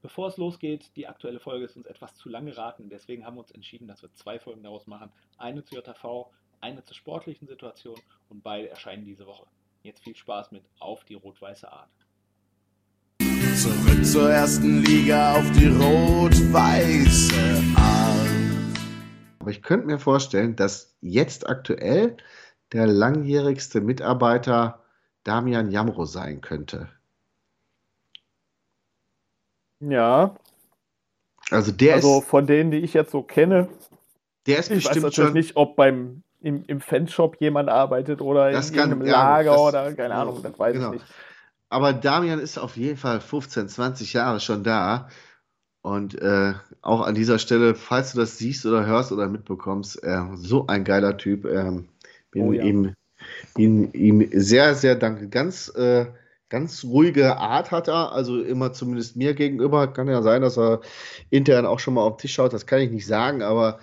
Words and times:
Bevor 0.00 0.28
es 0.28 0.36
losgeht, 0.36 0.94
die 0.94 1.08
aktuelle 1.08 1.40
Folge 1.40 1.64
ist 1.64 1.76
uns 1.76 1.86
etwas 1.86 2.14
zu 2.14 2.28
lang 2.28 2.46
geraten. 2.46 2.88
Deswegen 2.88 3.26
haben 3.26 3.34
wir 3.34 3.40
uns 3.40 3.50
entschieden, 3.50 3.88
dass 3.88 4.00
wir 4.00 4.14
zwei 4.14 4.38
Folgen 4.38 4.62
daraus 4.62 4.86
machen. 4.86 5.10
Eine 5.38 5.64
zu 5.64 5.74
JV, 5.74 6.30
eine 6.60 6.84
zur 6.84 6.94
sportlichen 6.94 7.48
Situation 7.48 7.98
und 8.28 8.44
beide 8.44 8.68
erscheinen 8.68 9.04
diese 9.04 9.26
Woche. 9.26 9.46
Jetzt 9.82 10.04
viel 10.04 10.14
Spaß 10.14 10.52
mit 10.52 10.62
Auf 10.78 11.04
die 11.04 11.14
rot-weiße 11.14 11.70
Art. 11.72 11.90
Zurück 13.56 14.04
zur 14.04 14.30
ersten 14.30 14.84
Liga 14.84 15.36
auf 15.36 15.50
die 15.50 15.66
rot-weiße 15.66 17.34
Art. 17.76 18.28
Aber 19.40 19.50
ich 19.50 19.62
könnte 19.62 19.86
mir 19.86 19.98
vorstellen, 19.98 20.54
dass 20.54 20.96
jetzt 21.00 21.48
aktuell 21.48 22.16
der 22.72 22.86
langjährigste 22.86 23.80
Mitarbeiter 23.80 24.84
Damian 25.24 25.72
Jamro 25.72 26.04
sein 26.04 26.40
könnte. 26.40 26.88
Ja. 29.80 30.34
Also 31.50 31.72
der 31.72 31.94
also 31.94 32.18
ist, 32.18 32.26
von 32.28 32.46
denen, 32.46 32.70
die 32.70 32.78
ich 32.78 32.94
jetzt 32.94 33.10
so 33.10 33.22
kenne, 33.22 33.68
der 34.46 34.58
ist 34.58 34.70
ich 34.70 34.76
weiß 34.76 34.84
bestimmt 34.84 35.02
natürlich 35.04 35.28
schon. 35.28 35.34
nicht, 35.34 35.56
ob 35.56 35.76
beim 35.76 36.22
im, 36.40 36.62
im 36.66 36.80
Fanshop 36.80 37.40
jemand 37.40 37.68
arbeitet 37.68 38.20
oder 38.20 38.50
in 38.50 38.72
kann- 38.72 39.04
ja, 39.04 39.12
Lager 39.12 39.52
das- 39.52 39.60
oder 39.60 39.92
keine 39.94 40.14
Ahnung, 40.14 40.42
das 40.42 40.58
weiß 40.58 40.74
genau. 40.74 40.92
ich 40.94 41.00
nicht. 41.00 41.06
Aber 41.70 41.92
Damian 41.92 42.38
ist 42.38 42.58
auf 42.58 42.76
jeden 42.76 42.96
Fall 42.96 43.20
15, 43.20 43.68
20 43.68 44.12
Jahre 44.14 44.40
schon 44.40 44.64
da. 44.64 45.08
Und 45.82 46.20
äh, 46.20 46.54
auch 46.82 47.02
an 47.02 47.14
dieser 47.14 47.38
Stelle, 47.38 47.74
falls 47.74 48.12
du 48.12 48.18
das 48.18 48.36
siehst 48.38 48.66
oder 48.66 48.84
hörst 48.86 49.12
oder 49.12 49.28
mitbekommst, 49.28 50.02
äh, 50.02 50.20
so 50.34 50.66
ein 50.66 50.84
geiler 50.84 51.16
Typ. 51.16 51.44
Ähm, 51.44 51.88
bin 52.30 52.42
Oh 52.48 52.52
ja. 52.52 52.62
ihm, 52.64 52.94
ihm, 53.56 53.90
ihm 53.92 54.28
sehr, 54.32 54.74
sehr 54.74 54.96
danke. 54.96 55.28
Ganz, 55.28 55.68
äh, 55.76 56.06
ganz 56.48 56.84
ruhige 56.84 57.36
Art 57.36 57.70
hat 57.70 57.88
er, 57.88 58.12
also 58.12 58.40
immer 58.42 58.72
zumindest 58.72 59.16
mir 59.16 59.34
gegenüber. 59.34 59.86
Kann 59.92 60.08
ja 60.08 60.22
sein, 60.22 60.42
dass 60.42 60.58
er 60.58 60.80
intern 61.30 61.66
auch 61.66 61.78
schon 61.78 61.94
mal 61.94 62.02
auf 62.02 62.16
den 62.16 62.20
Tisch 62.22 62.34
schaut, 62.34 62.52
das 62.52 62.66
kann 62.66 62.80
ich 62.80 62.90
nicht 62.90 63.06
sagen, 63.06 63.42
aber 63.42 63.78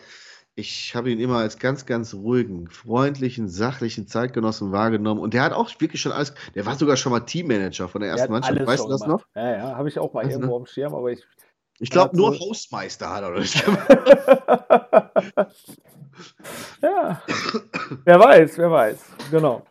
ich 0.57 0.95
habe 0.95 1.11
ihn 1.11 1.19
immer 1.19 1.39
als 1.39 1.59
ganz, 1.59 1.85
ganz 1.85 2.13
ruhigen, 2.13 2.69
freundlichen, 2.69 3.49
sachlichen 3.49 4.07
Zeitgenossen 4.07 4.71
wahrgenommen. 4.71 5.19
Und 5.19 5.33
der 5.33 5.43
hat 5.43 5.51
auch 5.51 5.69
wirklich 5.79 6.01
schon 6.01 6.13
alles, 6.13 6.33
der 6.55 6.65
war 6.65 6.75
sogar 6.75 6.95
schon 6.95 7.11
mal 7.11 7.19
Teammanager 7.19 7.89
von 7.89 8.01
der 8.01 8.11
Der 8.15 8.19
ersten 8.21 8.33
hat 8.35 8.43
Mannschaft. 8.49 8.67
Weißt 8.67 8.85
du 8.85 8.89
das 8.89 9.05
noch? 9.05 9.25
Ja, 9.35 9.51
ja, 9.51 9.75
habe 9.75 9.89
ich 9.89 9.99
auch 9.99 10.13
mal 10.13 10.23
Weißt 10.25 10.35
irgendwo 10.37 10.55
am 10.55 10.65
Schirm, 10.65 10.95
aber 10.95 11.11
ich. 11.11 11.23
Ich 11.79 11.89
glaube, 11.89 12.15
nur 12.15 12.33
so- 12.33 12.39
Hausmeister 12.39 13.13
hat 13.13 13.23
er 13.23 13.31
noch 13.31 13.39
nicht 13.39 13.65
gemacht. 13.65 13.87
ja, 16.81 17.21
wer 18.05 18.19
weiß, 18.19 18.57
wer 18.57 18.71
weiß. 18.71 18.97
Genau. 19.31 19.61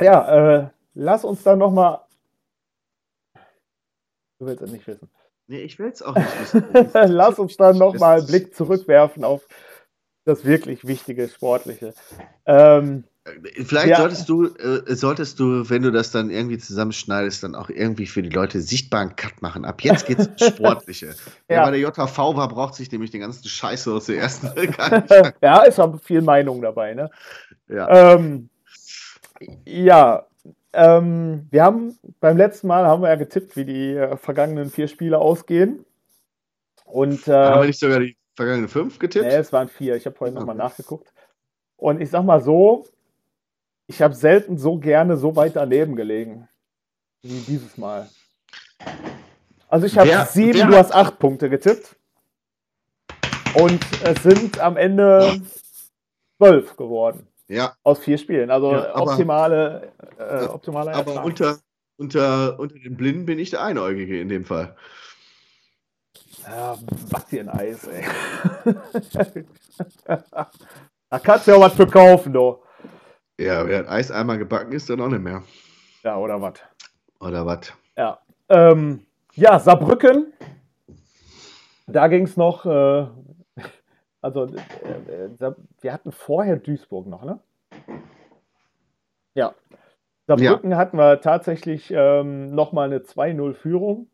Ja, 0.00 0.58
äh, 0.58 0.68
lass 0.94 1.24
uns 1.24 1.42
dann 1.42 1.58
nochmal. 1.58 2.00
Du 4.38 4.46
willst 4.46 4.62
es 4.62 4.70
nicht 4.70 4.86
wissen. 4.86 5.10
Nee, 5.48 5.62
ich 5.62 5.78
will 5.78 5.88
es 5.88 6.00
auch 6.02 6.14
nicht 6.14 6.40
wissen. 6.40 6.64
Lass 6.94 7.38
uns 7.38 7.56
dann 7.56 7.76
nochmal 7.76 8.18
einen 8.18 8.26
Blick 8.26 8.54
zurückwerfen 8.54 9.24
auf 9.24 9.46
das 10.24 10.44
wirklich 10.44 10.86
wichtige 10.86 11.28
Sportliche. 11.28 11.92
Ähm, 12.46 13.04
Vielleicht 13.66 13.88
Ja. 13.88 13.96
solltest 13.98 14.28
du, 14.28 14.46
äh, 14.46 14.94
solltest 14.94 15.38
du, 15.40 15.68
wenn 15.68 15.82
du 15.82 15.90
das 15.92 16.10
dann 16.10 16.30
irgendwie 16.30 16.56
zusammenschneidest, 16.56 17.42
dann 17.42 17.54
auch 17.54 17.68
irgendwie 17.68 18.06
für 18.06 18.22
die 18.22 18.30
Leute 18.30 18.60
sichtbaren 18.62 19.14
Cut 19.14 19.42
machen. 19.42 19.64
Ab 19.66 19.82
jetzt 19.82 20.06
geht's 20.06 20.26
Sportliche. 20.46 21.14
Wer 21.46 21.58
Ja. 21.58 21.64
bei 21.64 21.72
der 21.72 21.80
JV 21.80 22.36
war, 22.36 22.48
braucht 22.48 22.74
sich 22.74 22.90
nämlich 22.90 23.10
den 23.10 23.20
ganzen 23.20 23.46
Scheiße 23.46 23.92
aus 23.92 24.06
der 24.06 24.16
ersten 24.18 24.46
gar 24.76 25.00
nicht. 25.00 25.34
ja, 25.42 25.62
ist 25.64 25.78
aber 25.78 25.98
viel 25.98 26.22
Meinung 26.22 26.62
dabei, 26.62 26.94
ne? 26.94 27.10
Ja. 27.68 28.14
Ähm, 28.14 28.48
ja, 29.66 30.26
ähm, 30.72 31.46
wir 31.50 31.64
haben 31.64 31.98
beim 32.20 32.36
letzten 32.36 32.68
Mal 32.68 32.86
haben 32.86 33.02
wir 33.02 33.08
ja 33.08 33.16
getippt, 33.16 33.56
wie 33.56 33.64
die 33.64 33.94
äh, 33.94 34.16
vergangenen 34.16 34.70
vier 34.70 34.88
Spiele 34.88 35.18
ausgehen. 35.18 35.84
Und 36.84 37.26
äh, 37.28 37.32
Haben 37.32 37.62
wir 37.62 37.66
nicht 37.66 37.80
sogar 37.80 38.00
die 38.00 38.16
vergangenen 38.36 38.68
fünf 38.68 38.98
getippt? 38.98 39.26
Nee, 39.26 39.34
es 39.34 39.52
waren 39.52 39.68
vier. 39.68 39.96
Ich 39.96 40.06
habe 40.06 40.16
vorhin 40.16 40.34
nochmal 40.34 40.56
Okay. 40.56 40.64
nachgeguckt. 40.64 41.12
Und 41.76 42.00
ich 42.00 42.10
sag 42.10 42.24
mal 42.24 42.40
so, 42.40 42.86
ich 43.86 44.02
habe 44.02 44.14
selten 44.14 44.58
so 44.58 44.78
gerne 44.78 45.16
so 45.16 45.34
weit 45.36 45.56
daneben 45.56 45.96
gelegen 45.96 46.48
wie 47.22 47.40
dieses 47.40 47.76
Mal. 47.76 48.08
Also 49.68 49.86
ich 49.86 49.98
habe 49.98 50.26
sieben, 50.30 50.58
wer 50.58 50.66
du 50.66 50.76
hast 50.76 50.92
acht 50.92 51.18
Punkte 51.18 51.50
getippt. 51.50 51.96
Und 53.54 53.80
es 54.04 54.22
sind 54.22 54.58
am 54.60 54.76
Ende 54.76 55.40
zwölf 56.38 56.76
geworden 56.76 57.29
Ja, 57.50 57.74
aus 57.82 57.98
vier 57.98 58.16
Spielen. 58.16 58.48
Also 58.48 58.70
Ja, 58.72 58.94
aber- 58.94 59.10
optimale, 59.10 59.92
äh, 60.18 60.44
optimale 60.44 60.94
aber 60.94 61.10
Ertrag. 61.10 61.24
unter, 61.24 61.58
unter, 61.96 62.60
unter 62.60 62.78
den 62.78 62.96
Blinden 62.96 63.26
bin 63.26 63.40
ich 63.40 63.50
der 63.50 63.64
Einäugige 63.64 64.20
in 64.20 64.28
dem 64.28 64.44
Fall. 64.44 64.76
Ja, 66.46 66.78
was 67.10 67.28
hier 67.28 67.40
ein 67.40 67.48
Eis, 67.48 67.88
ey. 67.88 68.04
da 71.10 71.18
kannst 71.18 71.48
du 71.48 71.50
ja 71.50 71.60
was 71.60 71.74
für 71.74 71.88
kaufen, 71.88 72.32
du. 72.32 72.62
Ja, 73.38 73.66
wer 73.66 73.90
Eis 73.90 74.12
einmal 74.12 74.38
gebacken 74.38 74.70
ist, 74.72 74.88
dann 74.88 75.00
auch 75.00 75.08
nicht 75.08 75.22
mehr. 75.22 75.42
Ja, 76.04 76.18
oder 76.18 76.40
was? 76.40 76.54
Oder 77.18 77.44
was? 77.44 77.72
Ja. 77.96 78.20
Ähm, 78.48 79.04
ja, 79.34 79.58
Saarbrücken. 79.58 80.32
Da 81.88 82.06
ging 82.06 82.24
es 82.24 82.36
noch. 82.36 82.64
Äh, 82.64 83.08
also, 84.22 84.46
äh, 84.46 84.90
äh, 85.12 85.34
Sa- 85.36 85.56
wir 85.80 85.92
hatten 85.92 86.12
vorher 86.12 86.56
Duisburg 86.56 87.06
noch, 87.06 87.24
ne? 87.24 87.40
Ja. 89.34 89.54
Saarbrücken 90.26 90.76
hatten 90.76 90.96
wir 90.98 91.20
tatsächlich 91.20 91.90
ähm, 91.90 92.54
nochmal 92.54 92.86
eine 92.86 93.00
2-0-Führung. 93.00 94.08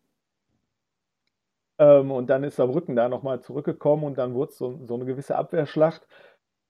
Ähm, 1.78 2.10
und 2.10 2.28
dann 2.30 2.42
ist 2.44 2.56
Saarbrücken 2.56 2.96
da 2.96 3.08
nochmal 3.08 3.40
zurückgekommen 3.42 4.04
und 4.04 4.16
dann 4.16 4.34
wurde 4.34 4.50
es 4.52 4.58
so, 4.58 4.80
so 4.86 4.94
eine 4.94 5.04
gewisse 5.04 5.36
Abwehrschlacht. 5.36 6.06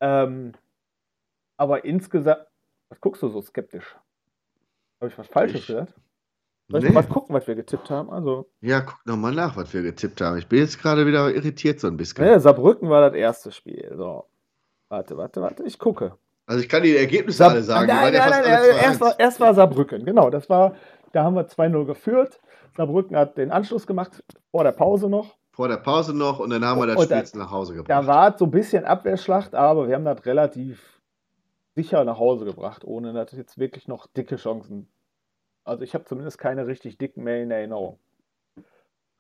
Ähm, 0.01 0.53
aber 1.57 1.85
insgesamt. 1.85 2.47
Was 2.89 3.01
guckst 3.01 3.23
du 3.23 3.29
so 3.29 3.41
skeptisch? 3.41 3.97
Habe 5.01 5.09
ich 5.11 5.19
was 5.19 5.27
Falsches 5.29 5.61
Ich- 5.63 5.67
gesagt? 5.69 5.95
Soll 6.69 6.83
ich 6.83 6.89
Nee. 6.89 6.95
mal 6.95 7.03
gucken, 7.05 7.35
was 7.35 7.47
wir 7.47 7.55
getippt 7.55 7.91
haben? 7.91 8.11
Also, 8.11 8.49
Ja, 8.61 8.81
guck 8.81 8.99
nochmal 9.07 9.33
nach, 9.33 9.57
was 9.57 9.73
wir 9.73 9.83
getippt 9.83 10.21
haben. 10.21 10.37
Ich 10.39 10.49
bin 10.49 10.59
jetzt 10.59 10.81
gerade 10.83 11.07
wieder 11.07 11.33
irritiert 11.33 11.79
so 11.79 11.87
ein 11.87 11.97
bisschen. 11.97 12.25
ne, 12.25 12.41
Saarbrücken 12.41 12.89
war 12.91 13.03
das 13.09 13.15
erste 13.19 13.53
Spiel. 13.53 13.93
So. 13.97 14.25
Warte, 14.89 15.17
warte, 15.17 15.41
warte, 15.41 15.63
ich 15.65 15.79
gucke. 15.79 16.17
Also 16.47 16.61
ich 16.63 16.69
kann 16.69 16.83
die 16.83 16.97
Ergebnisse 16.97 17.39
Saar- 17.39 17.51
alle 17.51 17.63
sagen. 17.63 17.87
Nein, 17.89 18.15
ja 18.15 18.21
nein, 18.29 18.31
nein, 18.31 18.43
nein, 18.43 18.63
erst, 18.83 19.01
2-1. 19.01 19.01
war, 19.01 19.21
erst 19.21 19.41
war 19.41 19.55
Saarbrücken, 19.55 20.05
genau. 20.05 20.31
Das 20.31 20.49
war, 20.49 20.75
da 21.13 21.23
haben 21.25 21.35
wir 21.35 21.47
2-0 21.49 21.85
geführt. 21.87 22.41
Saarbrücken 22.77 23.17
hat 23.17 23.37
den 23.39 23.51
Anschluss 23.53 23.87
gemacht, 23.87 24.23
vor 24.51 24.65
der 24.65 24.73
Pause 24.73 25.09
noch. 25.09 25.37
Vor 25.53 25.69
der 25.69 25.79
Pause 25.79 26.15
noch 26.15 26.39
und 26.41 26.51
dann 26.51 26.65
haben 26.65 26.79
wir 26.81 26.87
das 26.87 27.03
Spiel 27.03 27.17
jetzt 27.17 27.35
nach 27.35 27.51
Hause 27.51 27.73
Da 27.75 27.79
gebracht. 28.01 28.07
war 28.07 28.33
es 28.33 28.39
so 28.39 28.45
ein 28.45 28.51
bisschen 28.51 28.85
Abwehrschlacht, 28.85 29.55
aber 29.55 29.89
wir 29.89 29.95
haben 29.95 30.05
das 30.05 30.25
relativ 30.27 31.01
sicher 31.75 32.05
nach 32.05 32.19
Hause 32.19 32.45
gebracht, 32.45 32.85
ohne 32.85 33.13
dass 33.13 33.33
jetzt 33.33 33.57
wirklich 33.59 33.89
noch 33.89 34.07
dicke 34.07 34.37
Chancen. 34.37 34.89
Also 35.67 35.83
ich 35.83 35.95
habe 35.95 36.05
zumindest 36.05 36.39
keine 36.39 36.67
richtig 36.67 36.97
dicken 36.97 37.25
mehr 37.25 37.43
in 37.43 37.51
Erinnerung. 37.51 37.99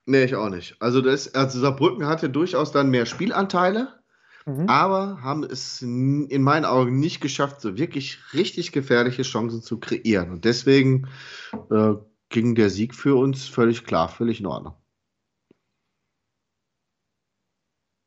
Nee, 0.06 0.24
ich 0.24 0.36
auch 0.36 0.48
nicht. 0.48 0.80
Also, 0.80 1.00
das, 1.00 1.34
also 1.34 1.58
Saarbrücken 1.58 2.06
hatte 2.06 2.30
durchaus 2.30 2.70
dann 2.70 2.90
mehr 2.90 3.06
Spielanteile, 3.06 4.00
Mhm. 4.46 4.68
aber 4.68 5.22
haben 5.22 5.42
es 5.42 5.82
in 5.82 6.42
meinen 6.42 6.64
Augen 6.64 7.00
nicht 7.00 7.20
geschafft, 7.20 7.60
so 7.60 7.76
wirklich 7.76 8.20
richtig 8.32 8.70
gefährliche 8.70 9.22
Chancen 9.22 9.60
zu 9.60 9.80
kreieren. 9.80 10.30
Und 10.30 10.44
deswegen 10.44 11.08
äh, 11.72 11.94
ging 12.28 12.54
der 12.54 12.70
Sieg 12.70 12.94
für 12.94 13.16
uns 13.16 13.48
völlig 13.48 13.84
klar, 13.84 14.08
völlig 14.08 14.38
in 14.38 14.46
Ordnung. 14.46 14.74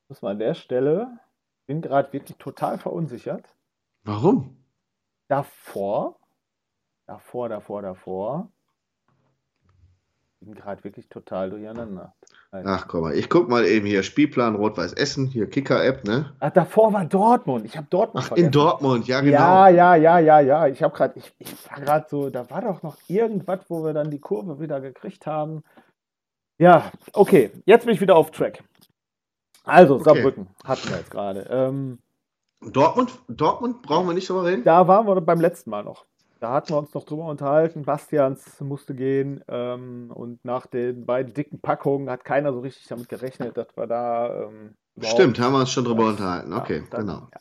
Muss 0.07 0.21
man 0.21 0.31
an 0.31 0.39
der 0.39 0.53
Stelle, 0.53 1.19
bin 1.67 1.81
gerade 1.81 2.13
wirklich 2.13 2.37
total 2.37 2.77
verunsichert. 2.77 3.53
Warum? 4.05 4.55
davor, 5.29 6.18
davor, 7.09 7.49
davor, 7.49 7.81
davor, 7.81 8.51
bin 10.41 10.53
gerade 10.53 10.83
wirklich 10.83 11.09
total 11.09 11.49
durcheinander. 11.49 12.13
Ach, 12.51 12.87
komm 12.87 13.01
mal, 13.01 13.13
ich 13.13 13.29
guck 13.29 13.49
mal 13.49 13.65
eben 13.65 13.85
hier, 13.85 14.03
Spielplan 14.03 14.55
Rot-Weiß 14.55 14.93
Essen, 14.93 15.25
hier 15.25 15.49
Kicker-App, 15.49 16.05
ne? 16.05 16.33
Ach, 16.39 16.51
davor 16.51 16.93
war 16.93 17.05
Dortmund. 17.05 17.65
Ich 17.65 17.75
habe 17.75 17.87
Dortmund 17.89 18.27
Ach, 18.31 18.37
in 18.37 18.51
Dortmund, 18.51 19.07
ja, 19.07 19.21
genau. 19.21 19.37
Ja, 19.37 19.69
ja, 19.69 19.95
ja, 19.95 20.19
ja, 20.19 20.39
ja. 20.39 20.67
Ich 20.67 20.81
habe 20.83 20.95
gerade, 20.95 21.17
ich, 21.17 21.33
ich 21.39 21.69
war 21.69 21.81
gerade 21.81 22.05
so, 22.09 22.29
da 22.29 22.49
war 22.49 22.61
doch 22.61 22.83
noch 22.83 22.97
irgendwas, 23.07 23.59
wo 23.69 23.83
wir 23.83 23.93
dann 23.93 24.11
die 24.11 24.19
Kurve 24.19 24.59
wieder 24.59 24.79
gekriegt 24.81 25.25
haben. 25.25 25.63
Ja, 26.59 26.91
okay, 27.13 27.51
jetzt 27.65 27.85
bin 27.85 27.95
ich 27.95 28.01
wieder 28.01 28.15
auf 28.15 28.31
Track. 28.31 28.63
Also, 29.63 29.95
Okay. 29.95 30.03
Saarbrücken 30.03 30.47
hatten 30.63 30.89
wir 30.89 30.97
jetzt 30.97 31.11
gerade. 31.11 31.41
Ähm, 31.49 31.99
Dortmund, 32.61 33.11
Dortmund 33.27 33.81
brauchen 33.81 34.07
wir 34.07 34.13
nicht 34.13 34.29
drüber 34.29 34.45
reden. 34.45 34.63
Da 34.63 34.87
waren 34.87 35.07
wir 35.07 35.19
beim 35.21 35.41
letzten 35.41 35.69
Mal 35.69 35.83
noch. 35.83 36.05
Da 36.39 36.53
hatten 36.53 36.69
wir 36.69 36.77
uns 36.77 36.93
noch 36.93 37.03
drüber 37.03 37.25
unterhalten. 37.25 37.83
Bastians 37.83 38.59
musste 38.61 38.95
gehen. 38.95 39.43
Ähm, 39.49 40.11
und 40.13 40.43
nach 40.45 40.67
den 40.67 41.05
beiden 41.05 41.33
dicken 41.33 41.59
Packungen 41.59 42.09
hat 42.09 42.23
keiner 42.23 42.53
so 42.53 42.59
richtig 42.61 42.87
damit 42.87 43.09
gerechnet, 43.09 43.57
dass 43.57 43.75
wir 43.75 43.87
da. 43.87 44.43
Ähm, 44.43 44.75
Stimmt, 45.01 45.39
haben 45.39 45.53
wir 45.53 45.59
uns 45.59 45.71
schon 45.71 45.85
drüber 45.85 46.03
Ja, 46.03 46.09
unterhalten. 46.09 46.53
Okay, 46.53 46.83
dann- 46.89 47.05
genau. 47.07 47.27
ja. 47.33 47.39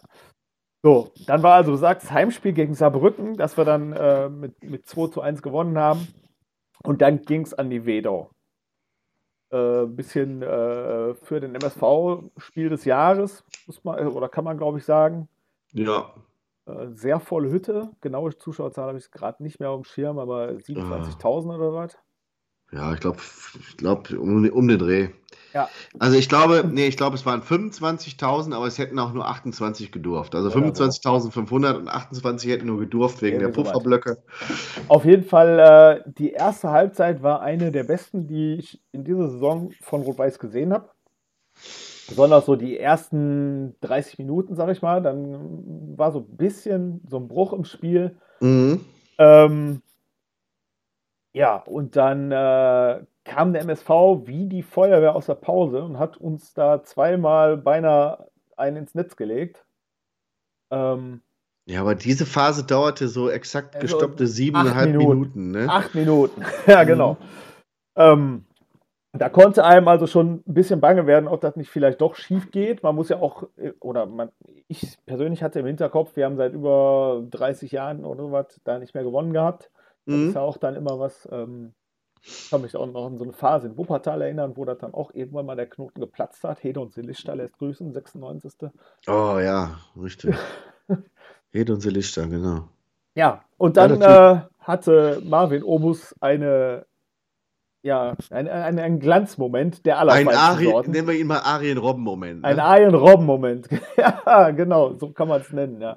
So, 0.85 1.13
dann 1.27 1.43
war 1.43 1.55
also, 1.55 1.73
du 1.73 1.77
sagst, 1.77 2.11
Heimspiel 2.13 2.53
gegen 2.53 2.75
Saarbrücken, 2.75 3.37
dass 3.37 3.57
wir 3.57 3.65
dann 3.65 3.93
äh, 3.93 4.29
mit, 4.29 4.63
mit 4.63 4.87
2 4.87 5.09
zu 5.09 5.21
1 5.21 5.43
gewonnen 5.43 5.77
haben. 5.77 6.07
Und 6.85 7.03
dann 7.03 7.23
ging 7.23 7.43
es 7.43 7.53
an 7.55 7.71
die 7.71 7.85
Wedau. 7.85 8.31
äh, 9.51 9.87
bisschen 9.87 10.43
äh, 10.43 11.15
für 11.15 11.41
den 11.41 11.55
MSV 11.55 12.31
Spiel 12.37 12.69
des 12.69 12.85
Jahres, 12.85 13.45
muss 13.67 13.83
man, 13.83 14.07
oder 14.09 14.29
kann 14.29 14.45
man 14.45 14.59
glaube 14.59 14.79
ich 14.79 14.85
sagen. 14.85 15.29
Ja. 15.73 16.13
Äh, 16.69 16.89
sehr 16.95 17.21
volle 17.21 17.51
Hütte. 17.51 17.91
Genaue 18.01 18.37
Zuschauerzahl 18.37 18.89
habe 18.89 18.99
ich 18.99 19.11
gerade 19.11 19.43
nicht 19.43 19.61
mehr 19.61 19.71
auf 19.71 19.81
dem 19.83 19.85
Schirm, 19.85 20.19
aber 20.19 20.51
27.000 20.51 21.55
oder 21.55 21.73
was? 21.73 21.97
Ja, 22.71 22.93
ich 22.93 23.01
glaube, 23.01 23.19
ich 23.59 23.77
glaub, 23.79 24.11
um, 24.11 24.47
um 24.51 24.69
den 24.69 24.79
Dreh. 24.79 25.09
Ja. 25.55 25.71
Also 25.99 26.19
ich 26.19 26.29
glaube, 26.29 26.65
nee, 26.71 26.87
ich 26.87 26.99
glaube, 26.99 27.17
es 27.17 27.25
waren 27.25 27.41
25.000, 27.41 28.55
aber 28.55 28.67
es 28.67 28.77
hätten 28.77 28.99
auch 28.99 29.15
nur 29.15 29.27
28 29.27 29.91
gedurft. 29.91 30.35
Also 30.35 30.51
Oder 30.51 30.75
so. 30.75 30.85
25.500 30.85 31.77
und 31.77 31.89
28 31.89 32.51
hätten 32.51 32.67
nur 32.67 32.79
gedurft 32.79 33.23
wegen 33.23 33.39
der. 33.39 33.49
Pufferblöcke. 33.49 34.23
Auf 34.89 35.07
jeden 35.07 35.25
Fall, 35.25 36.05
äh, 36.07 36.11
die 36.19 36.33
erste 36.33 36.71
Halbzeit 36.71 37.23
war 37.23 37.41
eine 37.41 37.73
der 37.73 37.85
besten, 37.85 38.27
die 38.27 38.57
ich 38.57 38.83
in 38.93 39.05
dieser 39.05 39.31
Saison 39.31 39.73
von 39.81 40.03
Rot-Weiß 40.03 40.39
gesehen 40.39 40.75
habe. 40.75 40.91
Besonders 42.09 42.47
so 42.47 42.57
die 42.57 42.79
ersten 42.79 43.77
30 43.83 44.19
Minuten, 44.19 44.55
sag 44.55 44.71
ich 44.71 44.81
mal. 44.83 45.03
Dann 45.03 45.97
war 45.97 46.11
so 46.11 46.21
ein 46.21 46.37
bisschen 46.37 47.03
so 47.07 47.19
ein 47.19 47.29
Bruch 47.29 47.53
im 47.53 47.65
Spiel. 47.65 48.17
Mhm. 48.41 48.85
Ähm, 49.19 49.83
ja, 51.35 51.57
und 51.57 51.97
dann 51.97 52.33
äh, 52.33 53.05
kam 53.25 53.53
der 53.53 53.63
MSV 53.63 53.89
wie 54.25 54.47
die 54.47 54.63
Feuerwehr 54.63 55.15
aus 55.15 55.27
der 55.27 55.35
Pause 55.35 55.85
und 55.85 55.99
hat 55.99 56.17
uns 56.17 56.55
da 56.55 56.83
zweimal 56.83 57.57
beinahe 57.59 58.31
einen 58.57 58.79
ins 58.79 58.95
Netz 58.95 59.15
gelegt. 59.17 59.65
Ähm, 60.71 61.21
Ja, 61.67 61.83
aber 61.83 61.95
diese 61.95 62.25
Phase 62.27 62.65
dauerte 62.65 63.09
so 63.09 63.29
exakt 63.29 63.75
Also 63.77 63.87
gestoppte 63.87 64.27
siebeneinhalb 64.27 64.93
Minuten. 64.93 65.09
Minuten, 65.11 65.51
ne? 65.51 65.67
Acht 65.69 65.95
Minuten, 65.95 66.43
ja, 66.67 66.85
genau. 66.85 67.19
Ähm, 67.97 68.47
da 69.13 69.29
konnte 69.29 69.65
einem 69.65 69.89
also 69.89 70.07
schon 70.07 70.43
ein 70.47 70.55
bisschen 70.55 70.81
bange 70.81 71.07
werden, 71.07 71.29
ob 71.29 71.41
das 71.41 71.57
nicht 71.57 71.71
vielleicht 71.71 72.01
doch 72.01 72.15
schief 72.15 72.51
geht. 72.51 72.83
Man 72.83 72.95
muss 72.95 73.09
ja 73.09 73.19
auch, 73.19 73.45
äh, 73.57 73.73
oder 73.81 74.07
man, 74.07 74.31
ich 74.69 74.99
persönlich 75.07 75.43
hatte 75.43 75.61
im 75.61 75.67
Hinterkopf, 75.67 76.17
wir 76.17 76.27
haben 76.27 76.37
seit 76.37 76.53
über 76.55 77.25
30 77.31 77.73
Jahren 77.73 78.05
oder 78.05 78.25
so 78.25 78.33
was 78.33 78.61
da 78.65 78.79
nicht 78.79 78.95
mehr 78.95 79.05
gewonnen 79.05 79.33
gehabt. 79.33 79.71
Das 80.11 80.21
Mhm. 80.21 80.31
ist 80.31 80.35
ja 80.35 80.41
auch 80.43 80.59
dann 80.59 80.77
immer 80.77 80.99
was, 80.99 81.29
ähm, 81.33 81.75
ich 82.45 82.51
kann 82.51 82.63
mich 82.63 82.77
auch 82.77 82.87
noch 82.87 83.07
an 83.07 83.19
so 83.19 83.25
eine 83.25 83.33
Phase 83.35 83.69
in 83.69 83.79
Wuppertal 83.79 84.23
erinnern, 84.23 84.57
wo 84.57 84.65
das 84.65 84.79
dann 84.79 84.95
auch 84.95 85.13
irgendwann 85.15 85.47
mal 85.47 85.57
der 85.57 85.69
Knoten 85.69 86.01
geplatzt 86.01 86.45
hat. 86.45 86.63
Hede 86.65 86.81
und 86.81 86.93
Silichta 86.95 87.35
lässt 87.35 87.59
grüßen, 87.59 87.93
96. 87.93 88.71
Oh 89.09 89.41
ja, 89.41 89.81
richtig. 89.97 90.37
Hed 91.53 91.71
und 91.71 91.85
Lichter, 91.85 92.27
genau. 92.29 92.69
Ja, 93.17 93.45
und 93.57 93.77
dann 93.77 94.01
Ja, 94.01 94.19
äh, 94.37 94.43
hatte 94.61 95.21
Marvin 95.25 95.63
Obus 95.65 96.15
eine, 96.21 96.87
ja, 97.83 98.17
ein, 98.31 98.49
ein, 98.49 98.79
ein 98.79 98.99
Glanzmoment 99.01 99.87
der 99.87 99.97
Ein 99.99 100.09
allerfeinsten 100.09 100.37
Ari, 100.39 100.65
Sorten. 100.65 100.91
nennen 100.91 101.09
wir 101.09 101.15
ihn 101.15 101.27
mal 101.27 101.41
Arien-Robben-Moment. 101.41 102.45
Ein 102.45 102.57
Ne? 102.57 102.63
Iron 102.81 102.95
Robben-Moment. 102.95 103.69
ja, 103.97 104.51
genau, 104.51 104.95
so 104.99 105.11
kann 105.13 105.29
man 105.29 105.41
es 105.41 105.53
nennen, 105.53 105.81
ja. 105.81 105.97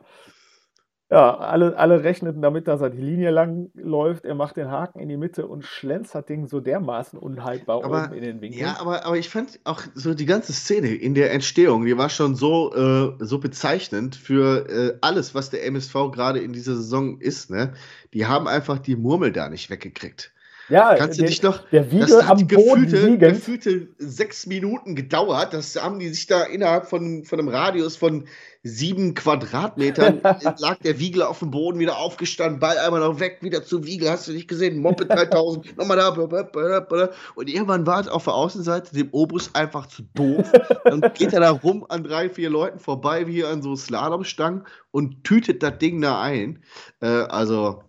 Ja, 1.09 1.37
alle, 1.39 1.75
alle 1.77 2.05
rechneten 2.05 2.41
damit, 2.41 2.69
dass 2.69 2.79
er 2.79 2.89
die 2.89 3.01
Linie 3.01 3.31
lang 3.31 3.69
läuft. 3.73 4.23
Er 4.23 4.33
macht 4.33 4.55
den 4.55 4.71
Haken 4.71 4.99
in 5.01 5.09
die 5.09 5.17
Mitte 5.17 5.45
und 5.45 5.65
schlänzt 5.65 6.15
das 6.15 6.23
Ding 6.25 6.47
so 6.47 6.61
dermaßen 6.61 7.19
unhaltbar 7.19 7.83
Aber- 7.83 8.05
oben 8.05 8.13
in 8.13 8.23
den 8.23 8.39
Winkel. 8.39 8.61
Ja, 8.61 8.77
aber, 8.79 9.05
aber 9.05 9.17
ich 9.17 9.27
fand 9.27 9.59
auch 9.65 9.81
so 9.93 10.13
die 10.13 10.25
ganze 10.25 10.53
Szene 10.53 10.87
in 10.95 11.13
der 11.13 11.33
Entstehung, 11.33 11.83
die 11.85 11.97
war 11.97 12.07
schon 12.07 12.35
so, 12.35 12.73
äh, 12.73 13.13
so 13.19 13.39
bezeichnend 13.39 14.15
für 14.15 14.69
äh, 14.69 14.97
alles, 15.01 15.35
was 15.35 15.49
der 15.49 15.65
MSV 15.65 15.93
gerade 16.13 16.39
in 16.39 16.53
dieser 16.53 16.75
Saison 16.77 17.19
ist. 17.19 17.49
Ne? 17.49 17.73
Die 18.13 18.25
haben 18.27 18.47
einfach 18.47 18.79
die 18.79 18.95
Murmel 18.95 19.33
da 19.33 19.49
nicht 19.49 19.69
weggekriegt. 19.69 20.31
Ja, 20.71 20.95
Kannst 20.95 21.17
du 21.19 21.23
der, 21.23 21.29
dich 21.29 21.43
noch. 21.43 21.67
der 21.69 21.83
Das 21.83 21.91
Wiegel 21.91 22.27
hat 22.27 22.41
am 22.41 22.47
Boden 22.47 22.87
gefühlte, 22.87 23.07
liegend. 23.07 23.19
gefühlte 23.19 23.87
sechs 23.97 24.45
Minuten 24.47 24.95
gedauert. 24.95 25.53
Das 25.53 25.75
haben 25.81 25.99
die 25.99 26.09
sich 26.09 26.27
da 26.27 26.43
innerhalb 26.43 26.87
von, 26.87 27.23
von 27.25 27.39
einem 27.39 27.49
Radius 27.49 27.97
von 27.97 28.25
sieben 28.63 29.13
Quadratmetern 29.15 30.21
lag 30.59 30.77
der 30.83 30.99
Wiegel 30.99 31.23
auf 31.23 31.39
dem 31.39 31.51
Boden 31.51 31.79
wieder 31.79 31.97
aufgestanden, 31.97 32.59
Ball 32.59 32.77
einmal 32.77 32.99
noch 32.99 33.19
weg, 33.19 33.39
wieder 33.41 33.63
zu 33.63 33.85
Wiegel. 33.85 34.09
Hast 34.09 34.27
du 34.27 34.33
nicht 34.33 34.47
gesehen? 34.47 34.79
Moppe 34.81 35.05
3000, 35.05 35.77
nochmal 35.77 35.97
da. 35.97 37.09
Und 37.35 37.49
irgendwann 37.49 37.85
war 37.87 37.99
es 37.99 38.07
auf 38.07 38.25
der 38.25 38.33
Außenseite 38.33 38.95
dem 38.95 39.09
Obus 39.11 39.55
einfach 39.55 39.87
zu 39.87 40.03
doof. 40.13 40.51
Dann 40.83 41.01
geht 41.13 41.33
er 41.33 41.39
da 41.39 41.51
rum 41.51 41.85
an 41.89 42.03
drei, 42.03 42.29
vier 42.29 42.49
Leuten 42.49 42.79
vorbei, 42.79 43.27
wie 43.27 43.43
an 43.43 43.61
so 43.61 43.75
Slalomstangen 43.75 44.65
und 44.91 45.23
tütet 45.23 45.63
das 45.63 45.77
Ding 45.79 46.01
da 46.01 46.21
ein. 46.21 46.63
Äh, 47.01 47.07
also 47.07 47.83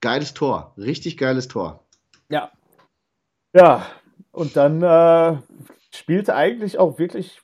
geiles 0.00 0.34
Tor, 0.34 0.74
richtig 0.78 1.16
geiles 1.16 1.48
Tor. 1.48 1.85
Ja. 2.28 2.50
Ja, 3.54 3.86
und 4.32 4.56
dann 4.56 4.82
äh, 4.82 5.38
spielte 5.90 6.34
eigentlich 6.34 6.78
auch 6.78 6.98
wirklich 6.98 7.40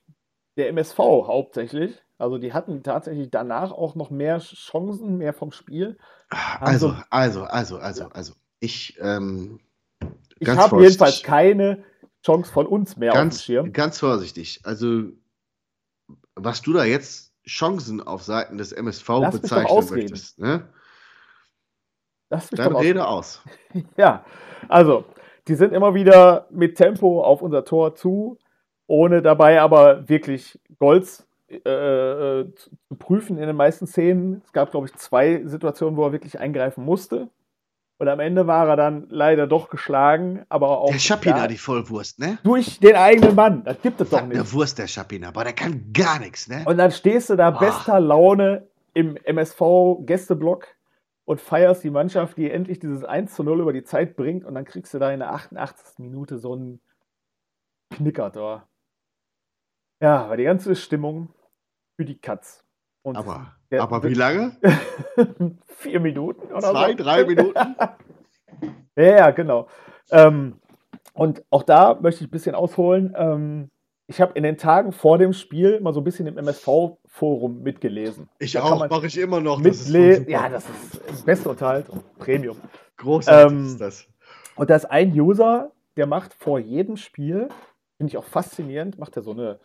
der 0.56 0.68
MSV 0.68 0.98
hauptsächlich. 0.98 2.02
Also 2.18 2.38
die 2.38 2.52
hatten 2.52 2.82
tatsächlich 2.82 3.30
danach 3.30 3.72
auch 3.72 3.94
noch 3.94 4.10
mehr 4.10 4.38
Chancen, 4.38 5.16
mehr 5.18 5.32
vom 5.32 5.52
Spiel. 5.52 5.98
Also, 6.60 6.94
Also- 7.10 7.44
also, 7.44 7.78
also, 7.78 8.08
also, 8.10 8.34
ich, 8.60 8.96
ähm, 9.00 9.60
Ich 10.38 10.46
Ganz 10.46 10.60
habe 10.60 10.82
jedenfalls 10.82 11.22
keine 11.22 11.84
Chance 12.24 12.52
von 12.52 12.66
uns 12.66 12.96
mehr 12.96 13.12
auf 13.12 13.18
dem 13.18 13.22
ganz, 13.22 13.42
Schirm. 13.42 13.72
ganz 13.72 13.98
vorsichtig. 13.98 14.60
Also, 14.64 15.04
was 16.34 16.62
du 16.62 16.72
da 16.72 16.84
jetzt 16.84 17.32
Chancen 17.46 18.00
auf 18.00 18.22
Seiten 18.22 18.58
des 18.58 18.72
MSV 18.72 19.08
Lass 19.20 19.40
bezeichnen 19.40 19.88
möchtest, 19.90 20.38
ne? 20.38 20.68
Lass 22.32 22.50
mich 22.50 22.58
Dann 22.58 22.74
rede 22.74 23.06
aus. 23.06 23.42
Ja, 23.98 24.24
also, 24.68 25.04
die 25.48 25.54
sind 25.54 25.74
immer 25.74 25.92
wieder 25.92 26.46
mit 26.50 26.76
Tempo 26.76 27.22
auf 27.22 27.42
unser 27.42 27.64
Tor 27.66 27.94
zu, 27.94 28.38
ohne 28.86 29.20
dabei 29.20 29.60
aber 29.60 30.08
wirklich 30.08 30.58
Golds 30.78 31.26
äh, 31.48 31.56
äh, 31.56 32.54
zu 32.54 32.70
prüfen 32.98 33.36
in 33.36 33.46
den 33.46 33.56
meisten 33.56 33.86
Szenen. 33.86 34.40
Es 34.46 34.52
gab, 34.52 34.70
glaube 34.70 34.86
ich, 34.86 34.94
zwei 34.94 35.42
Situationen, 35.44 35.98
wo 35.98 36.06
er 36.06 36.12
wirklich 36.12 36.40
eingreifen 36.40 36.86
musste. 36.86 37.28
Und 37.98 38.08
am 38.08 38.18
Ende 38.18 38.46
war 38.46 38.66
er 38.66 38.76
dann 38.76 39.08
leider 39.10 39.46
doch 39.46 39.68
geschlagen, 39.68 40.46
aber 40.48 40.78
auch 40.78 40.90
Der 40.90 40.98
Schapina, 40.98 41.46
die 41.46 41.58
Vollwurst, 41.58 42.18
ne? 42.18 42.38
durch 42.42 42.80
den 42.80 42.96
eigenen 42.96 43.34
Mann. 43.34 43.62
Das 43.62 43.80
gibt 43.82 44.00
es 44.00 44.08
doch 44.08 44.22
nicht. 44.22 44.38
eine 44.38 44.52
Wurst, 44.52 44.78
der 44.78 44.86
Schapina, 44.86 45.28
aber 45.28 45.44
der 45.44 45.52
kann 45.52 45.92
gar 45.92 46.18
nichts, 46.18 46.48
ne? 46.48 46.62
Und 46.64 46.78
dann 46.78 46.90
stehst 46.90 47.28
du 47.28 47.36
da 47.36 47.50
bester 47.50 48.00
Laune 48.00 48.66
im 48.94 49.16
MSV-Gästeblock 49.16 50.66
und 51.24 51.40
feierst 51.40 51.84
die 51.84 51.90
Mannschaft, 51.90 52.36
die 52.36 52.50
endlich 52.50 52.78
dieses 52.80 53.04
1 53.04 53.34
zu 53.34 53.44
0 53.44 53.60
über 53.60 53.72
die 53.72 53.84
Zeit 53.84 54.16
bringt 54.16 54.44
und 54.44 54.54
dann 54.54 54.64
kriegst 54.64 54.92
du 54.94 54.98
da 54.98 55.12
in 55.12 55.20
der 55.20 55.32
88. 55.32 55.98
Minute 55.98 56.38
so 56.38 56.52
einen 56.54 56.80
Knicker 57.90 58.30
da. 58.30 58.68
Ja, 60.00 60.28
war 60.28 60.36
die 60.36 60.44
ganze 60.44 60.74
Stimmung 60.74 61.32
für 61.96 62.04
die 62.04 62.18
Katz. 62.18 62.64
Und 63.02 63.16
Aber, 63.16 63.54
der- 63.70 63.82
aber 63.82 64.02
wie 64.04 64.14
lange? 64.14 64.56
vier 65.66 66.00
Minuten 66.00 66.52
oder 66.52 66.70
Zwei, 66.70 66.90
so. 66.90 66.96
drei 66.96 67.24
Minuten? 67.24 67.58
Ja, 68.94 69.04
ja, 69.04 69.30
genau. 69.30 69.68
Ähm, 70.10 70.60
und 71.14 71.42
auch 71.48 71.62
da 71.62 71.94
möchte 71.94 72.22
ich 72.22 72.28
ein 72.28 72.30
bisschen 72.30 72.54
ausholen. 72.54 73.14
Ähm, 73.16 73.70
ich 74.06 74.20
habe 74.20 74.34
in 74.34 74.42
den 74.42 74.58
Tagen 74.58 74.92
vor 74.92 75.16
dem 75.16 75.32
Spiel 75.32 75.80
mal 75.80 75.94
so 75.94 76.00
ein 76.02 76.04
bisschen 76.04 76.26
im 76.26 76.36
MSV-Forum 77.12 77.62
mitgelesen. 77.62 78.28
Ich 78.38 78.52
Da 78.52 78.62
auch, 78.62 78.88
mache 78.88 79.06
ich 79.06 79.18
immer 79.18 79.40
noch. 79.40 79.60
Das 79.62 79.80
ist 79.80 79.90
voll 79.90 80.00
Mitle 80.00 80.16
super. 80.18 80.30
ja, 80.30 80.48
das 80.48 80.64
ist 81.10 81.26
beste 81.26 81.48
Unterhaltung, 81.48 82.02
Premium. 82.18 82.56
Großartig 82.96 83.52
ähm, 83.52 83.66
ist 83.66 83.80
das. 83.80 84.06
Und 84.56 84.70
da 84.70 84.76
ist 84.76 84.86
ein 84.86 85.12
User, 85.18 85.72
der 85.96 86.06
macht 86.06 86.34
vor 86.34 86.58
jedem 86.58 86.96
Spiel, 86.96 87.48
finde 87.96 88.10
ich 88.10 88.16
auch 88.16 88.24
faszinierend, 88.24 88.98
macht 88.98 89.16
er 89.16 89.22
so 89.22 89.32
eine 89.32 89.60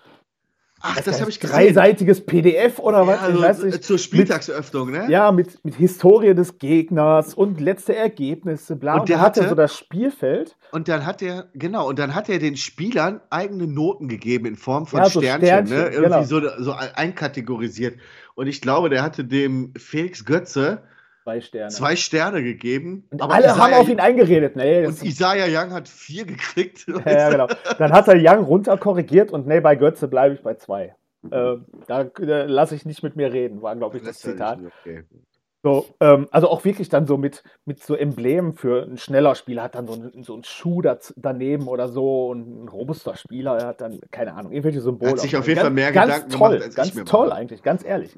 Ach, 0.82 1.00
das 1.02 1.20
habe 1.20 1.32
ich 1.32 1.40
gesehen. 1.40 1.56
dreiseitiges 1.56 2.24
PDF 2.26 2.78
oder 2.80 3.08
was? 3.08 3.16
Ja, 3.20 3.22
also, 3.26 3.38
ich 3.40 3.44
weiß 3.44 3.64
nicht. 3.64 3.84
zur 3.84 3.98
Spieltagseröffnung, 3.98 4.92
ne? 4.92 5.08
Ja, 5.10 5.32
mit, 5.32 5.64
mit 5.66 5.76
Historie 5.76 6.36
des 6.36 6.60
Gegners 6.60 7.34
und 7.34 7.60
letzte 7.60 7.96
Ergebnisse, 7.96 8.76
bla. 8.76 8.98
Und 9.00 9.10
der 9.10 9.18
da 9.18 9.24
hat 9.24 9.38
er 9.38 9.42
hatte- 9.44 9.50
so 9.50 9.56
das 9.56 9.76
Spielfeld. 9.76 10.56
Und 10.72 10.88
dann 10.88 11.06
hat 11.06 11.22
er, 11.22 11.48
genau, 11.54 11.88
und 11.90 11.98
dann 11.98 12.14
hat 12.14 12.30
er 12.30 12.40
den 12.40 12.58
Spielern 12.58 13.22
eigene 13.30 13.66
Noten 13.68 14.08
gegeben 14.08 14.46
in 14.46 14.56
Form 14.56 14.86
von 14.86 15.00
Ja, 15.00 15.10
so 15.10 15.20
Sternchen, 15.22 15.48
Sternchen, 15.48 15.76
ne? 15.78 15.84
Irgendwie 15.86 16.04
genau. 16.04 16.24
so, 16.58 16.64
so 16.64 16.74
einkategorisiert. 16.74 17.98
Und 18.36 18.48
ich 18.48 18.62
glaube, 18.62 18.90
der 18.90 19.02
hatte 19.02 19.24
dem 19.26 19.74
Felix 19.78 20.26
Götze 20.26 20.84
Zwei 21.28 21.42
Sterne. 21.42 21.70
zwei 21.72 21.96
Sterne 21.98 22.42
gegeben. 22.42 23.06
und 23.12 23.22
aber 23.22 23.34
alle 23.34 23.50
haben 23.58 23.70
Isaiah- 23.72 23.82
auf 23.82 23.90
ihn 23.90 24.00
eingeredet. 24.00 24.56
Nee, 24.56 24.84
das, 24.84 25.02
Und 25.02 25.08
Isaiah 25.10 25.46
Young 25.50 25.74
hat 25.74 25.90
vier 25.90 26.24
gekriegt. 26.26 26.86
ja, 27.06 27.30
genau. 27.30 27.48
Dann 27.78 27.92
hat 27.92 28.08
er 28.08 28.16
Young 28.18 28.46
runterkorrigiert 28.46 29.32
und 29.34 29.46
nee, 29.46 29.60
bei 29.60 29.76
Götze 29.76 30.08
bleibe 30.08 30.36
ich 30.36 30.42
bei 30.42 30.54
zwei. 30.54 30.96
Äh, 31.30 31.56
da 31.88 32.02
äh, 32.04 32.46
lasse 32.46 32.76
ich 32.76 32.86
nicht 32.86 33.04
mit 33.04 33.18
mir 33.18 33.34
reden, 33.34 33.62
war, 33.62 33.76
glaube 33.76 33.98
ich, 33.98 34.04
das 34.04 34.20
Zitat. 34.20 34.60
Okay. 34.82 35.04
So, 35.64 35.86
ähm, 36.00 36.30
also 36.32 36.48
auch 36.48 36.64
wirklich 36.64 36.88
dann 36.88 37.06
so 37.08 37.18
mit, 37.18 37.44
mit 37.66 37.84
so 37.84 37.96
Emblemen 37.96 38.54
für 38.54 38.84
ein 38.84 38.98
schneller 38.98 39.36
Spieler 39.36 39.64
hat 39.64 39.76
dann 39.76 39.86
so 39.86 39.96
ein, 39.96 40.24
so 40.24 40.34
ein 40.34 40.46
Schuh 40.46 40.82
daneben 41.18 41.68
oder 41.68 41.90
so 41.90 42.28
und 42.30 42.64
ein 42.64 42.68
robuster 42.70 43.18
Spieler 43.18 43.66
hat 43.66 43.82
dann, 43.82 44.00
keine 44.12 44.34
Ahnung, 44.36 44.54
irgendwelche 44.54 44.80
Symbole. 44.80 45.12
Hat 45.12 45.20
sich 45.20 45.36
auf 45.36 45.46
jeden 45.46 45.60
Fall 45.60 45.72
mehr 45.72 45.92
ganz 45.92 46.14
Gedanken 46.14 46.30
toll, 46.38 46.50
gemacht, 46.52 46.64
als 46.68 46.76
ganz 46.76 47.10
toll 47.10 47.28
mache. 47.28 47.38
eigentlich, 47.38 47.64
ganz 47.64 47.84
ehrlich. 47.84 48.16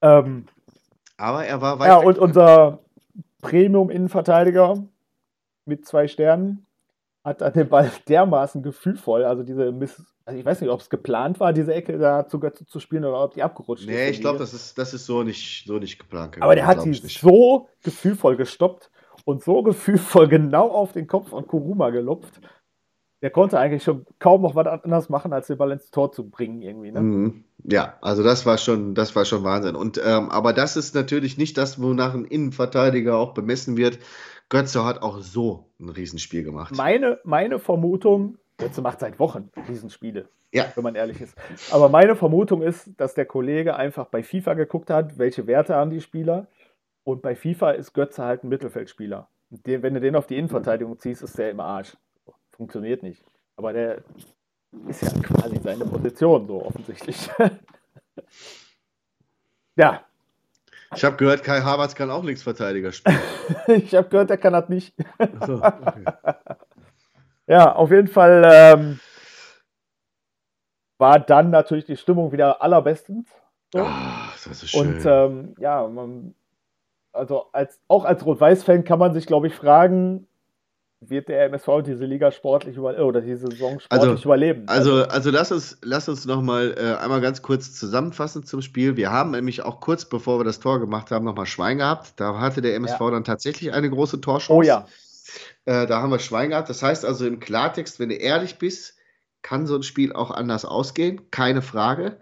Ähm, 0.00 0.46
Aber 1.16 1.44
er 1.44 1.60
war 1.60 1.78
weit 1.78 1.88
ja, 1.88 1.96
und 1.96 2.18
unser 2.18 2.80
Premium-Innenverteidiger 3.42 4.82
mit 5.64 5.86
zwei 5.86 6.08
Sternen, 6.08 6.66
hat 7.24 7.40
dann 7.40 7.52
den 7.52 7.68
Ball 7.68 7.90
dermaßen 8.08 8.62
gefühlvoll, 8.62 9.24
also 9.24 9.42
diese 9.42 9.72
Miss, 9.72 10.02
also 10.24 10.38
ich 10.38 10.44
weiß 10.44 10.60
nicht, 10.60 10.70
ob 10.70 10.80
es 10.80 10.90
geplant 10.90 11.40
war, 11.40 11.52
diese 11.52 11.74
Ecke 11.74 11.98
da 11.98 12.26
zu 12.26 12.40
Götze 12.40 12.66
zu 12.66 12.80
spielen 12.80 13.04
oder 13.04 13.22
ob 13.24 13.34
die 13.34 13.42
abgerutscht 13.42 13.86
Nee, 13.86 14.08
ist. 14.08 14.16
ich 14.16 14.20
glaube, 14.20 14.38
das 14.38 14.54
ist, 14.54 14.76
das 14.78 14.94
ist 14.94 15.06
so 15.06 15.22
nicht, 15.22 15.66
so 15.66 15.78
nicht 15.78 15.98
geplant. 15.98 16.36
Aber 16.40 16.54
der 16.54 16.64
gewesen, 16.66 16.78
hat 16.78 17.02
die 17.04 17.08
so 17.08 17.68
gefühlvoll 17.82 18.36
gestoppt 18.36 18.90
und 19.24 19.42
so 19.42 19.62
gefühlvoll 19.62 20.28
genau 20.28 20.68
auf 20.68 20.92
den 20.92 21.06
Kopf 21.06 21.28
von 21.28 21.46
Kuruma 21.46 21.90
gelupft. 21.90 22.40
Der 23.22 23.30
konnte 23.30 23.58
eigentlich 23.58 23.84
schon 23.84 24.04
kaum 24.18 24.42
noch 24.42 24.56
was 24.56 24.66
anderes 24.66 25.08
machen, 25.08 25.32
als 25.32 25.46
den 25.46 25.56
Ball 25.56 25.70
ins 25.70 25.90
Tor 25.90 26.10
zu 26.10 26.28
bringen, 26.28 26.60
irgendwie. 26.60 26.90
Ne? 26.90 27.00
Mhm. 27.00 27.44
Ja, 27.64 27.94
also 28.02 28.24
das 28.24 28.44
war 28.44 28.58
schon, 28.58 28.94
das 28.94 29.14
war 29.14 29.24
schon 29.24 29.44
Wahnsinn. 29.44 29.76
Und 29.76 30.00
ähm, 30.04 30.28
aber 30.30 30.52
das 30.52 30.76
ist 30.76 30.94
natürlich 30.96 31.38
nicht 31.38 31.56
das, 31.56 31.80
wonach 31.80 32.14
ein 32.14 32.24
Innenverteidiger 32.24 33.16
auch 33.16 33.32
bemessen 33.32 33.76
wird. 33.76 34.00
Götze 34.48 34.84
hat 34.84 35.02
auch 35.02 35.20
so 35.20 35.66
ein 35.80 35.88
Riesenspiel 35.88 36.42
gemacht. 36.42 36.76
Meine, 36.76 37.20
meine 37.24 37.60
Vermutung, 37.60 38.38
Götze 38.58 38.82
macht 38.82 39.00
seit 39.00 39.18
Wochen 39.18 39.50
Riesenspiele, 39.68 40.28
Ja, 40.52 40.66
wenn 40.74 40.82
man 40.82 40.94
ehrlich 40.94 41.20
ist. 41.20 41.36
Aber 41.70 41.88
meine 41.88 42.16
Vermutung 42.16 42.60
ist, 42.60 42.90
dass 42.98 43.14
der 43.14 43.24
Kollege 43.24 43.76
einfach 43.76 44.06
bei 44.06 44.22
FIFA 44.22 44.54
geguckt 44.54 44.90
hat, 44.90 45.16
welche 45.18 45.46
Werte 45.46 45.76
haben 45.76 45.90
die 45.90 46.00
Spieler. 46.00 46.48
Und 47.04 47.22
bei 47.22 47.34
FIFA 47.34 47.70
ist 47.72 47.94
Götze 47.94 48.24
halt 48.24 48.44
ein 48.44 48.48
Mittelfeldspieler. 48.48 49.28
Den, 49.50 49.82
wenn 49.82 49.94
du 49.94 50.00
den 50.00 50.16
auf 50.16 50.26
die 50.26 50.36
Innenverteidigung 50.36 50.98
ziehst, 50.98 51.22
ist 51.22 51.38
der 51.38 51.50
im 51.50 51.60
Arsch. 51.60 51.96
Funktioniert 52.62 53.02
nicht. 53.02 53.24
Aber 53.56 53.72
der 53.72 54.04
ist 54.88 55.02
ja 55.02 55.08
quasi 55.20 55.58
seine 55.58 55.84
Position, 55.84 56.46
so 56.46 56.64
offensichtlich. 56.64 57.28
ja, 59.76 60.04
ich 60.94 61.04
habe 61.04 61.16
gehört, 61.16 61.42
Kai 61.42 61.60
Havertz 61.60 61.96
kann 61.96 62.08
auch 62.08 62.22
Linksverteidiger 62.22 62.92
spielen. 62.92 63.18
ich 63.66 63.92
habe 63.96 64.08
gehört, 64.08 64.30
der 64.30 64.36
kann 64.36 64.52
das 64.52 64.68
nicht. 64.68 64.94
So, 65.44 65.54
okay. 65.54 66.04
Ja, 67.48 67.74
auf 67.74 67.90
jeden 67.90 68.06
Fall 68.06 68.44
ähm, 68.46 69.00
war 70.98 71.18
dann 71.18 71.50
natürlich 71.50 71.86
die 71.86 71.96
Stimmung 71.96 72.30
wieder 72.30 72.62
allerbestens. 72.62 73.28
So. 73.72 73.80
Ah, 73.80 74.28
das 74.44 74.62
ist 74.62 74.70
schön. 74.70 74.98
Und 74.98 75.04
ähm, 75.04 75.54
ja, 75.58 75.88
man, 75.88 76.36
also 77.12 77.48
als, 77.50 77.80
auch 77.88 78.04
als 78.04 78.24
Rot-Weiß-Fan 78.24 78.84
kann 78.84 79.00
man 79.00 79.12
sich, 79.12 79.26
glaube 79.26 79.48
ich, 79.48 79.54
fragen, 79.56 80.28
wird 81.08 81.28
der 81.28 81.44
MSV 81.46 81.82
diese 81.84 82.04
Liga 82.04 82.30
sportlich 82.30 82.76
über 82.76 82.96
oder 83.04 83.20
diese 83.20 83.48
Saison 83.50 83.80
sportlich 83.80 84.10
Also- 84.10 84.24
überleben? 84.24 84.64
Also, 84.68 85.04
also 85.04 85.30
lass 85.30 85.50
uns, 85.52 85.78
lass 85.82 86.08
uns 86.08 86.24
noch 86.26 86.42
mal 86.42 86.74
äh, 86.76 87.02
einmal 87.02 87.20
ganz 87.20 87.42
kurz 87.42 87.74
zusammenfassen 87.74 88.44
zum 88.44 88.62
Spiel. 88.62 88.96
Wir 88.96 89.10
haben 89.10 89.32
nämlich 89.32 89.62
auch 89.62 89.80
kurz 89.80 90.04
bevor 90.04 90.38
wir 90.40 90.44
das 90.44 90.60
Tor 90.60 90.80
gemacht 90.80 91.10
haben, 91.10 91.24
noch 91.24 91.34
mal 91.36 91.46
Schwein 91.46 91.78
gehabt. 91.78 92.14
Da 92.16 92.38
hatte 92.40 92.62
der 92.62 92.74
MSV 92.76 93.00
Ja. 93.00 93.10
dann 93.10 93.24
tatsächlich 93.24 93.72
eine 93.72 93.90
große 93.90 94.20
Torchance. 94.20 94.52
oh 94.52 94.62
ja, 94.62 94.86
Äh, 95.64 95.86
da 95.86 96.02
haben 96.02 96.10
wir 96.10 96.18
Schwein 96.18 96.50
gehabt. 96.50 96.68
Das 96.68 96.82
heißt 96.82 97.04
also 97.04 97.26
im 97.26 97.38
Klartext, 97.40 98.00
wenn 98.00 98.08
du 98.08 98.16
ehrlich 98.16 98.58
bist, 98.58 98.96
kann 99.42 99.66
so 99.66 99.74
ein 99.76 99.82
Spiel 99.82 100.12
auch 100.12 100.30
anders 100.30 100.64
ausgehen, 100.64 101.30
keine 101.30 101.62
Frage. 101.62 102.18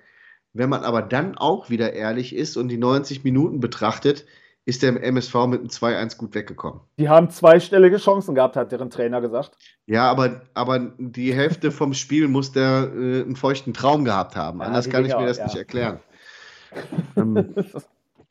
Wenn 0.52 0.68
man 0.68 0.84
aber 0.84 1.02
dann 1.02 1.36
auch 1.38 1.70
wieder 1.70 1.92
ehrlich 1.92 2.34
ist 2.34 2.56
und 2.56 2.68
die 2.68 2.76
90 2.78 3.22
Minuten 3.24 3.60
betrachtet, 3.60 4.26
ist 4.64 4.82
der 4.82 5.02
MSV 5.02 5.34
mit 5.46 5.60
einem 5.60 5.68
2-1 5.68 6.16
gut 6.16 6.34
weggekommen. 6.34 6.80
die 6.98 7.08
haben 7.08 7.30
zweistellige 7.30 7.96
Chancen 7.96 8.34
gehabt, 8.34 8.56
hat 8.56 8.72
deren 8.72 8.90
Trainer 8.90 9.20
gesagt. 9.20 9.56
Ja, 9.86 10.10
aber, 10.10 10.42
aber 10.54 10.92
die 10.98 11.34
Hälfte 11.34 11.72
vom 11.72 11.94
Spiel 11.94 12.28
muss 12.28 12.52
der 12.52 12.90
äh, 12.94 13.22
einen 13.22 13.36
feuchten 13.36 13.74
Traum 13.74 14.04
gehabt 14.04 14.36
haben. 14.36 14.60
Ja, 14.60 14.66
Anders 14.66 14.88
kann 14.88 15.04
ich 15.04 15.16
mir 15.16 15.26
das 15.26 15.38
ja. 15.38 15.44
nicht 15.44 15.56
erklären. 15.56 16.00
ähm, 17.16 17.54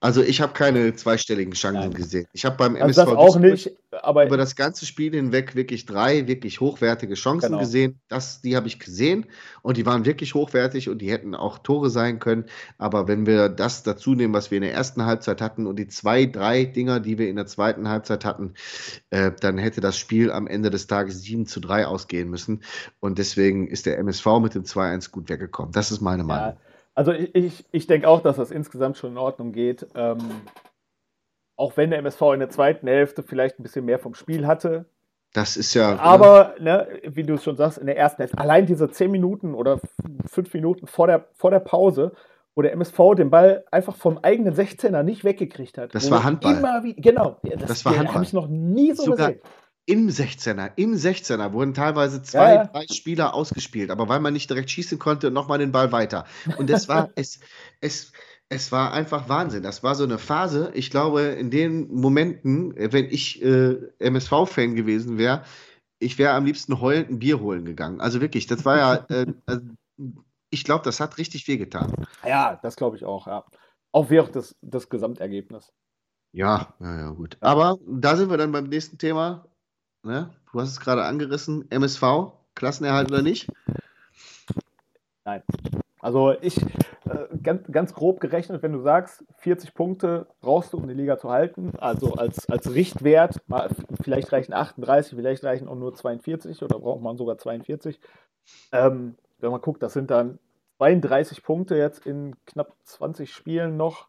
also 0.02 0.22
ich 0.22 0.40
habe 0.40 0.54
keine 0.54 0.96
zweistelligen 0.96 1.54
Chancen 1.54 1.90
Nein. 1.90 1.94
gesehen. 1.94 2.26
Ich 2.32 2.46
habe 2.46 2.56
beim 2.56 2.76
Also 2.78 3.02
MSV 3.02 3.18
auch 3.18 3.38
nicht, 3.38 3.72
aber 3.92 4.26
über 4.26 4.38
das 4.38 4.56
ganze 4.56 4.86
Spiel 4.86 5.14
hinweg 5.14 5.56
wirklich 5.56 5.86
drei 5.86 6.26
wirklich 6.28 6.62
hochwertige 6.62 7.16
Chancen 7.16 7.48
Genau. 7.48 7.60
gesehen. 7.60 8.00
Das, 8.08 8.42
die 8.42 8.56
habe 8.56 8.68
ich 8.68 8.80
gesehen 8.80 9.26
und 9.62 9.76
die 9.76 9.86
waren 9.86 10.06
wirklich 10.06 10.36
hochwertig 10.36 10.88
und 10.88 11.00
die 11.00 11.12
hätten 11.12 11.36
auch 11.36 11.58
Tore 11.60 11.90
sein 11.90 12.20
können. 12.20 12.46
Aber 12.78 13.10
wenn 13.10 13.26
wir 13.26 13.50
das 13.50 13.84
dazu 13.84 14.16
nehmen, 14.16 14.34
was 14.34 14.52
wir 14.52 14.58
in 14.60 14.64
der 14.64 14.74
ersten 14.74 15.06
Halbzeit 15.06 15.42
hatten 15.42 15.68
und 15.68 15.78
die 15.78 15.88
zwei, 15.88 16.26
drei 16.26 16.64
Dinger, 16.64 17.02
die 17.02 17.18
wir 17.18 17.28
in 17.28 17.36
der 17.36 17.48
zweiten 17.48 17.90
Halbzeit 17.90 18.24
hatten, 18.24 18.54
äh, 19.10 19.32
dann 19.42 19.58
hätte 19.58 19.82
das 19.82 19.98
Spiel 19.98 20.32
am 20.32 20.48
Ende 20.48 20.70
des 20.70 20.88
Tages 20.88 21.22
7 21.24 21.46
zu 21.46 21.60
3 21.60 21.86
ausgehen 21.88 22.30
müssen. 22.30 22.64
Und 23.02 23.18
deswegen 23.20 23.68
ist 23.68 23.86
der 23.86 23.98
MSV 23.98 24.26
mit 24.42 24.56
dem 24.56 24.64
2-1 24.64 25.12
gut 25.12 25.28
weggekommen. 25.30 25.74
Das 25.74 25.92
ist 25.92 26.00
meine 26.00 26.24
Meinung. 26.24 26.54
Ja, 26.54 26.58
also 27.00 27.14
ich, 27.14 27.34
ich, 27.34 27.66
ich 27.72 27.88
denke 27.88 28.08
auch, 28.10 28.22
dass 28.22 28.36
das 28.36 28.52
insgesamt 28.52 28.98
schon 28.98 29.12
in 29.12 29.18
Ordnung 29.18 29.54
geht. 29.54 29.88
Ähm, 29.96 30.18
auch 31.56 31.78
wenn 31.78 31.90
der 31.92 32.00
MSV 32.00 32.22
in 32.34 32.40
der 32.40 32.50
zweiten 32.50 32.88
Hälfte 32.88 33.24
vielleicht 33.24 33.58
ein 33.58 33.64
bisschen 33.64 33.86
mehr 33.86 34.00
vom 34.00 34.16
Spiel 34.16 34.46
hatte. 34.46 34.86
Das 35.34 35.56
ist 35.56 35.74
ja. 35.76 35.98
Aber, 36.00 36.56
ne, 36.60 36.88
wie 37.06 37.24
du 37.24 37.36
es 37.36 37.44
schon 37.44 37.56
sagst, 37.56 37.78
in 37.78 37.86
der 37.86 37.98
ersten 37.98 38.18
Hälfte, 38.22 38.38
allein 38.38 38.66
diese 38.66 38.90
10 38.90 39.10
Minuten 39.12 39.54
oder 39.56 39.80
fünf 40.26 40.54
Minuten 40.54 40.88
vor 40.88 41.08
der, 41.08 41.28
vor 41.36 41.52
der 41.52 41.60
Pause, 41.60 42.12
wo 42.56 42.62
der 42.64 42.74
MSV 42.74 42.98
den 43.16 43.30
Ball 43.30 43.64
einfach 43.72 43.96
vom 43.96 44.18
eigenen 44.18 44.54
16er 44.54 45.04
nicht 45.04 45.24
weggekriegt 45.24 45.78
hat. 45.78 45.96
Das 45.96 46.12
war 46.12 46.26
Handball. 46.26 46.58
Immer 46.58 46.84
wie, 46.84 46.96
genau. 46.96 47.38
Ja, 47.44 47.56
Das 47.56 47.86
war 47.86 47.94
Handball. 47.96 48.16
habe 48.16 48.24
ich 48.26 48.34
noch 48.34 48.48
nie 48.48 48.92
so 48.94 49.04
Sogar- 49.04 49.30
gesehen. 49.30 49.42
Im 49.90 50.08
16er, 50.08 50.74
im 50.76 50.94
16er 50.94 51.52
wurden 51.52 51.74
teilweise 51.74 52.22
zwei, 52.22 52.54
Ja, 52.54 52.68
drei 52.68 52.86
Spieler 52.92 53.34
ausgespielt, 53.34 53.90
aber 53.90 54.08
weil 54.08 54.20
man 54.20 54.34
nicht 54.34 54.48
direkt 54.48 54.70
schießen 54.70 55.00
konnte, 55.00 55.32
nochmal 55.32 55.58
den 55.58 55.72
Ball 55.72 55.92
weiter. 55.92 56.26
Und 56.58 56.70
das 56.70 56.88
war, 56.88 57.10
es, 57.16 57.40
es, 57.82 58.12
es 58.50 58.72
war 58.72 58.94
einfach 58.94 59.30
Wahnsinn. 59.30 59.64
Das 59.64 59.82
war 59.82 59.96
so 59.96 60.04
eine 60.04 60.20
Phase, 60.20 60.70
ich 60.76 60.92
glaube, 60.92 61.22
in 61.22 61.50
den 61.50 61.92
Momenten, 61.92 62.76
wenn 62.76 63.06
ich 63.06 63.42
äh, 63.42 63.78
MSV-Fan 63.98 64.76
gewesen 64.76 65.18
wäre, 65.18 65.44
ich 65.98 66.20
wäre 66.20 66.34
am 66.34 66.46
liebsten 66.46 66.80
heulend 66.82 67.10
ein 67.10 67.18
Bier 67.18 67.40
holen 67.40 67.66
gegangen. 67.66 68.00
Also 68.00 68.22
wirklich, 68.22 68.46
das 68.46 68.66
war 68.66 68.78
ja, 68.78 68.94
äh, 69.10 69.34
also, 69.48 69.62
ich 70.52 70.66
glaube, 70.66 70.84
das 70.84 71.00
hat 71.00 71.18
richtig 71.18 71.48
wehgetan. 71.48 72.06
Ja, 72.24 72.60
das 72.62 72.76
glaube 72.76 72.96
ich 72.96 73.06
auch, 73.06 73.26
ja. 73.26 73.44
Auch 73.92 74.12
wie 74.12 74.20
auch 74.20 74.30
das, 74.30 74.56
das 74.62 74.88
Gesamtergebnis. 74.88 75.74
Ja, 76.32 76.76
ja, 76.80 77.00
ja, 77.00 77.10
gut. 77.10 77.38
Aber 77.40 77.80
da 77.88 78.16
sind 78.16 78.30
wir 78.30 78.38
dann 78.38 78.52
beim 78.52 78.66
nächsten 78.66 79.00
Thema. 79.00 79.48
Ne? 80.04 80.30
Du 80.52 80.60
hast 80.60 80.70
es 80.70 80.80
gerade 80.80 81.04
angerissen, 81.04 81.70
MSV, 81.70 82.34
Klassenerhalt 82.56 83.12
oder 83.12 83.22
nicht? 83.22 83.48
Also 86.02 86.34
ich, 86.42 86.58
äh, 87.10 87.38
ganz, 87.44 87.70
ganz 87.72 87.94
grob 87.94 88.20
gerechnet, 88.20 88.64
wenn 88.64 88.72
du 88.72 88.82
sagst, 88.82 89.24
40 89.40 89.74
Punkte 89.74 90.28
brauchst 90.42 90.74
du, 90.74 90.78
um 90.78 90.88
die 90.88 90.94
Liga 90.94 91.18
zu 91.18 91.30
halten, 91.30 91.74
also 91.78 92.14
als, 92.14 92.50
als 92.50 92.74
Richtwert, 92.74 93.42
mal, 93.48 93.70
vielleicht 94.02 94.32
reichen 94.32 94.54
38, 94.54 95.16
vielleicht 95.16 95.44
reichen 95.44 95.68
auch 95.68 95.76
nur 95.76 95.94
42 95.94 96.64
oder 96.64 96.80
braucht 96.80 97.02
man 97.02 97.18
sogar 97.18 97.38
42. 97.38 98.00
Ähm, 98.72 99.16
wenn 99.40 99.52
man 99.52 99.62
guckt, 99.62 99.84
das 99.84 99.94
sind 99.94 100.10
dann 100.10 100.40
32 100.78 101.44
Punkte 101.44 101.76
jetzt 101.76 102.06
in 102.06 102.36
knapp 102.46 102.76
20 102.84 103.34
Spielen 103.34 103.76
noch. 103.76 104.08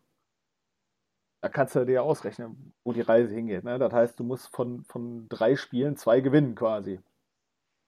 Da 1.43 1.49
kannst 1.49 1.75
du 1.75 1.85
dir 1.87 2.03
ausrechnen, 2.03 2.75
wo 2.85 2.93
die 2.93 3.01
Reise 3.01 3.35
hingeht. 3.35 3.65
Ne? 3.65 3.79
Das 3.79 3.93
heißt, 3.93 4.21
du 4.21 4.25
musst 4.25 4.55
von, 4.55 4.85
von 4.85 5.29
drei 5.29 5.57
Spielen 5.57 5.97
zwei 5.97 6.21
gewinnen 6.21 6.55
quasi. 6.55 7.01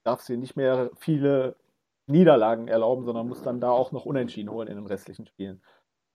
Darfst 0.05 0.29
dir 0.29 0.39
nicht 0.39 0.57
mehr 0.57 0.91
viele 0.99 1.57
Niederlagen 2.07 2.69
erlauben, 2.69 3.05
sondern 3.05 3.29
muss 3.29 3.43
dann 3.43 3.61
da 3.61 3.71
auch 3.71 3.93
noch 3.93 4.07
Unentschieden 4.07 4.51
holen 4.51 4.69
in 4.69 4.77
den 4.77 4.87
restlichen 4.87 5.27
Spielen. 5.27 5.63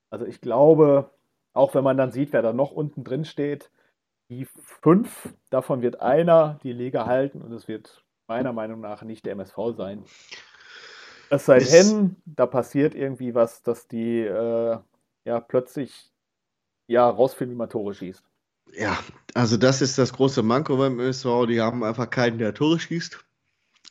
Also 0.09 0.25
ich 0.25 0.41
glaube, 0.41 1.11
auch 1.53 1.75
wenn 1.75 1.83
man 1.83 1.97
dann 1.97 2.11
sieht, 2.11 2.33
wer 2.33 2.41
da 2.41 2.53
noch 2.53 2.71
unten 2.71 3.03
drin 3.03 3.25
steht, 3.25 3.71
die 4.29 4.45
fünf, 4.45 5.33
davon 5.49 5.81
wird 5.81 6.01
einer 6.01 6.59
die 6.63 6.73
Liga 6.73 7.05
halten 7.05 7.41
und 7.41 7.51
es 7.53 7.67
wird 7.67 8.03
meiner 8.27 8.51
Meinung 8.51 8.81
nach 8.81 9.03
nicht 9.03 9.25
der 9.25 9.33
MSV 9.33 9.57
sein. 9.77 10.03
Es 11.29 11.45
sei 11.45 11.59
denn, 11.59 12.15
da 12.25 12.45
passiert 12.45 12.95
irgendwie 12.95 13.35
was, 13.35 13.63
dass 13.63 13.87
die 13.87 14.21
äh, 14.21 14.77
ja 15.25 15.39
plötzlich 15.39 16.11
ja 16.87 17.07
rausfinden, 17.09 17.55
wie 17.55 17.57
man 17.57 17.69
Tore 17.69 17.93
schießt. 17.93 18.23
Ja, 18.73 18.97
also 19.33 19.57
das 19.57 19.81
ist 19.81 19.97
das 19.97 20.13
große 20.13 20.43
Manko 20.43 20.77
beim 20.77 20.99
ÖSV. 20.99 21.45
Die 21.47 21.61
haben 21.61 21.83
einfach 21.83 22.09
keinen, 22.09 22.37
der 22.37 22.53
Tore 22.53 22.79
schießt. 22.79 23.19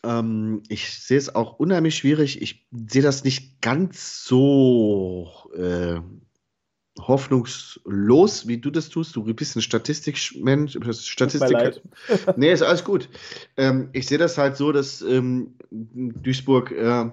Ähm, 0.04 0.62
ich 0.68 0.90
sehe 1.00 1.18
es 1.18 1.34
auch 1.34 1.58
unheimlich 1.58 1.96
schwierig. 1.96 2.42
Ich 2.42 2.66
sehe 2.70 3.02
das 3.02 3.24
nicht 3.24 3.60
ganz 3.62 4.24
so 4.24 5.30
äh, 5.56 6.00
hoffnungslos, 6.98 8.46
wie 8.48 8.58
du 8.58 8.70
das 8.70 8.88
tust. 8.88 9.16
Du 9.16 9.22
bist 9.22 9.56
ein 9.56 9.62
Statistikmensch, 9.62 10.78
Statistiker. 10.92 11.52
leid. 11.52 11.82
Nee, 12.36 12.52
ist 12.52 12.62
alles 12.62 12.84
gut. 12.84 13.08
Ähm, 13.56 13.90
ich 13.92 14.06
sehe 14.06 14.18
das 14.18 14.38
halt 14.38 14.56
so, 14.56 14.72
dass 14.72 15.02
ähm, 15.02 15.54
Duisburg 15.70 16.72
ähm, 16.72 17.12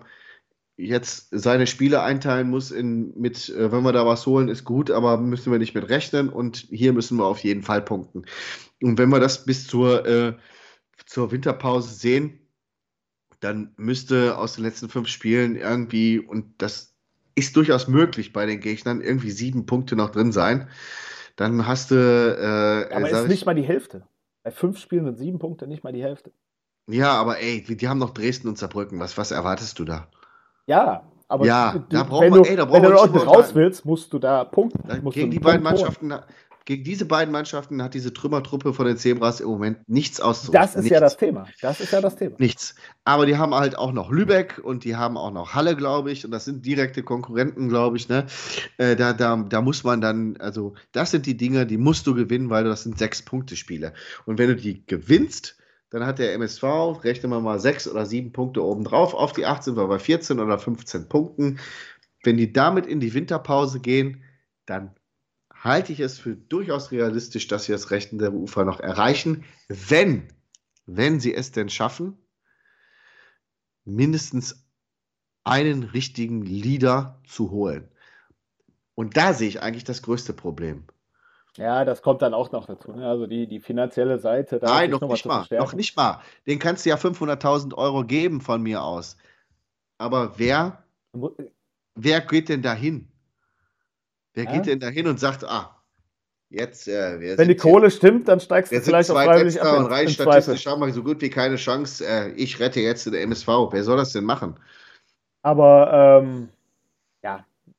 jetzt 0.78 1.28
seine 1.32 1.68
Spiele 1.68 2.02
einteilen 2.02 2.50
muss 2.50 2.72
in, 2.72 3.14
mit, 3.20 3.50
äh, 3.50 3.72
wenn 3.72 3.84
wir 3.84 3.92
da 3.92 4.06
was 4.06 4.26
holen, 4.26 4.50
ist 4.50 4.64
gut, 4.64 4.90
aber 4.92 5.18
müssen 5.18 5.52
wir 5.52 5.60
nicht 5.60 5.76
mit 5.76 5.90
rechnen 5.90 6.30
und 6.30 6.58
hier 6.58 6.94
müssen 6.94 7.18
wir 7.18 7.26
auf 7.26 7.40
jeden 7.40 7.62
Fall 7.64 7.82
punkten. 7.82 8.26
Und 8.82 8.98
wenn 8.98 9.10
wir 9.10 9.20
das 9.20 9.46
bis 9.46 9.68
zur, 9.68 10.06
äh, 10.06 10.34
zur 11.06 11.32
Winterpause 11.32 11.94
sehen, 11.94 12.40
dann 13.40 13.74
müsste 13.78 14.38
aus 14.38 14.56
den 14.56 14.64
letzten 14.64 14.90
fünf 14.90 15.10
Spielen 15.10 15.56
irgendwie, 15.56 16.20
und 16.20 16.54
das 16.62 16.96
ist 17.36 17.56
durchaus 17.56 17.88
möglich 17.88 18.32
bei 18.34 18.46
den 18.46 18.60
Gegnern, 18.60 19.02
irgendwie 19.02 19.32
sieben 19.32 19.66
Punkte 19.66 19.96
noch 19.96 20.12
drin 20.12 20.32
sein. 20.32 20.70
Dann 21.36 21.68
hast 21.68 21.92
du, 21.92 21.96
äh, 21.96 22.94
Aber 22.94 23.10
sag 23.10 23.20
ist 23.20 23.24
ich- 23.26 23.30
nicht 23.30 23.46
mal 23.46 23.56
die 23.56 23.64
Hälfte. 23.64 24.08
Bei 24.44 24.52
fünf 24.52 24.78
Spielen 24.80 25.06
sind 25.06 25.18
sieben 25.18 25.40
Punkte 25.40 25.68
nicht 25.68 25.84
mal 25.84 25.94
die 25.94 26.04
Hälfte. 26.04 26.32
Ja, 26.88 27.14
aber 27.14 27.40
ey, 27.40 27.64
die 27.64 27.78
die 27.78 27.88
haben 27.88 28.00
noch 28.00 28.12
Dresden 28.12 28.48
und 28.50 28.58
Saarbrücken. 28.58 29.00
Was, 29.00 29.18
was 29.18 29.32
erwartest 29.32 29.80
du 29.80 29.86
da? 29.86 30.10
Ja, 30.68 31.04
aber 31.28 31.46
Ja, 31.46 31.74
du, 31.74 31.80
da 31.90 32.04
du, 32.04 32.10
braucht 32.10 32.22
wenn, 32.24 32.30
man- 32.32 32.44
du, 32.44 32.50
ey, 32.50 32.56
da 32.56 32.66
braucht 32.66 32.82
wenn 32.84 32.92
du 32.92 33.20
da 33.20 33.24
raus 33.24 33.56
willst, 33.56 33.86
musst 33.86 34.14
du 34.14 34.20
da 34.20 34.44
punkten. 34.44 34.88
Da- 34.88 34.98
Musst 35.02 35.16
Gegen 35.16 35.32
die 35.32 35.40
beiden 35.40 35.64
Punkt 35.64 35.80
holen. 35.80 35.88
Mannschaften, 36.10 36.34
gegen 36.66 36.86
diese 36.86 37.04
beiden 37.06 37.34
Mannschaften 37.34 37.84
hat 37.84 37.94
diese 37.94 38.14
Trümmertruppe 38.14 38.74
von 38.74 38.86
den 38.86 38.96
Zebras 38.96 39.42
im 39.42 39.50
Moment 39.50 39.80
nichts 39.90 40.22
auszurichten. 40.22 40.62
Das 40.62 40.70
ist 40.76 40.84
nichts. 40.84 40.94
ja 40.94 41.00
das 41.02 41.18
Thema. 41.18 41.46
Das 41.62 41.82
ist 41.82 41.92
ja 41.92 42.00
das 42.00 42.16
Thema. 42.16 42.36
Nichts. 42.40 42.76
Aber 43.04 43.26
die 43.26 43.36
haben 43.38 43.54
halt 43.54 43.78
auch 43.78 43.92
noch 43.92 44.10
Lübeck 44.12 44.62
und 44.64 44.86
die 44.86 44.96
haben 44.96 45.18
auch 45.18 45.32
noch 45.32 45.54
Halle, 45.56 45.76
glaube 45.76 46.12
ich. 46.14 46.24
Und 46.24 46.32
das 46.32 46.46
sind 46.46 46.66
direkte 46.66 47.04
Konkurrenten, 47.04 47.68
glaube 47.68 47.98
ich. 47.98 48.08
Ne? 48.08 48.28
Äh, 48.78 48.96
da, 48.96 49.12
da, 49.12 49.36
da 49.36 49.62
muss 49.62 49.84
man 49.84 50.00
dann, 50.00 50.38
also 50.38 50.74
das 50.94 51.12
sind 51.12 51.26
die 51.26 51.36
Dinge, 51.36 51.66
die 51.66 51.78
musst 51.78 52.08
du 52.08 52.16
gewinnen, 52.16 52.50
weil 52.50 52.64
das 52.64 52.84
sind 52.84 52.98
sechs 52.98 53.22
Punkte-Spiele. 53.22 53.92
Und 54.26 54.38
wenn 54.38 54.48
du 54.48 54.56
die 54.56 54.86
gewinnst, 54.88 55.58
dann 55.94 56.08
hat 56.08 56.18
der 56.18 56.34
MSV, 56.34 56.64
rechnen 57.04 57.32
wir 57.32 57.40
mal 57.40 57.60
sechs 57.60 57.88
oder 57.88 58.08
sieben 58.08 58.32
Punkte 58.32 58.64
obendrauf. 58.64 59.14
Auf 59.14 59.32
die 59.32 59.46
18 59.46 59.78
wir 59.78 59.88
bei 59.88 60.00
14 60.00 60.40
oder 60.40 60.58
15 60.58 61.08
Punkten. 61.08 61.60
Wenn 62.24 62.36
die 62.36 62.52
damit 62.52 62.88
in 62.88 63.00
die 63.00 63.14
Winterpause 63.14 63.80
gehen, 63.80 64.24
dann 64.66 64.96
halte 65.54 65.94
ich 65.94 66.00
es 66.00 66.18
für 66.18 66.36
durchaus 66.36 66.90
realistisch, 66.90 67.48
dass 67.48 67.66
sie 67.66 67.74
das 67.74 67.92
rechtende 67.92 68.34
Ufer 68.34 68.66
noch 68.66 68.80
erreichen, 68.80 69.46
wenn, 69.68 70.30
wenn 70.88 71.20
sie 71.20 71.36
es 71.36 71.52
denn 71.52 71.70
schaffen, 71.70 72.18
mindestens 73.86 74.66
einen 75.44 75.84
richtigen 75.84 76.42
Leader 76.42 77.22
zu 77.28 77.52
holen. 77.52 77.88
Und 78.96 79.16
da 79.16 79.36
sehe 79.36 79.48
ich 79.48 79.62
eigentlich 79.62 79.84
das 79.84 80.02
größte 80.02 80.34
Problem. 80.34 80.86
Ja, 81.58 81.86
das 81.86 82.02
kommt 82.02 82.22
dann 82.22 82.34
auch 82.34 82.52
noch 82.52 82.66
dazu. 82.66 82.94
Ne? 82.94 83.08
Also 83.08 83.28
die, 83.28 83.48
die 83.48 83.60
finanzielle 83.60 84.18
Seite, 84.18 84.60
da 84.60 84.68
Nein, 84.68 84.90
noch 84.90 85.02
noch 85.02 85.10
nicht 85.10 85.26
mal. 85.26 85.46
Noch 85.52 85.74
nicht 85.74 85.96
mal. 85.96 86.22
Den 86.48 86.60
kannst 86.60 86.86
du 86.86 86.90
ja 86.90 86.96
500.000 86.96 87.76
Euro 87.76 88.04
geben 88.04 88.42
von 88.42 88.62
mir 88.62 88.84
aus. 88.84 89.18
Aber 90.00 90.38
wer, 90.38 90.84
wer 91.96 92.22
geht 92.22 92.50
denn 92.50 92.64
dahin? 92.64 93.08
Wer 94.34 94.46
Ja. 94.46 94.52
geht 94.52 94.66
denn 94.66 94.80
dahin 94.80 95.08
und 95.08 95.20
sagt, 95.20 95.44
ah, 95.44 95.80
jetzt, 96.50 96.88
äh, 96.88 97.38
Wenn 97.38 97.48
die 97.48 97.56
Kohle 97.56 97.92
stimmt, 97.92 98.28
dann 98.28 98.40
steigst 98.40 98.72
du 98.72 98.82
vielleicht 98.82 99.12
auch 99.12 99.16
freiwillig 99.16 99.62
ab 99.62 99.78
und 99.78 99.86
in, 99.86 99.92
rein 99.92 100.10
statistisch 100.10 100.66
haben 100.66 100.82
wir 100.82 100.92
so 100.92 101.04
gut 101.04 101.22
wie 101.22 101.30
keine 101.30 101.58
Chance. 101.58 102.06
Äh, 102.06 102.32
ich 102.32 102.60
rette 102.60 102.80
jetzt 102.80 103.06
den 103.06 103.14
MSV. 103.14 103.48
Wer 103.72 103.84
soll 103.84 103.98
das 103.98 104.12
denn 104.12 104.24
machen? 104.24 104.60
Aber 105.44 106.22
ähm, 106.24 106.50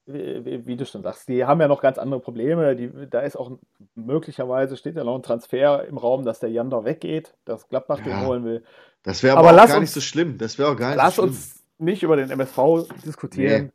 wie, 0.07 0.77
du 0.77 0.85
schon 0.87 1.03
sagst, 1.03 1.29
die 1.29 1.45
haben 1.45 1.61
ja 1.61 1.69
noch 1.69 1.81
ganz 1.81 1.99
andere 1.99 2.21
Probleme. 2.21 2.77
Die, 2.77 2.91
da 3.09 3.21
ist 3.21 3.37
auch 3.37 3.53
möglicherweise 3.95 4.77
steht 4.77 4.97
ja 4.97 5.05
noch 5.05 5.15
ein 5.17 5.23
Transfer 5.23 5.85
im 5.87 5.97
Raum, 5.99 6.25
dass 6.25 6.41
der 6.41 6.51
Jander 6.51 6.85
weggeht, 6.85 7.35
dass 7.45 7.69
Gladbach 7.69 8.01
den 8.01 8.11
Ja. 8.11 8.27
holen 8.27 8.45
will. 8.45 8.63
Das 9.03 9.23
wäre 9.23 9.37
Aber 9.37 9.49
aber, 9.49 9.57
auch 9.57 9.61
lass 9.63 9.69
gar 9.71 9.79
uns- 9.79 9.83
nicht 9.89 9.95
so 9.95 10.01
schlimm. 10.01 10.37
Das 10.39 10.59
wäre 10.59 10.69
auch 10.71 10.77
gar 10.77 10.89
nicht 10.89 10.97
Lass 10.99 11.17
so 11.17 11.23
schlimm. 11.23 11.35
uns 11.35 11.63
nicht 11.79 12.03
über 12.03 12.17
den 12.17 12.31
MSV 12.31 12.87
diskutieren. 13.05 13.73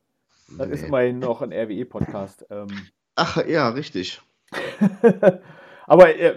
Das 0.57 0.69
ist 0.69 0.81
Nee. 0.81 0.87
immerhin 0.87 1.19
noch 1.19 1.41
ein 1.41 1.51
RWE-Podcast. 1.53 2.45
Ähm, 2.49 2.67
Ach 3.15 3.37
ja, 3.45 3.69
richtig. 3.69 4.21
aber 5.87 6.15
äh, 6.15 6.35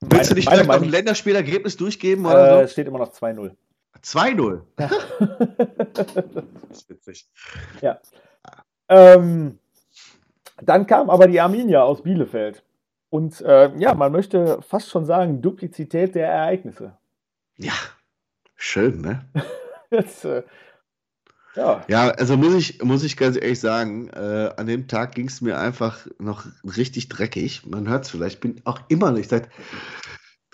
Willst 0.00 0.30
du 0.30 0.34
nicht 0.34 0.48
vielleicht 0.48 0.66
noch 0.68 0.74
ein 0.82 0.88
Länderspielergebnis 0.88 1.76
durchgeben 1.76 2.26
oder 2.26 2.62
äh, 2.62 2.68
steht 2.68 2.86
immer 2.86 2.98
noch 2.98 3.12
2-0. 3.12 3.50
so? 3.50 4.18
2-0. 4.18 4.60
Das 4.76 6.12
ist 6.70 6.90
witzig. 6.90 7.26
Ähm, 8.88 9.58
dann 10.62 10.86
kam 10.86 11.10
aber 11.10 11.26
die 11.26 11.40
Arminia 11.40 11.82
aus 11.82 12.02
Bielefeld. 12.02 12.62
Und 13.10 13.40
äh, 13.40 13.74
ja, 13.78 13.94
man 13.94 14.12
möchte 14.12 14.60
fast 14.62 14.90
schon 14.90 15.04
sagen, 15.04 15.42
Duplizität 15.42 16.14
der 16.14 16.28
Ereignisse. 16.28 16.96
Ja, 17.56 17.74
schön, 18.56 19.00
ne? 19.00 19.24
Jetzt, 19.90 20.24
äh, 20.24 20.42
ja, 21.54 21.84
Ja, 21.88 22.10
also 22.10 22.36
muss 22.36 22.54
ich, 22.54 22.82
muss 22.82 23.02
ich 23.02 23.16
ganz 23.16 23.36
ehrlich 23.36 23.60
sagen, 23.60 24.08
äh, 24.08 24.50
an 24.56 24.66
dem 24.66 24.88
Tag 24.88 25.14
ging 25.14 25.26
es 25.26 25.40
mir 25.40 25.58
einfach 25.58 26.06
noch 26.18 26.44
richtig 26.64 27.08
dreckig. 27.08 27.64
Man 27.66 27.88
hört 27.88 28.04
es 28.04 28.10
vielleicht, 28.10 28.40
bin 28.40 28.60
auch 28.64 28.80
immer 28.88 29.10
nicht. 29.10 29.30
Seit 29.30 29.48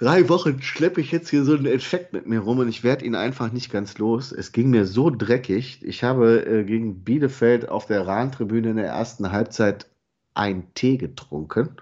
drei 0.03 0.29
Wochen 0.29 0.61
schleppe 0.63 1.01
ich 1.01 1.13
jetzt 1.13 1.31
hier 1.31 1.45
so 1.45 1.55
einen 1.55 1.67
Infekt 1.67 2.13
mit 2.13 2.27
mir 2.27 2.41
rum 2.41 2.59
und 2.59 2.69
ich 2.69 2.83
werde 2.83 3.05
ihn 3.05 3.15
einfach 3.15 3.53
nicht 3.53 3.71
ganz 3.71 3.99
los. 3.99 4.33
Es 4.33 4.51
ging 4.51 4.71
mir 4.71 4.85
so 4.85 5.11
dreckig. 5.11 5.79
Ich 5.83 6.03
habe 6.03 6.45
äh, 6.45 6.65
gegen 6.65 7.05
Bielefeld 7.05 7.69
auf 7.69 7.87
der 7.87 8.05
Rahntribüne 8.07 8.71
in 8.71 8.77
der 8.77 8.89
ersten 8.89 9.31
Halbzeit 9.31 9.89
einen 10.35 10.75
Tee 10.75 10.97
getrunken. 10.97 11.77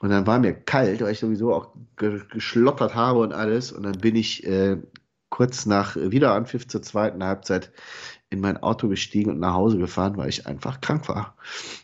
Und 0.00 0.10
dann 0.10 0.26
war 0.26 0.40
mir 0.40 0.52
kalt, 0.52 1.00
weil 1.00 1.12
ich 1.12 1.20
sowieso 1.20 1.54
auch 1.54 1.68
ge 1.96 2.22
geschlottert 2.28 2.96
habe 2.96 3.20
und 3.20 3.32
alles. 3.32 3.70
Und 3.70 3.84
dann 3.84 3.98
bin 3.98 4.16
ich 4.16 4.44
äh, 4.44 4.76
kurz 5.30 5.64
nach 5.64 5.96
Wiederanpfiff 5.96 6.66
zur 6.66 6.82
zweiten 6.82 7.22
Halbzeit 7.22 7.70
in 8.30 8.40
mein 8.40 8.56
Auto 8.56 8.88
gestiegen 8.88 9.30
und 9.30 9.38
nach 9.38 9.54
Hause 9.54 9.78
gefahren, 9.78 10.16
weil 10.16 10.28
ich 10.28 10.46
einfach 10.48 10.80
krank 10.80 11.08
war. 11.08 11.36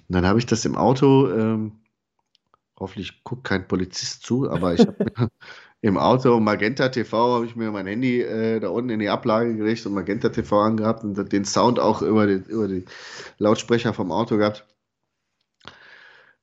Und 0.09 0.17
dann 0.17 0.27
habe 0.27 0.41
ich 0.41 0.47
das 0.47 0.65
im 0.65 0.77
Auto, 0.77 1.31
ähm, 1.31 1.82
hoffentlich 2.79 3.25
guckt 3.25 3.45
kein 3.45 3.69
Polizist 3.69 4.25
zu, 4.25 4.51
aber 4.51 4.75
ich 4.75 4.81
habe 4.81 4.97
im 5.83 5.99
Auto 5.99 6.39
Magenta 6.41 6.89
TV, 6.89 7.35
habe 7.35 7.47
ich 7.47 7.57
mir 7.57 7.71
mein 7.71 7.87
Handy 7.87 8.21
äh, 8.21 8.61
da 8.61 8.69
unten 8.69 8.91
in 8.91 9.01
die 9.01 9.09
Ablage 9.09 9.57
gelegt 9.57 9.85
und 9.87 9.95
Magenta 9.95 10.29
TV 10.29 10.61
angehabt 10.61 11.05
und 11.05 11.33
den 11.33 11.45
Sound 11.45 11.79
auch 11.79 12.03
über 12.03 12.27
die, 12.27 12.43
über 12.51 12.69
die 12.69 12.85
Lautsprecher 13.39 13.93
vom 13.93 14.13
Auto 14.13 14.37
gehabt. 14.37 14.67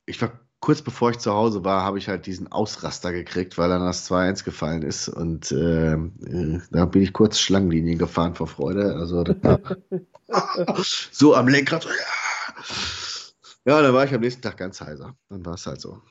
Ich 0.05 0.21
war 0.21 0.31
kurz 0.59 0.81
bevor 0.81 1.11
ich 1.11 1.19
zu 1.19 1.33
Hause 1.33 1.63
war, 1.63 1.83
habe 1.83 1.97
ich 1.97 2.07
halt 2.07 2.25
diesen 2.25 2.51
Ausraster 2.51 3.11
gekriegt, 3.11 3.57
weil 3.57 3.69
dann 3.69 3.81
das 3.81 4.09
2-1 4.09 4.43
gefallen 4.43 4.81
ist. 4.81 5.07
Und 5.07 5.51
äh, 5.51 5.93
äh, 5.93 6.61
da 6.71 6.85
bin 6.85 7.01
ich 7.01 7.13
kurz 7.13 7.39
Schlangenlinien 7.39 7.97
gefahren 7.97 8.35
vor 8.35 8.47
Freude. 8.47 8.95
Also 8.95 9.23
so 11.11 11.35
am 11.35 11.47
Lenkrad. 11.47 11.85
Ja, 11.85 13.73
ja 13.73 13.81
dann 13.81 13.93
war 13.93 14.05
ich 14.05 14.13
am 14.13 14.21
nächsten 14.21 14.41
Tag 14.41 14.57
ganz 14.57 14.81
heiser. 14.81 15.15
Dann 15.29 15.45
war 15.45 15.53
es 15.53 15.65
halt 15.65 15.81
so. 15.81 16.01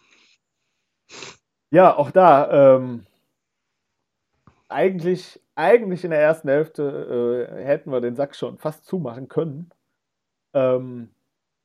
Ja, 1.71 1.97
auch 1.97 2.11
da, 2.11 2.77
ähm, 2.77 3.05
eigentlich, 4.69 5.41
eigentlich 5.55 6.05
in 6.05 6.11
der 6.11 6.21
ersten 6.21 6.49
Hälfte 6.49 7.49
äh, 7.59 7.65
hätten 7.65 7.91
wir 7.91 8.01
den 8.01 8.17
Sack 8.17 8.35
schon 8.37 8.59
fast 8.59 8.85
zumachen 8.87 9.29
können. 9.29 9.71
Ähm, 10.55 11.11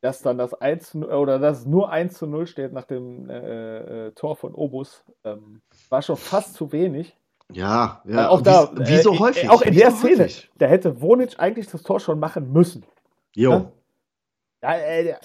dass 0.01 0.21
dann 0.21 0.38
das 0.38 0.53
1 0.53 0.89
zu 0.91 0.97
0, 0.99 1.13
oder 1.13 1.39
dass 1.39 1.60
es 1.60 1.65
nur 1.65 1.89
1 1.89 2.15
zu 2.17 2.27
0 2.27 2.45
steht 2.47 2.73
nach 2.73 2.84
dem 2.84 3.29
äh, 3.29 4.08
äh, 4.08 4.12
Tor 4.12 4.36
von 4.36 4.53
Obus, 4.53 5.06
ähm, 5.23 5.62
war 5.89 6.01
schon 6.01 6.17
fast 6.17 6.56
zu 6.56 6.71
wenig. 6.73 7.15
Ja, 7.51 8.01
Äh, 8.06 8.12
ja. 8.13 8.27
auch 8.29 8.39
wie, 8.39 8.43
da, 8.43 8.69
wie 8.75 8.97
so 8.97 9.13
äh, 9.13 9.19
häufig. 9.19 9.49
Auch 9.49 9.62
in 9.62 9.73
wie 9.73 9.77
der 9.77 9.91
so 9.91 9.97
Szene, 9.97 10.23
häufig. 10.23 10.51
da 10.58 10.65
hätte 10.65 11.01
Wonic 11.01 11.39
eigentlich 11.39 11.67
das 11.67 11.84
Tor 11.84 12.01
schon 12.01 12.19
machen 12.19 12.51
müssen. 12.51 12.86
Jo. 13.34 13.71
Ja, 14.62 14.75
äh, 14.75 15.03
der- 15.06 15.19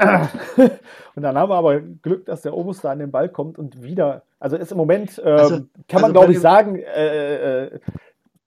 und 1.14 1.22
dann 1.22 1.36
haben 1.38 1.50
wir 1.50 1.56
aber 1.56 1.80
Glück, 1.80 2.24
dass 2.26 2.42
der 2.42 2.56
Obus 2.56 2.80
da 2.80 2.90
an 2.92 2.98
den 2.98 3.10
Ball 3.10 3.28
kommt 3.28 3.58
und 3.58 3.82
wieder, 3.82 4.22
also 4.38 4.56
ist 4.56 4.72
im 4.72 4.78
Moment, 4.78 5.20
ähm, 5.24 5.32
Also- 5.38 5.56
kann 5.88 6.00
man 6.00 6.10
also 6.10 6.12
glaube 6.12 6.32
ich 6.32 6.40
sagen, 6.40 6.76
äh, 6.76 7.64
äh, 7.66 7.80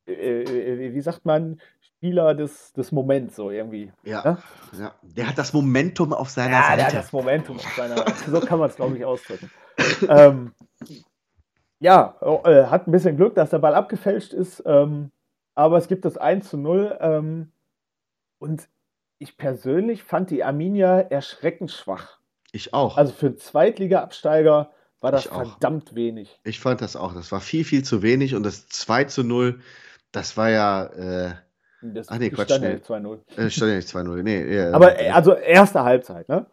äh, 0.07 0.41
äh, 0.87 0.93
wie 0.93 1.01
sagt 1.01 1.25
man, 1.25 1.59
Spieler 1.79 2.33
des, 2.35 2.73
des 2.73 2.91
Moments 2.91 3.35
so 3.37 3.49
irgendwie. 3.49 3.91
Ja, 4.03 4.21
Ja? 4.25 4.37
ja. 4.77 4.91
Der 5.03 5.27
hat 5.29 5.37
das 5.37 5.53
Momentum 5.53 6.11
auf 6.13 6.29
seiner 6.29 6.51
Ja, 6.51 6.75
der 6.75 6.85
hat 6.85 6.91
Seite. 6.91 6.95
das 6.97 7.13
Momentum 7.13 7.55
auf 7.57 7.73
seiner 7.77 7.95
So 8.29 8.39
kann 8.41 8.59
man 8.59 8.69
es, 8.69 8.75
glaube 8.75 8.97
ich, 8.97 9.05
ausdrücken. 9.05 9.49
ähm, 10.09 10.51
ja, 11.79 12.15
äh, 12.45 12.65
hat 12.65 12.87
ein 12.87 12.91
bisschen 12.91 13.15
Glück, 13.17 13.35
dass 13.35 13.51
der 13.51 13.59
Ball 13.59 13.75
abgefälscht 13.75 14.33
ist, 14.33 14.63
ähm, 14.65 15.11
aber 15.55 15.77
es 15.77 15.87
gibt 15.87 16.03
das 16.05 16.17
1 16.17 16.49
zu 16.49 16.57
0. 16.57 16.97
Ähm, 16.99 17.51
und 18.39 18.67
ich 19.23 19.37
persönlich 19.37 20.03
fand 20.03 20.29
die 20.29 20.43
Arminia 20.43 20.99
erschreckend 20.99 21.71
schwach. 21.71 22.19
Ich 22.51 22.73
auch. 22.73 22.97
Also 22.97 23.13
für 23.13 23.27
einen 23.27 23.37
Zweitliga-Absteiger 23.37 24.71
war 24.99 25.11
das 25.11 25.23
verdammt 25.23 25.95
wenig. 25.95 26.39
Ich 26.43 26.59
fand 26.59 26.81
das 26.81 26.95
auch. 26.95 27.13
Das 27.13 27.31
war 27.31 27.39
viel, 27.41 27.63
viel 27.63 27.83
zu 27.83 28.01
wenig. 28.01 28.35
Und 28.35 28.43
das 28.43 28.67
2 28.67 29.05
zu 29.05 29.23
0, 29.23 29.59
das 30.11 30.35
war 30.37 30.49
ja. 30.49 30.85
Äh, 30.85 31.33
Das 31.81 32.09
Ach 32.09 32.17
nee, 32.17 32.29
Quatsch, 32.29 32.47
stand 32.51 32.63
ja 32.63 32.69
nee. 32.71 32.75
2-0. 32.75 33.19
äh, 33.37 33.49
stand 33.49 33.71
ja 33.71 33.75
nicht 33.77 33.87
2-0. 33.89 34.23
Nee, 34.23 34.55
ja, 34.55 34.71
Aber 34.71 34.99
äh, 34.99 35.09
also 35.09 35.33
erste 35.33 35.83
Halbzeit, 35.83 36.29
ne? 36.29 36.45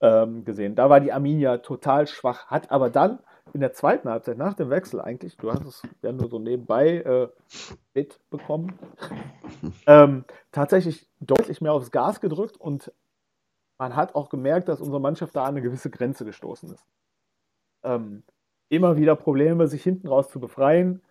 Ähm, 0.00 0.44
gesehen. 0.44 0.74
Da 0.74 0.90
war 0.90 1.00
die 1.00 1.12
Arminia 1.12 1.58
total 1.58 2.06
schwach, 2.06 2.46
hat 2.46 2.70
aber 2.70 2.90
dann 2.90 3.20
in 3.52 3.60
der 3.60 3.72
zweiten 3.72 4.08
Halbzeit, 4.08 4.38
nach 4.38 4.54
dem 4.54 4.70
Wechsel 4.70 5.00
eigentlich, 5.00 5.36
du 5.36 5.52
hast 5.52 5.64
es 5.64 5.82
ja 6.02 6.12
nur 6.12 6.28
so 6.28 6.38
nebenbei 6.38 6.98
äh, 6.98 7.28
mitbekommen, 7.94 8.78
ähm, 9.86 10.24
tatsächlich 10.50 11.08
deutlich 11.20 11.60
mehr 11.60 11.72
aufs 11.72 11.90
Gas 11.90 12.20
gedrückt 12.20 12.56
und 12.56 12.92
man 13.78 13.96
hat 13.96 14.14
auch 14.14 14.28
gemerkt, 14.28 14.68
dass 14.68 14.80
unsere 14.80 15.00
Mannschaft 15.00 15.36
da 15.36 15.42
an 15.42 15.50
eine 15.50 15.62
gewisse 15.62 15.90
Grenze 15.90 16.24
gestoßen 16.24 16.72
ist. 16.72 16.84
Ähm, 17.82 18.22
immer 18.68 18.96
wieder 18.96 19.16
Probleme, 19.16 19.68
sich 19.68 19.82
hinten 19.82 20.08
raus 20.08 20.30
zu 20.30 20.40
befreien. 20.40 21.02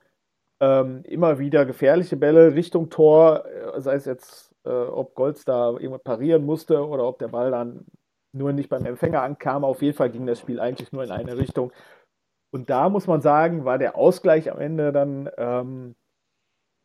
Ähm, 0.60 1.04
immer 1.04 1.39
wieder 1.39 1.65
gefährliche 1.65 2.15
Bälle 2.15 2.56
Richtung 2.56 2.89
Tor, 2.89 3.46
äh, 3.46 3.82
sei 3.82 3.96
es 3.96 4.06
jetzt, 4.06 4.56
äh, 4.63 4.69
ob 4.69 5.13
Golz 5.15 5.46
da 5.46 5.72
irgendwas 5.72 6.04
parieren 6.04 6.46
musste 6.46 6.88
oder 6.88 7.06
ob 7.06 7.19
der 7.19 7.28
Ball 7.28 7.52
dann 7.52 7.86
nur 8.32 8.54
nicht 8.54 8.69
beim 8.69 8.86
Empfänger 8.86 9.22
ankam. 9.22 9.63
Auf 9.63 9.82
jeden 9.82 9.96
Fall 9.96 10.10
ging 10.10 10.26
das 10.26 10.39
Spiel 10.39 10.60
eigentlich 10.60 10.91
nur 10.91 11.04
in 11.04 11.12
eine 11.12 11.38
Richtung. 11.38 11.72
Und 12.54 12.70
da 12.70 12.88
muss 12.88 13.08
man 13.08 13.20
sagen, 13.20 13.66
war 13.66 13.80
der 13.80 13.98
Ausgleich 13.98 14.52
am 14.52 14.60
Ende 14.60 14.92
dann 14.92 15.28
ähm, 15.38 15.96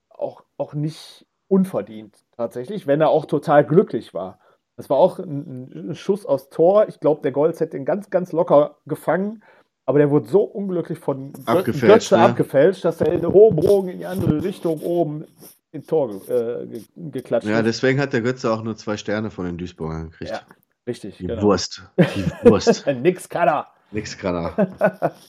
auch, 0.09 0.43
auch 0.57 0.73
nicht 0.73 1.27
unverdient 1.47 2.17
tatsächlich, 2.35 2.87
wenn 2.87 3.03
er 3.03 3.11
auch 3.11 3.27
total 3.27 3.67
glücklich 3.67 4.15
war. 4.15 4.39
Das 4.77 4.89
war 4.89 4.97
auch 4.97 5.19
ein, 5.19 5.91
ein 5.91 5.95
Schuss 5.95 6.25
aus 6.25 6.49
Tor. 6.49 6.89
Ich 6.89 7.01
glaube, 7.01 7.21
der 7.21 7.33
Golds 7.33 7.61
hätte 7.61 7.77
ihn 7.77 7.85
ganz, 7.85 8.09
ganz 8.09 8.33
locker 8.33 8.79
gefangen. 8.87 9.43
Aber 9.85 9.99
der 9.99 10.11
wurde 10.11 10.27
so 10.29 10.41
unglücklich 10.41 10.99
von 10.99 11.35
abgefälscht, 11.45 12.11
Götze 12.11 12.17
ne? 12.17 12.25
abgefälscht, 12.25 12.85
dass 12.87 13.03
er 13.03 13.13
in 13.13 13.21
den 13.21 13.33
hohen 13.33 13.57
Bogen 13.57 13.91
in 13.91 13.99
die 13.99 14.07
andere 14.07 14.43
Richtung 14.43 14.81
oben 14.81 15.27
ins 15.71 15.87
Tor 15.87 16.11
äh, 16.31 16.67
geklatscht 16.97 17.47
Ja, 17.47 17.61
deswegen 17.61 18.01
hat 18.01 18.15
der 18.15 18.23
Götze 18.23 18.51
auch 18.51 18.63
nur 18.63 18.77
zwei 18.77 18.97
Sterne 18.97 19.31
von 19.31 19.45
den 19.45 19.59
Duisburgern 19.59 20.11
gekriegt. 20.11 20.31
Ja, 20.31 20.41
richtig. 20.87 21.19
Die 21.19 21.27
genau. 21.27 21.43
Wurst. 21.43 21.83
Die 21.99 22.49
Wurst. 22.49 22.87
Nix 23.03 23.29
kann 23.29 23.49
er. 23.49 23.67
Nix 23.91 24.17
kann 24.17 24.35
er. 24.35 25.13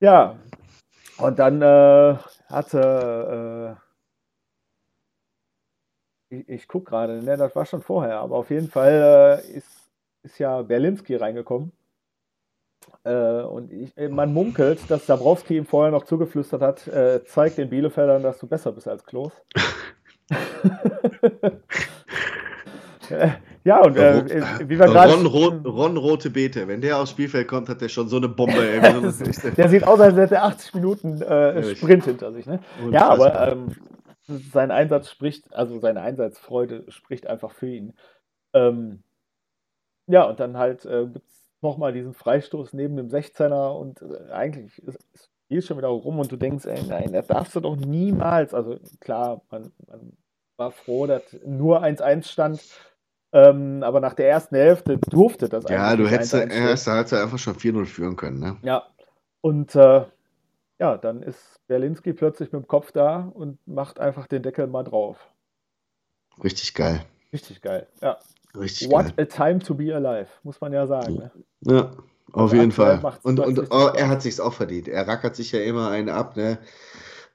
ja. 0.00 0.36
Und 1.18 1.38
dann 1.38 1.62
äh, 1.62 2.16
hatte 2.48 3.76
äh, 6.30 6.36
ich, 6.36 6.48
ich 6.48 6.68
gucke 6.68 6.90
gerade, 6.90 7.22
ne, 7.22 7.36
das 7.36 7.54
war 7.56 7.66
schon 7.66 7.82
vorher, 7.82 8.18
aber 8.20 8.36
auf 8.36 8.50
jeden 8.50 8.68
Fall 8.68 9.42
äh, 9.48 9.52
ist, 9.56 9.90
ist 10.22 10.38
ja 10.38 10.62
Berlinski 10.62 11.16
reingekommen. 11.16 11.72
Äh, 13.04 13.42
und 13.42 13.72
ich, 13.72 13.96
äh, 13.96 14.08
man 14.08 14.32
munkelt, 14.32 14.90
dass 14.90 15.06
Dabrowski 15.06 15.56
ihm 15.56 15.66
vorher 15.66 15.90
noch 15.92 16.04
zugeflüstert 16.04 16.62
hat, 16.62 16.86
äh, 16.88 17.24
zeig 17.24 17.54
den 17.56 17.70
Bielefeldern, 17.70 18.22
dass 18.22 18.38
du 18.38 18.46
besser 18.46 18.72
bist 18.72 18.88
als 18.88 19.04
Klos. 19.04 19.32
ja, 23.64 23.82
und 23.82 23.96
äh, 23.96 24.18
äh, 24.20 24.42
wie 24.60 24.78
wir 24.78 24.86
gerade. 24.86 25.12
Ron, 25.12 25.26
Ron, 25.26 25.66
Ron, 25.66 25.96
Rote 25.96 26.30
Beete, 26.30 26.66
wenn 26.66 26.80
der 26.80 26.98
aufs 26.98 27.10
Spielfeld 27.10 27.48
kommt, 27.48 27.68
hat 27.68 27.80
der 27.80 27.88
schon 27.88 28.08
so 28.08 28.16
eine 28.16 28.28
Bombe. 28.28 28.56
Ey, 28.56 28.80
der 29.56 29.68
sieht 29.68 29.86
aus, 29.86 30.00
als 30.00 30.16
hätte 30.16 30.36
er 30.36 30.44
80 30.44 30.74
Minuten 30.74 31.20
äh, 31.20 31.74
Sprint 31.74 32.04
hinter 32.04 32.32
sich. 32.32 32.46
Ne? 32.46 32.60
Ja, 32.90 33.08
aber 33.08 33.52
ähm, 33.52 33.68
sein 34.52 34.70
Einsatz 34.70 35.10
spricht, 35.10 35.52
also 35.54 35.78
seine 35.78 36.00
Einsatzfreude 36.00 36.84
spricht 36.88 37.26
einfach 37.26 37.52
für 37.52 37.68
ihn. 37.68 37.92
Ähm, 38.54 39.02
ja, 40.06 40.24
und 40.24 40.40
dann 40.40 40.56
halt 40.56 40.84
äh, 40.86 41.06
gibt 41.06 41.28
es 41.28 41.50
nochmal 41.60 41.92
diesen 41.92 42.14
Freistoß 42.14 42.72
neben 42.72 42.96
dem 42.96 43.08
16er 43.08 43.78
und 43.78 44.02
äh, 44.02 44.32
eigentlich 44.32 44.78
ist, 44.82 44.98
ist 45.48 45.66
schon 45.66 45.78
wieder 45.78 45.88
rum 45.88 46.18
und 46.18 46.30
du 46.32 46.36
denkst, 46.36 46.64
ey, 46.66 46.82
nein, 46.86 47.12
das 47.12 47.26
darfst 47.26 47.54
du 47.56 47.60
doch 47.60 47.76
niemals. 47.76 48.54
Also 48.54 48.78
klar, 49.00 49.42
man, 49.50 49.72
man 49.86 50.16
war 50.56 50.70
froh, 50.70 51.06
dass 51.06 51.22
nur 51.44 51.82
1-1 51.82 52.28
stand. 52.28 52.60
Ähm, 53.32 53.82
aber 53.82 54.00
nach 54.00 54.14
der 54.14 54.28
ersten 54.28 54.56
Hälfte 54.56 54.98
durfte 54.98 55.48
das. 55.48 55.64
Ja, 55.68 55.94
du 55.96 56.08
hättest 56.08 56.34
erst 56.34 56.88
einfach 56.88 57.38
schon 57.38 57.54
4-0 57.54 57.86
führen 57.86 58.16
können, 58.16 58.40
ne? 58.40 58.56
Ja. 58.62 58.84
Und 59.40 59.74
äh, 59.76 60.04
ja, 60.78 60.96
dann 60.96 61.22
ist 61.22 61.60
Berlinski 61.68 62.12
plötzlich 62.12 62.52
mit 62.52 62.62
dem 62.62 62.66
Kopf 62.66 62.90
da 62.90 63.30
und 63.32 63.58
macht 63.66 64.00
einfach 64.00 64.26
den 64.26 64.42
Deckel 64.42 64.66
mal 64.66 64.82
drauf. 64.82 65.28
Richtig 66.42 66.74
geil. 66.74 67.04
Richtig 67.32 67.60
geil, 67.60 67.86
ja. 68.00 68.18
Richtig 68.58 68.90
What 68.90 69.16
geil. 69.16 69.26
a 69.30 69.36
time 69.36 69.60
to 69.60 69.74
be 69.74 69.94
alive, 69.94 70.28
muss 70.42 70.60
man 70.60 70.72
ja 70.72 70.86
sagen. 70.86 71.14
Ne? 71.14 71.30
Ja, 71.60 71.90
auf 72.32 72.50
also 72.50 72.56
jeden 72.56 72.72
Fall. 72.72 73.00
Und, 73.22 73.38
und 73.38 73.70
oh, 73.70 73.90
er 73.94 74.08
hat 74.08 74.22
sich's 74.22 74.40
auch 74.40 74.54
verdient. 74.54 74.88
Er 74.88 75.06
rackert 75.06 75.36
sich 75.36 75.52
ja 75.52 75.60
immer 75.60 75.90
einen 75.90 76.08
ab, 76.08 76.36
ne? 76.36 76.58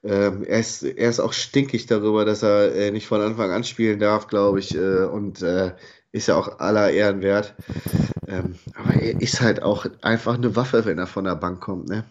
Ähm, 0.04 0.44
er, 0.44 0.60
ist, 0.60 0.82
er 0.82 1.08
ist 1.08 1.20
auch 1.20 1.32
stinkig 1.32 1.86
darüber, 1.86 2.24
dass 2.24 2.42
er 2.42 2.74
äh, 2.74 2.90
nicht 2.90 3.06
von 3.06 3.20
Anfang 3.20 3.50
an 3.50 3.64
spielen 3.64 3.98
darf, 3.98 4.28
glaube 4.28 4.60
ich. 4.60 4.74
Äh, 4.74 5.04
und 5.04 5.42
äh, 5.42 5.72
ist 6.12 6.28
ja 6.28 6.36
auch 6.36 6.58
aller 6.60 6.90
Ehren 6.90 7.20
wert. 7.22 7.54
Ähm, 8.28 8.56
aber 8.74 8.94
er 8.94 9.20
ist 9.20 9.40
halt 9.40 9.62
auch 9.62 9.86
einfach 10.02 10.34
eine 10.34 10.56
Waffe, 10.56 10.84
wenn 10.84 10.98
er 10.98 11.06
von 11.06 11.24
der 11.24 11.36
Bank 11.36 11.60
kommt, 11.60 11.88
ne? 11.88 12.04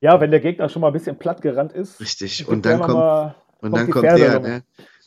Ja, 0.00 0.20
wenn 0.20 0.30
der 0.30 0.40
Gegner 0.40 0.68
schon 0.68 0.82
mal 0.82 0.88
ein 0.88 0.92
bisschen 0.92 1.16
platt 1.16 1.42
gerannt 1.42 1.72
ist. 1.72 2.00
Richtig. 2.00 2.46
Und 2.48 2.66
dann 2.66 2.80
kommt, 2.80 2.94
mal, 2.94 3.34
und 3.60 3.76
dann 3.76 3.88
kommt 3.88 4.04
der, 4.04 4.40
ne? 4.40 4.62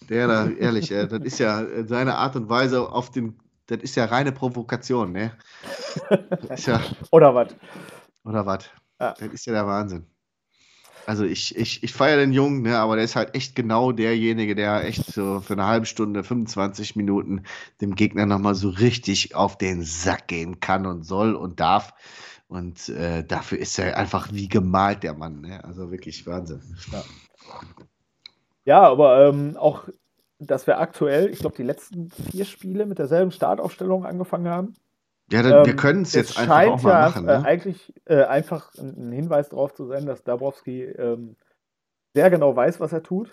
der 0.09 0.27
da, 0.27 0.49
ehrlich, 0.49 0.91
äh, 0.91 1.07
das 1.07 1.19
ist 1.21 1.39
ja 1.39 1.61
äh, 1.61 1.85
seine 1.85 2.15
Art 2.15 2.35
und 2.35 2.49
Weise 2.49 2.89
auf 2.89 3.11
den, 3.11 3.37
das 3.67 3.79
ist 3.79 3.95
ja 3.95 4.05
reine 4.05 4.31
Provokation, 4.31 5.11
ne? 5.11 5.33
Ja, 6.65 6.81
oder 7.11 7.35
was? 7.35 7.55
Oder 8.23 8.45
was? 8.45 8.69
Ja. 8.99 9.13
Das 9.19 9.27
ist 9.33 9.45
ja 9.45 9.53
der 9.53 9.67
Wahnsinn. 9.67 10.05
Also 11.05 11.23
ich, 11.23 11.55
ich, 11.55 11.83
ich 11.83 11.93
feiere 11.93 12.17
den 12.17 12.31
Jungen, 12.31 12.63
ne, 12.63 12.77
aber 12.77 12.95
der 12.95 13.05
ist 13.05 13.15
halt 13.15 13.35
echt 13.35 13.55
genau 13.55 13.91
derjenige, 13.91 14.55
der 14.55 14.85
echt 14.85 15.05
so 15.05 15.39
für 15.39 15.53
eine 15.53 15.65
halbe 15.65 15.85
Stunde, 15.85 16.23
25 16.23 16.95
Minuten 16.95 17.43
dem 17.79 17.95
Gegner 17.95 18.25
nochmal 18.25 18.55
so 18.55 18.69
richtig 18.69 19.35
auf 19.35 19.57
den 19.57 19.83
Sack 19.83 20.27
gehen 20.27 20.59
kann 20.59 20.85
und 20.85 21.03
soll 21.03 21.35
und 21.35 21.59
darf. 21.59 21.93
Und 22.47 22.89
äh, 22.89 23.23
dafür 23.23 23.59
ist 23.59 23.77
er 23.79 23.97
einfach 23.97 24.31
wie 24.31 24.47
gemalt, 24.47 25.03
der 25.03 25.13
Mann. 25.13 25.41
Ne? 25.41 25.63
Also 25.63 25.91
wirklich 25.91 26.25
Wahnsinn. 26.25 26.61
Ja, 26.91 27.03
ja 28.65 28.81
aber 28.81 29.27
ähm, 29.27 29.57
auch, 29.57 29.83
dass 30.39 30.65
wir 30.65 30.79
aktuell, 30.79 31.29
ich 31.29 31.39
glaube, 31.39 31.55
die 31.55 31.63
letzten 31.63 32.09
vier 32.09 32.45
Spiele 32.45 32.85
mit 32.85 32.99
derselben 32.99 33.31
Startaufstellung 33.31 34.05
angefangen 34.05 34.47
haben. 34.47 34.75
Ja, 35.31 35.41
dann, 35.41 35.59
ähm, 35.59 35.65
wir 35.65 35.75
können 35.75 36.03
es 36.03 36.13
jetzt 36.13 36.37
einfach 36.37 36.67
auch 36.67 36.83
mal 36.83 36.91
ja, 36.91 37.09
machen. 37.09 37.25
Ne? 37.25 37.33
Äh, 37.33 37.47
eigentlich 37.47 37.93
äh, 38.05 38.23
einfach 38.23 38.73
ein 38.75 39.11
Hinweis 39.11 39.49
darauf 39.49 39.73
zu 39.73 39.87
sein, 39.87 40.05
dass 40.05 40.23
Dabrowski 40.23 40.83
ähm, 40.83 41.35
sehr 42.13 42.29
genau 42.29 42.55
weiß, 42.55 42.79
was 42.79 42.93
er 42.93 43.03
tut 43.03 43.29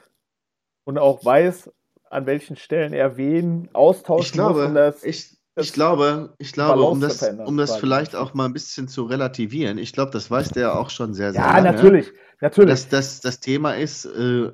und 0.85 0.98
auch 0.98 1.24
weiß, 1.24 1.70
an 2.11 2.26
welchen 2.26 2.57
Stellen 2.57 2.92
er 2.92 3.16
wen 3.16 3.68
austauschen 3.72 4.26
ich 4.26 4.33
glaube, 4.33 4.68
muss. 4.68 5.05
ich, 5.05 5.37
ich 5.57 5.72
glaube, 5.72 6.35
ich 6.38 6.52
glaube, 6.52 6.83
um 6.83 7.00
das, 7.00 7.22
um 7.22 7.57
das 7.57 7.76
vielleicht 7.76 8.16
auch 8.16 8.35
mal 8.35 8.46
ein 8.46 8.52
bisschen 8.52 8.88
zu 8.88 9.05
relativieren, 9.05 9.78
ich 9.78 9.92
glaube, 9.92 10.11
das 10.11 10.31
weiß 10.31 10.50
der 10.50 10.78
auch 10.78 10.90
schon 10.90 11.14
sehr, 11.14 11.33
sehr 11.33 11.42
ja, 11.42 11.52
lange. 11.52 11.66
Ja, 11.66 11.72
natürlich, 11.72 12.12
natürlich. 12.40 12.70
Dass 12.70 12.88
das, 12.88 13.20
das 13.20 13.40
Thema 13.40 13.76
ist, 13.76 14.07
äh, 14.07 14.52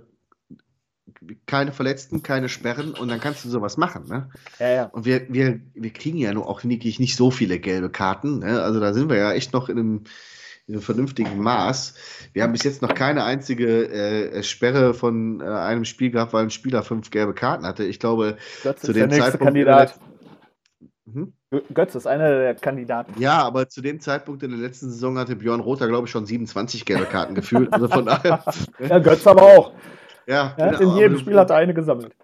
keine 1.47 1.73
Verletzten, 1.73 2.23
keine 2.23 2.49
Sperren 2.49 2.95
und 2.95 3.09
dann 3.09 3.21
kannst 3.21 3.45
du 3.45 3.49
sowas 3.49 3.77
machen. 3.77 4.05
Ne? 4.09 4.29
Ja, 4.59 4.69
ja. 4.69 4.85
Und 4.85 5.05
wir, 5.05 5.27
wir, 5.29 5.61
wir 5.75 5.93
kriegen 5.93 6.19
ja 6.19 6.33
nur 6.33 6.49
auch 6.49 6.65
wirklich 6.65 7.01
nicht 7.01 7.17
so 7.17 7.31
viele 7.31 7.59
gelbe 7.59 7.91
Karten. 7.91 8.41
Ne? 8.41 8.63
Also 8.63 8.81
da 8.81 8.93
sind 8.93 9.11
wir 9.11 9.17
ja 9.17 9.33
echt 9.33 9.53
noch 9.53 9.69
in 9.69 9.79
einem, 9.79 10.05
in 10.67 10.75
einem 10.75 10.83
vernünftigen 10.83 11.39
Maß. 11.39 11.95
Wir 12.33 12.43
haben 12.43 12.53
bis 12.53 12.63
jetzt 12.63 12.83
noch 12.83 12.95
keine 12.95 13.25
einzige 13.25 13.89
äh, 13.89 14.43
Sperre 14.43 14.95
von 14.95 15.41
äh, 15.41 15.45
einem 15.45 15.85
Spiel 15.85 16.11
gehabt, 16.11 16.33
weil 16.33 16.45
ein 16.45 16.51
Spieler 16.51 16.83
fünf 16.83 17.11
gelbe 17.11 17.35
Karten 17.35 17.67
hatte. 17.67 17.85
Ich 17.85 17.99
glaube, 17.99 18.37
Götz 18.63 18.83
zu 18.83 18.93
dem 18.93 19.11
Zeitpunkt. 19.11 19.45
Kandidat. 19.45 19.99
Mhm. 21.07 21.33
Götz 21.73 21.95
ist 21.95 22.07
einer 22.07 22.29
der 22.29 22.55
Kandidaten. 22.55 23.19
Ja, 23.21 23.43
aber 23.43 23.69
zu 23.69 23.81
dem 23.81 24.01
Zeitpunkt 24.01 24.43
in 24.43 24.51
der 24.51 24.61
letzten 24.61 24.91
Saison 24.91 25.17
hatte 25.19 25.37
Björn 25.37 25.61
Rother, 25.61 25.89
glaube 25.89 26.07
ich, 26.07 26.11
schon 26.11 26.27
27 26.27 26.85
gelbe 26.85 27.07
Karten 27.07 27.35
gefühlt. 27.35 27.73
Also 27.73 27.89
von 27.89 28.05
daher. 28.05 28.45
ja, 28.79 28.99
Götz 28.99 29.27
aber 29.27 29.43
auch. 29.43 29.73
Ja, 30.29 30.55
ja 30.59 30.71
genau, 30.73 30.93
in 30.93 30.97
jedem 30.99 31.19
Spiel 31.19 31.39
hat 31.39 31.51
er 31.51 31.57
eine 31.57 31.73
gesammelt. 31.73 32.15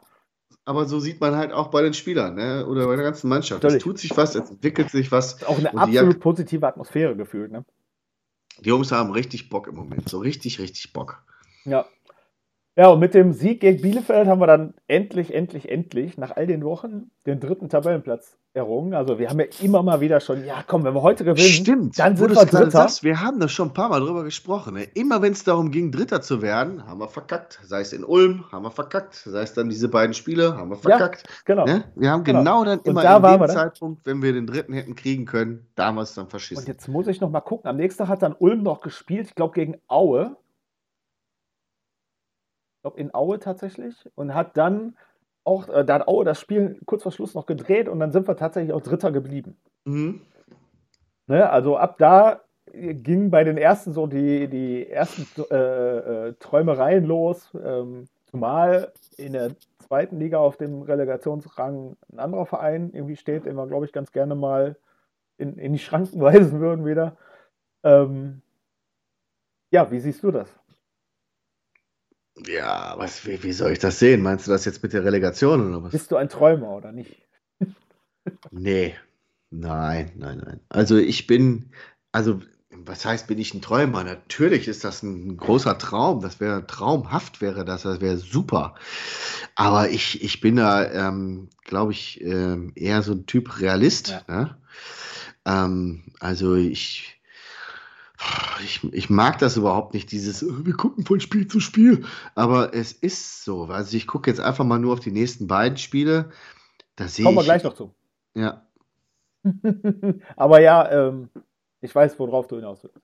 Aber 0.66 0.84
so 0.84 1.00
sieht 1.00 1.20
man 1.20 1.36
halt 1.36 1.52
auch 1.52 1.68
bei 1.68 1.82
den 1.82 1.94
Spielern 1.94 2.34
ne? 2.34 2.66
oder 2.66 2.86
bei 2.86 2.96
der 2.96 3.04
ganzen 3.04 3.28
Mannschaft. 3.28 3.64
Es 3.64 3.82
tut 3.82 3.98
sich 3.98 4.16
was, 4.16 4.34
es 4.34 4.50
entwickelt 4.50 4.90
sich 4.90 5.10
was. 5.10 5.42
Auch 5.44 5.58
eine 5.58 5.74
absolut 5.76 6.20
positive 6.20 6.66
Atmosphäre 6.66 7.16
gefühlt. 7.16 7.50
Ne? 7.50 7.64
Die 8.60 8.68
Jungs 8.68 8.92
haben 8.92 9.10
richtig 9.10 9.48
Bock 9.48 9.68
im 9.68 9.74
Moment. 9.74 10.08
So 10.08 10.18
richtig, 10.18 10.58
richtig 10.58 10.92
Bock. 10.92 11.22
Ja, 11.64 11.86
ja, 12.76 12.88
und 12.88 12.98
mit 12.98 13.14
dem 13.14 13.32
Sieg 13.32 13.60
gegen 13.60 13.80
Bielefeld 13.80 14.26
haben 14.26 14.40
wir 14.40 14.48
dann 14.48 14.74
endlich, 14.88 15.32
endlich, 15.32 15.70
endlich 15.70 16.18
nach 16.18 16.34
all 16.36 16.46
den 16.48 16.64
Wochen 16.64 17.10
den 17.24 17.38
dritten 17.38 17.68
Tabellenplatz 17.68 18.36
errungen. 18.52 18.94
Also 18.94 19.18
wir 19.18 19.30
haben 19.30 19.38
ja 19.38 19.46
immer 19.62 19.82
mal 19.84 20.00
wieder 20.00 20.18
schon, 20.18 20.44
ja 20.44 20.64
komm, 20.66 20.82
wenn 20.84 20.92
wir 20.94 21.02
heute 21.02 21.24
gewinnen, 21.24 21.46
Stimmt, 21.46 21.98
dann 21.98 22.16
sind 22.16 22.30
wir 22.30 22.44
Dritter. 22.44 22.70
Sagst, 22.70 23.04
wir 23.04 23.20
haben 23.20 23.38
da 23.38 23.46
schon 23.46 23.68
ein 23.68 23.74
paar 23.74 23.88
Mal 23.88 24.00
drüber 24.00 24.24
gesprochen. 24.24 24.74
Ne? 24.74 24.84
Immer 24.94 25.22
wenn 25.22 25.32
es 25.32 25.44
darum 25.44 25.70
ging, 25.70 25.92
Dritter 25.92 26.20
zu 26.20 26.42
werden, 26.42 26.84
haben 26.86 26.98
wir 26.98 27.08
verkackt. 27.08 27.60
Sei 27.64 27.80
es 27.80 27.92
in 27.92 28.04
Ulm, 28.04 28.44
haben 28.50 28.64
wir 28.64 28.72
verkackt. 28.72 29.14
Sei 29.14 29.42
es 29.42 29.54
dann 29.54 29.68
diese 29.68 29.88
beiden 29.88 30.14
Spiele, 30.14 30.56
haben 30.56 30.70
wir 30.70 30.76
verkackt. 30.76 31.24
Ja, 31.28 31.34
genau. 31.44 31.66
Ne? 31.66 31.84
Wir 31.94 32.10
haben 32.10 32.24
genau, 32.24 32.40
genau 32.40 32.64
dann 32.64 32.80
immer 32.80 33.02
da 33.02 33.16
in 33.16 33.40
dem 33.40 33.48
Zeitpunkt, 33.48 34.04
wenn 34.04 34.20
wir 34.20 34.32
den 34.32 34.48
Dritten 34.48 34.72
hätten 34.72 34.96
kriegen 34.96 35.26
können, 35.26 35.66
damals 35.76 36.14
dann 36.14 36.28
verschissen. 36.28 36.62
Und 36.62 36.68
jetzt 36.68 36.88
muss 36.88 37.06
ich 37.06 37.20
noch 37.20 37.30
mal 37.30 37.40
gucken. 37.40 37.68
Am 37.68 37.76
nächsten 37.76 38.02
Tag 38.02 38.08
hat 38.08 38.22
dann 38.22 38.34
Ulm 38.36 38.64
noch 38.64 38.80
gespielt, 38.80 39.28
ich 39.28 39.34
glaube 39.36 39.54
gegen 39.54 39.76
Aue 39.86 40.36
glaube 42.84 43.00
in 43.00 43.14
Aue 43.14 43.38
tatsächlich, 43.38 43.94
und 44.14 44.34
hat 44.34 44.58
dann 44.58 44.94
auch, 45.42 45.68
äh, 45.68 45.84
da 45.86 45.94
hat 45.94 46.08
Aue 46.08 46.24
das 46.24 46.38
Spiel 46.38 46.78
kurz 46.84 47.02
vor 47.02 47.12
Schluss 47.12 47.34
noch 47.34 47.46
gedreht 47.46 47.88
und 47.88 47.98
dann 47.98 48.12
sind 48.12 48.28
wir 48.28 48.36
tatsächlich 48.36 48.74
auch 48.74 48.82
Dritter 48.82 49.10
geblieben. 49.10 49.56
Mhm. 49.86 50.20
Ne, 51.26 51.48
also 51.48 51.78
ab 51.78 51.96
da 51.96 52.42
ging 52.66 53.30
bei 53.30 53.42
den 53.42 53.56
ersten 53.56 53.94
so 53.94 54.06
die, 54.06 54.48
die 54.48 54.90
ersten 54.90 55.26
äh, 55.50 56.28
äh, 56.28 56.34
Träumereien 56.34 57.06
los, 57.06 57.50
ähm, 57.54 58.06
zumal 58.26 58.92
in 59.16 59.32
der 59.32 59.52
zweiten 59.78 60.18
Liga 60.18 60.38
auf 60.38 60.58
dem 60.58 60.82
Relegationsrang 60.82 61.96
ein 62.12 62.18
anderer 62.18 62.44
Verein 62.44 62.90
irgendwie 62.92 63.16
steht, 63.16 63.46
den 63.46 63.56
wir, 63.56 63.66
glaube 63.66 63.86
ich, 63.86 63.92
ganz 63.92 64.12
gerne 64.12 64.34
mal 64.34 64.76
in, 65.38 65.56
in 65.56 65.72
die 65.72 65.78
Schranken 65.78 66.20
weisen 66.20 66.60
würden 66.60 66.84
wieder. 66.84 67.16
Ähm, 67.82 68.42
ja, 69.70 69.90
wie 69.90 70.00
siehst 70.00 70.22
du 70.22 70.30
das? 70.30 70.54
Ja, 72.46 72.94
was, 72.98 73.26
wie, 73.26 73.42
wie 73.42 73.52
soll 73.52 73.72
ich 73.72 73.78
das 73.78 73.98
sehen? 73.98 74.22
Meinst 74.22 74.46
du 74.46 74.50
das 74.50 74.64
jetzt 74.64 74.82
mit 74.82 74.92
der 74.92 75.04
Relegation 75.04 75.68
oder 75.68 75.82
was? 75.82 75.92
Bist 75.92 76.10
du 76.10 76.16
ein 76.16 76.28
Träumer 76.28 76.70
oder 76.70 76.92
nicht? 76.92 77.22
nee, 78.50 78.94
nein, 79.50 80.12
nein, 80.16 80.42
nein. 80.44 80.60
Also 80.68 80.96
ich 80.96 81.26
bin, 81.26 81.70
also 82.12 82.40
was 82.86 83.04
heißt, 83.04 83.26
bin 83.26 83.38
ich 83.38 83.54
ein 83.54 83.62
Träumer? 83.62 84.04
Natürlich 84.04 84.68
ist 84.68 84.84
das 84.84 85.02
ein 85.02 85.36
großer 85.36 85.78
Traum. 85.78 86.20
Das 86.20 86.40
wäre 86.40 86.66
traumhaft, 86.66 87.40
wäre 87.40 87.64
das. 87.64 87.82
Das 87.82 88.00
wäre 88.00 88.16
super. 88.16 88.74
Aber 89.54 89.90
ich, 89.90 90.22
ich 90.22 90.40
bin 90.40 90.56
da, 90.56 90.90
ähm, 90.90 91.48
glaube 91.64 91.92
ich, 91.92 92.20
ähm, 92.20 92.72
eher 92.74 93.02
so 93.02 93.12
ein 93.12 93.26
Typ 93.26 93.60
Realist. 93.60 94.08
Ja. 94.08 94.22
Ne? 94.28 94.56
Ähm, 95.46 96.04
also 96.20 96.54
ich, 96.56 97.13
ich, 98.62 98.84
ich 98.92 99.10
mag 99.10 99.38
das 99.38 99.56
überhaupt 99.56 99.94
nicht, 99.94 100.10
dieses, 100.12 100.42
äh, 100.42 100.66
wir 100.66 100.74
gucken 100.74 101.04
von 101.04 101.20
Spiel 101.20 101.48
zu 101.48 101.60
Spiel. 101.60 102.04
Aber 102.34 102.74
es 102.74 102.92
ist 102.92 103.44
so. 103.44 103.64
Also 103.64 103.96
ich 103.96 104.06
gucke 104.06 104.30
jetzt 104.30 104.40
einfach 104.40 104.64
mal 104.64 104.78
nur 104.78 104.92
auf 104.92 105.00
die 105.00 105.12
nächsten 105.12 105.46
beiden 105.46 105.78
Spiele. 105.78 106.30
Da 106.96 107.08
sehe 107.08 107.24
Kommen 107.24 107.36
wir 107.36 107.42
ich. 107.42 107.46
gleich 107.46 107.64
noch 107.64 107.74
zu. 107.74 107.94
Ja, 108.34 108.64
Aber 110.36 110.60
ja, 110.60 110.90
ähm, 110.90 111.28
ich 111.80 111.94
weiß, 111.94 112.18
worauf 112.18 112.46
du 112.46 112.56
hinaus 112.56 112.82
willst. 112.82 112.98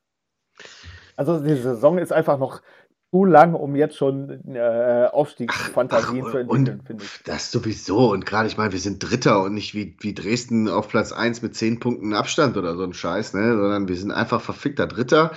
Also 1.16 1.38
die 1.40 1.54
Saison 1.54 1.98
ist 1.98 2.12
einfach 2.12 2.38
noch 2.38 2.62
zu 3.10 3.24
lang, 3.24 3.54
um 3.54 3.74
jetzt 3.74 3.96
schon 3.96 4.40
äh, 4.54 5.08
Aufstiegsfantasien 5.10 6.24
zu 6.30 6.38
entwickeln, 6.38 6.80
finde 6.86 7.04
ich. 7.04 7.22
Das 7.24 7.50
sowieso. 7.50 8.10
Und 8.10 8.24
gerade, 8.24 8.46
ich 8.46 8.56
meine, 8.56 8.72
wir 8.72 8.78
sind 8.78 8.98
Dritter 9.00 9.42
und 9.42 9.54
nicht 9.54 9.74
wie, 9.74 9.96
wie 9.98 10.14
Dresden 10.14 10.68
auf 10.68 10.88
Platz 10.88 11.12
1 11.12 11.42
mit 11.42 11.56
10 11.56 11.80
Punkten 11.80 12.14
Abstand 12.14 12.56
oder 12.56 12.76
so 12.76 12.84
ein 12.84 12.94
Scheiß, 12.94 13.34
ne? 13.34 13.56
Sondern 13.56 13.88
wir 13.88 13.96
sind 13.96 14.12
einfach 14.12 14.40
verfickter 14.40 14.86
Dritter. 14.86 15.32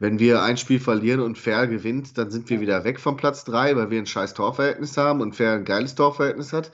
Wenn 0.00 0.18
wir 0.18 0.42
ein 0.42 0.56
Spiel 0.56 0.80
verlieren 0.80 1.20
und 1.20 1.38
Fair 1.38 1.66
gewinnt, 1.66 2.18
dann 2.18 2.30
sind 2.30 2.50
wir 2.50 2.60
wieder 2.60 2.84
weg 2.84 3.00
vom 3.00 3.16
Platz 3.16 3.44
3, 3.44 3.76
weil 3.76 3.90
wir 3.90 3.98
ein 4.00 4.06
scheiß 4.06 4.34
Torverhältnis 4.34 4.96
haben 4.96 5.20
und 5.20 5.34
Fair 5.34 5.52
ein 5.52 5.64
geiles 5.64 5.94
Torverhältnis 5.94 6.52
hat. 6.52 6.72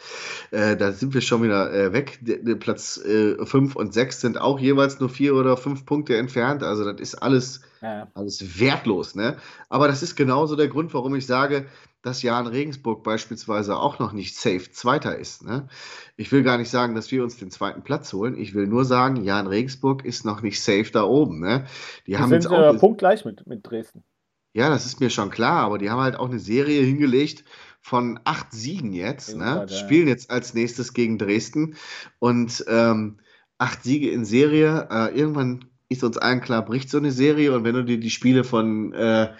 Äh, 0.51 0.77
da 0.77 0.91
sind 0.91 1.15
wir 1.15 1.21
schon 1.21 1.43
wieder 1.43 1.73
äh, 1.73 1.93
weg. 1.93 2.19
Der 2.23 2.57
Platz 2.57 3.01
5 3.01 3.77
und 3.77 3.95
6 3.95 4.21
sind 4.21 4.41
auch 4.41 4.59
jeweils 4.59 4.99
nur 4.99 5.11
4 5.11 5.35
oder 5.35 5.57
5 5.57 5.85
Punkte 5.85 6.17
entfernt. 6.17 6.65
Also 6.65 6.91
das 6.91 7.01
ist 7.01 7.15
alles 7.17 7.61
Ja. 7.83 8.13
alles 8.15 8.59
wertlos, 8.61 9.15
ne? 9.15 9.39
Aber 9.69 9.89
das 9.89 10.03
ist 10.03 10.17
genauso 10.17 10.57
der 10.57 10.69
Grund, 10.69 10.93
warum 10.95 11.15
ich 11.15 11.27
sage, 11.27 11.69
dass 12.03 12.23
Jan 12.23 12.47
Regensburg 12.47 13.03
beispielsweise 13.05 13.77
auch 13.77 13.99
noch 13.99 14.13
nicht 14.13 14.37
safe 14.37 14.71
Zweiter 14.73 15.17
ist, 15.19 15.45
ne? 15.45 15.69
Ich 16.17 16.33
will 16.33 16.43
gar 16.43 16.59
nicht 16.59 16.71
sagen, 16.71 16.95
dass 16.95 17.11
wir 17.11 17.23
uns 17.23 17.37
den 17.37 17.51
zweiten 17.51 17.83
Platz 17.83 18.13
holen. 18.13 18.37
Ich 18.37 18.55
will 18.55 18.67
nur 18.67 18.85
sagen, 18.85 19.23
Jan 19.25 19.47
Regensburg 19.47 20.05
ist 20.05 20.25
noch 20.25 20.43
nicht 20.43 20.61
safe 20.63 20.91
da 20.93 21.05
oben, 21.05 21.41
ne? 21.41 21.67
Die 22.07 22.17
Die 22.17 22.19
haben 22.19 22.31
sind 22.31 22.45
jetzt 22.45 22.47
auch, 22.49 22.75
äh, 22.75 22.79
punktgleich 22.79 23.25
mit, 23.25 23.47
mit 23.47 23.67
Dresden. 23.67 24.05
ja, 24.53 24.69
das 24.69 24.85
ist 24.87 25.01
mir 25.01 25.11
schon 25.11 25.31
klar, 25.31 25.63
aber 25.65 25.79
die 25.79 25.91
haben 25.91 26.01
halt 26.01 26.17
auch 26.17 26.29
eine 26.29 26.39
Serie 26.41 26.83
hingelegt 26.83 27.45
von 27.81 28.21
acht 28.25 28.53
Siegen 28.53 28.93
jetzt, 28.93 29.37
ne? 29.37 29.67
Ja. 29.69 29.69
Spielen 29.69 30.09
jetzt 30.09 30.31
als 30.31 30.55
nächstes 30.55 30.93
gegen 30.93 31.19
Dresden 31.19 31.77
und 32.19 32.65
ähm, 32.69 33.21
acht 33.59 33.83
Siege 33.85 34.11
in 34.11 34.25
Serie. 34.25 34.89
Äh, 34.91 35.17
irgendwann 35.19 35.70
ist 35.91 36.05
uns 36.05 36.17
allen 36.17 36.41
klar, 36.41 36.65
bricht 36.65 36.89
so 36.89 36.97
eine 36.99 37.11
Serie 37.11 37.53
und 37.53 37.65
wenn 37.65 37.75
du 37.75 37.85
dir 37.85 37.99
die 38.01 38.11
Spiele 38.11 38.45
von, 38.45 38.93
äh, 38.95 39.35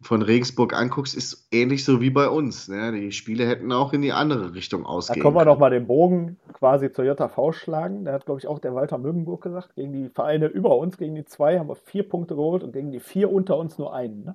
von 0.00 0.22
Regensburg 0.22 0.72
anguckst, 0.74 1.14
ist 1.14 1.46
ähnlich 1.52 1.84
so 1.84 2.00
wie 2.00 2.10
bei 2.10 2.28
uns. 2.28 2.66
Ne? 2.66 2.90
Die 2.92 3.12
Spiele 3.12 3.46
hätten 3.46 3.70
auch 3.70 3.92
in 3.92 4.02
die 4.02 4.10
andere 4.12 4.54
Richtung 4.54 4.82
Da 4.82 4.88
ausgehen 4.88 5.22
können 5.22 5.34
wir 5.34 5.40
können. 5.40 5.50
noch 5.52 5.58
mal 5.60 5.70
den 5.70 5.86
Bogen 5.86 6.38
quasi 6.54 6.90
zur 6.90 7.04
JV 7.04 7.52
schlagen. 7.52 8.04
Da 8.04 8.12
hat, 8.14 8.24
glaube 8.26 8.40
ich, 8.40 8.48
auch 8.48 8.58
der 8.58 8.74
Walter 8.74 8.98
Mögenburg 8.98 9.42
gesagt, 9.42 9.74
gegen 9.76 9.92
die 9.92 10.08
Vereine 10.08 10.46
über 10.46 10.76
uns, 10.76 10.96
gegen 10.96 11.14
die 11.14 11.24
zwei, 11.24 11.58
haben 11.58 11.68
wir 11.68 11.76
vier 11.76 12.08
Punkte 12.08 12.34
geholt 12.34 12.64
und 12.64 12.72
gegen 12.72 12.90
die 12.90 12.98
vier 13.00 13.30
unter 13.30 13.56
uns 13.58 13.78
nur 13.78 13.94
einen. 13.94 14.24
Ne? 14.24 14.34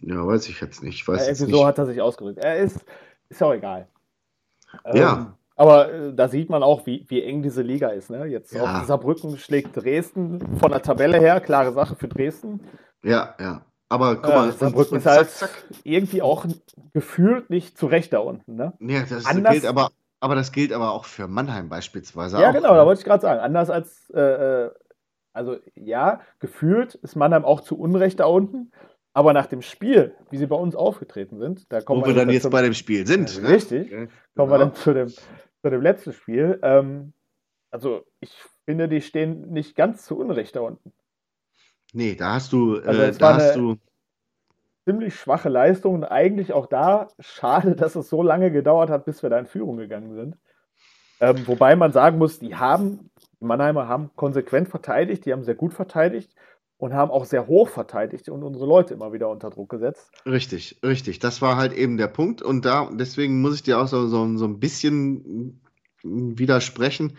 Ja, 0.00 0.24
weiß 0.26 0.48
ich 0.48 0.60
jetzt 0.60 0.82
nicht. 0.82 0.94
Ich 1.02 1.08
weiß 1.08 1.26
Äh, 1.26 1.30
jetzt 1.30 1.38
so 1.40 1.46
nicht. 1.46 1.64
hat 1.64 1.76
er 1.78 1.86
sich 1.86 2.00
ausgedrückt. 2.00 2.38
Er 2.38 2.56
ist, 2.58 2.84
ist 3.28 3.42
auch 3.42 3.52
egal. 3.52 3.88
Ja. 4.94 5.12
Ähm, 5.18 5.26
aber 5.58 5.92
äh, 5.92 6.14
da 6.14 6.28
sieht 6.28 6.48
man 6.48 6.62
auch, 6.62 6.86
wie, 6.86 7.04
wie 7.08 7.22
eng 7.22 7.42
diese 7.42 7.60
Liga 7.62 7.88
ist. 7.88 8.08
Ne? 8.10 8.24
Jetzt 8.26 8.52
Ja. 8.54 8.84
Saarbrücken 8.84 9.36
schlägt 9.36 9.76
Dresden 9.76 10.56
von 10.58 10.70
der 10.70 10.80
Tabelle 10.82 11.18
her, 11.18 11.40
klare 11.40 11.72
Sache 11.72 11.94
für 11.96 12.08
Dresden. 12.08 12.60
Ja, 13.02 13.34
ja. 13.38 13.62
Aber 13.90 14.16
guck 14.16 14.30
Äh, 14.30 14.34
mal, 14.34 14.52
Saarbrücken 14.52 14.92
und 14.94 14.98
ist 14.98 15.06
halt 15.06 15.30
zack, 15.30 15.50
zack. 15.50 15.64
irgendwie 15.84 16.22
auch 16.22 16.46
gefühlt 16.92 17.50
nicht 17.50 17.76
zurecht 17.78 18.12
da 18.12 18.18
unten. 18.20 18.54
Ne? 18.54 18.72
Ja, 18.80 19.00
das 19.08 19.26
Anders- 19.26 19.52
gilt 19.52 19.66
aber, 19.66 19.90
aber 20.20 20.34
das 20.34 20.52
gilt 20.52 20.72
aber 20.72 20.92
auch 20.92 21.04
für 21.04 21.26
Mannheim 21.28 21.68
beispielsweise. 21.68 22.38
Ja, 22.40 22.50
auch, 22.50 22.54
genau, 22.54 22.70
ne? 22.72 22.76
da 22.78 22.86
wollte 22.86 23.00
ich 23.00 23.04
gerade 23.06 23.22
sagen. 23.22 23.40
Anders 23.40 23.70
als, 23.70 24.10
äh, 24.10 24.20
äh, 24.66 24.70
also 25.32 25.56
ja, 25.74 26.20
gefühlt 26.38 26.94
ist 26.96 27.16
Mannheim 27.16 27.44
auch 27.44 27.60
zu 27.62 27.78
Unrecht 27.78 28.20
da 28.20 28.26
unten. 28.26 28.70
Aber 29.14 29.32
nach 29.32 29.46
dem 29.46 29.62
Spiel, 29.62 30.14
wie 30.30 30.36
sie 30.36 30.46
bei 30.46 30.54
uns 30.54 30.76
aufgetreten 30.76 31.38
sind, 31.38 31.72
da 31.72 31.80
kommen 31.80 32.02
Wo 32.02 32.06
wir 32.06 32.14
dann 32.14 32.30
jetzt 32.30 32.48
bei 32.50 32.62
dem 32.62 32.74
Spiel 32.74 33.04
sind. 33.06 33.34
Ja, 33.36 33.42
ne? 33.42 33.48
richtig. 33.48 33.86
Okay, 33.86 34.08
kommen 34.36 34.50
wir 34.52 34.58
genau. 34.58 34.70
dann 34.70 34.74
zu 34.74 34.92
dem, 34.94 35.12
zu 35.62 35.70
dem 35.70 35.82
letzten 35.82 36.12
Spiel. 36.12 36.58
Ähm, 36.62 37.12
also 37.70 38.04
ich 38.20 38.32
finde, 38.64 38.88
die 38.88 39.00
stehen 39.00 39.50
nicht 39.50 39.76
ganz 39.76 40.04
zu 40.04 40.18
Unrecht 40.18 40.56
da 40.56 40.60
unten. 40.60 40.92
Nee, 41.92 42.14
da 42.14 42.34
hast 42.34 42.52
du, 42.52 42.80
Also 42.80 43.02
äh, 43.02 43.12
da 43.12 43.34
hast 43.34 43.56
du, 43.56 43.76
Ziemlich 44.84 45.16
schwache 45.16 45.50
Leistung 45.50 45.94
und 45.94 46.04
eigentlich 46.04 46.54
auch 46.54 46.66
da 46.66 47.08
schade, 47.18 47.74
dass 47.76 47.94
es 47.94 48.08
so 48.08 48.22
lange 48.22 48.50
gedauert 48.50 48.90
hat, 48.90 49.04
bis 49.04 49.22
wir 49.22 49.30
da 49.30 49.38
in 49.38 49.46
Führung 49.46 49.76
gegangen 49.76 50.14
sind. 50.14 50.36
Ähm, 51.20 51.46
wobei 51.46 51.76
man 51.76 51.92
sagen 51.92 52.18
muss, 52.18 52.38
die 52.38 52.56
haben, 52.56 53.10
die 53.40 53.44
Mannheimer 53.44 53.88
haben 53.88 54.10
konsequent 54.14 54.68
verteidigt, 54.68 55.26
die 55.26 55.32
haben 55.32 55.42
sehr 55.42 55.56
gut 55.56 55.74
verteidigt 55.74 56.34
und 56.78 56.94
haben 56.94 57.10
auch 57.10 57.24
sehr 57.24 57.46
hoch 57.46 57.68
verteidigt 57.68 58.28
und 58.28 58.42
unsere 58.42 58.66
Leute 58.66 58.94
immer 58.94 59.12
wieder 59.12 59.28
unter 59.28 59.50
Druck 59.50 59.68
gesetzt. 59.68 60.10
richtig, 60.24 60.78
richtig. 60.82 61.18
Das 61.18 61.42
war 61.42 61.56
halt 61.56 61.72
eben 61.72 61.96
der 61.96 62.06
Punkt 62.06 62.40
und 62.40 62.64
da, 62.64 62.88
deswegen 62.92 63.40
muss 63.42 63.56
ich 63.56 63.62
dir 63.64 63.78
auch 63.80 63.88
so, 63.88 64.06
so, 64.06 64.36
so 64.36 64.44
ein 64.44 64.60
bisschen 64.60 65.60
widersprechen. 66.02 67.16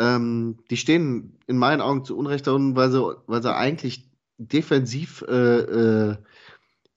Ähm, 0.00 0.58
die 0.70 0.76
stehen 0.76 1.38
in 1.46 1.56
meinen 1.56 1.80
Augen 1.80 2.04
zu 2.04 2.18
Unrecht 2.18 2.48
da 2.48 2.52
unten, 2.52 2.74
weil 2.74 2.90
sie, 2.90 3.00
weil 3.26 3.42
sie 3.42 3.54
eigentlich 3.54 4.10
defensiv 4.38 5.24
äh, 5.28 5.58
äh, 5.58 6.16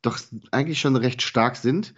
doch 0.01 0.17
eigentlich 0.51 0.79
schon 0.79 0.95
recht 0.95 1.21
stark 1.21 1.55
sind. 1.55 1.93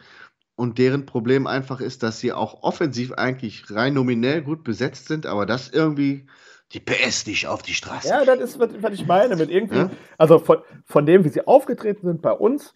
Und 0.56 0.78
deren 0.78 1.06
Problem 1.06 1.48
einfach 1.48 1.80
ist, 1.80 2.04
dass 2.04 2.20
sie 2.20 2.34
auch 2.34 2.64
offensiv 2.64 3.14
eigentlich 3.14 3.72
rein 3.72 3.94
nominell 3.94 4.42
gut 4.42 4.66
besetzt 4.66 5.08
sind, 5.08 5.26
aber 5.26 5.46
das 5.46 5.70
irgendwie 5.70 6.28
die 6.74 6.80
PS 6.80 7.26
nicht 7.26 7.48
auf 7.48 7.62
die 7.62 7.74
Straße. 7.74 8.08
Ja, 8.10 8.26
das 8.26 8.40
ist, 8.40 8.60
was, 8.60 8.70
ich 8.94 9.08
meine, 9.08 9.36
mit 9.36 9.50
irgendwie, 9.50 9.78
Ja? 9.78 9.90
also 10.18 10.40
von, 10.40 10.60
von 10.86 11.06
dem, 11.06 11.24
wie 11.26 11.30
sie 11.30 11.46
aufgetreten 11.48 12.06
sind 12.08 12.22
bei 12.22 12.32
uns, 12.32 12.74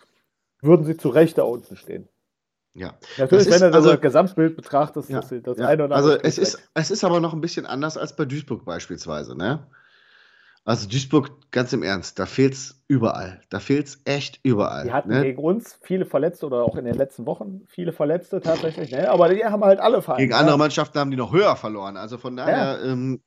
würden 0.62 0.86
sie 0.86 0.98
zu 0.98 1.10
Recht 1.10 1.38
da 1.38 1.44
unten 1.44 1.76
stehen. 1.76 2.08
Ja. 2.74 2.96
Natürlich, 3.18 3.46
Das 3.46 3.62
wenn 3.62 3.68
du 3.72 3.72
das 3.78 3.86
also- 3.86 3.98
Gesamtbild 4.00 4.56
betrachtest, 4.56 5.10
Ja, 5.10 5.22
sie 5.22 5.42
das 5.42 5.58
ja. 5.60 5.68
eine 5.68 5.84
oder 5.86 5.96
also 5.96 6.10
andere 6.14 6.28
es 6.28 6.34
Stück 6.36 6.44
ist, 6.48 6.58
weg. 6.58 6.70
es 6.74 6.92
ist 6.92 7.04
aber 7.04 7.20
noch 7.20 7.34
ein 7.34 7.42
bisschen 7.42 7.66
anders 7.68 7.98
als 7.98 8.16
bei 8.16 8.26
Duisburg 8.26 8.66
beispielsweise, 8.66 9.38
ne? 9.38 9.68
Also 10.66 10.88
Duisburg, 10.88 11.52
ganz 11.52 11.74
im 11.74 11.84
Ernst, 11.84 12.18
da 12.20 12.26
fehlt 12.26 12.54
es 12.54 12.82
überall. 12.88 13.42
Da 13.50 13.60
fehlt 13.60 13.86
es 13.88 14.02
echt 14.06 14.40
überall. 14.44 14.86
Die 14.86 14.94
hatten 14.94 15.10
ne? 15.10 15.22
gegen 15.22 15.44
uns 15.44 15.78
viele 15.82 16.06
Verletzte 16.06 16.46
oder 16.46 16.64
auch 16.64 16.78
in 16.78 16.86
den 16.86 16.96
letzten 16.96 17.26
Wochen 17.26 17.64
viele 17.68 17.92
Verletzte 17.92 18.40
tatsächlich, 18.40 18.90
ne? 18.92 19.10
aber 19.10 19.28
die 19.28 19.44
haben 19.44 19.64
halt 19.66 19.82
alle 19.82 20.02
Vereine. 20.02 20.24
Gegen 20.24 20.32
ja. 20.32 20.40
andere 20.40 20.58
Mannschaften 20.58 20.98
haben 21.00 21.12
die 21.12 21.18
noch 21.18 21.34
höher 21.34 21.58
verloren. 21.58 21.98
Also 21.98 22.18
von 22.18 22.38
daher, 22.38 22.80
ähm, 22.82 23.22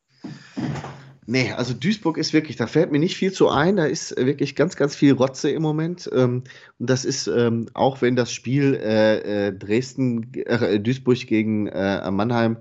nee, 1.26 1.52
also 1.52 1.74
Duisburg 1.74 2.18
ist 2.18 2.32
wirklich, 2.32 2.56
da 2.56 2.66
fällt 2.66 2.92
mir 2.92 2.98
nicht 2.98 3.16
viel 3.16 3.32
zu 3.32 3.48
ein. 3.48 3.76
Da 3.76 3.84
ist 3.84 4.16
wirklich 4.16 4.56
ganz, 4.56 4.76
ganz 4.76 4.94
viel 4.96 5.12
Rotze 5.12 5.50
im 5.50 5.62
Moment. 5.62 6.08
Ähm, 6.12 6.44
und 6.78 6.90
das 6.90 7.04
ist, 7.04 7.26
ähm, 7.26 7.68
auch 7.74 8.02
wenn 8.02 8.16
das 8.16 8.32
Spiel 8.32 8.74
äh, 8.74 9.48
äh, 9.48 9.52
Dresden, 9.52 10.32
äh, 10.34 10.80
Duisburg 10.80 11.26
gegen 11.26 11.64
Mannheim 11.64 12.58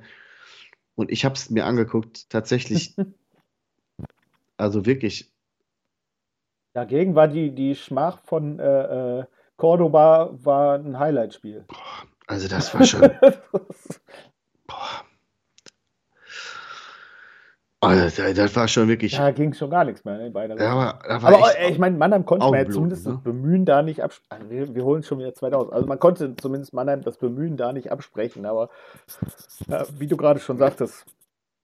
und 0.95 1.11
ich 1.11 1.25
habe 1.25 1.35
es 1.35 1.49
mir 1.49 1.65
angeguckt, 1.65 2.29
tatsächlich, 2.29 2.95
also 4.57 4.85
wirklich 4.85 5.31
Dagegen 6.75 7.15
war 7.15 7.29
die, 7.29 7.51
die 7.51 7.73
Schmach 7.73 8.19
von 8.25 8.59
äh, 8.59 9.23
Cordoba 9.55 10.31
war 10.43 10.77
ein 10.77 10.99
Highlight-Spiel. 10.99 11.63
Also 12.27 12.49
das 12.49 12.73
war 12.73 12.83
schon. 12.85 12.99
boah. 14.67 15.04
Also, 17.87 18.33
das- 18.33 18.55
war 18.55 18.67
schon 18.67 18.87
wirklich. 18.87 19.15
da 19.15 19.31
ging 19.31 19.53
schon 19.53 19.69
gar 19.69 19.85
nichts 19.85 20.03
mehr. 20.05 20.17
Ne, 20.17 20.31
beide 20.31 20.55
Ja, 20.57 20.99
aber, 21.07 21.25
aber 21.27 21.59
äh, 21.59 21.71
ich 21.71 21.77
meine, 21.77 21.97
Mannheim 21.97 22.25
konnte 22.25 22.45
man 22.45 22.53
ja 22.55 22.69
zumindest 22.69 23.05
ne? 23.05 23.13
das 23.13 23.23
Bemühen 23.23 23.65
da 23.65 23.81
nicht 23.81 24.01
absprechen. 24.01 24.41
Also 24.41 24.49
wir, 24.49 24.75
wir 24.75 24.83
holen 24.83 25.03
schon 25.03 25.19
wieder 25.19 25.33
2000. 25.33 25.73
Also 25.73 25.87
man 25.87 25.99
konnte 25.99 26.35
zumindest 26.35 26.73
Mannheim 26.73 27.01
das 27.01 27.17
Bemühen 27.17 27.57
da 27.57 27.73
nicht 27.73 27.91
absprechen. 27.91 28.45
Aber 28.45 28.69
äh, 29.69 29.83
wie 29.97 30.07
du 30.07 30.17
gerade 30.17 30.39
schon 30.39 30.57
sagtest, 30.57 31.05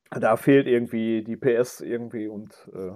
da 0.10 0.36
fehlt 0.36 0.67
irgendwie 0.67 1.23
die 1.23 1.38
PS 1.38 1.81
irgendwie 1.81 2.27
und 2.27 2.53
äh, 2.73 2.91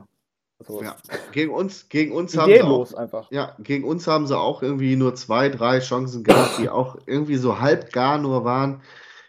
so 0.59 0.81
ja, 0.81 0.95
gegen 1.31 1.51
uns, 1.51 1.89
gegen 1.89 2.13
uns 2.13 2.37
haben 2.37 2.51
sie 2.51 2.61
auch, 2.61 2.93
einfach. 2.93 3.29
ja, 3.29 3.55
gegen 3.59 3.83
uns 3.83 4.07
haben 4.07 4.25
sie 4.25 4.37
auch 4.37 4.63
irgendwie 4.63 4.95
nur 4.95 5.13
zwei, 5.15 5.49
drei 5.49 5.79
Chancen 5.79 6.23
gehabt, 6.23 6.59
die 6.59 6.69
auch 6.69 6.97
irgendwie 7.05 7.35
so 7.35 7.59
halb 7.59 7.91
gar 7.91 8.17
nur 8.17 8.45
waren. 8.45 8.81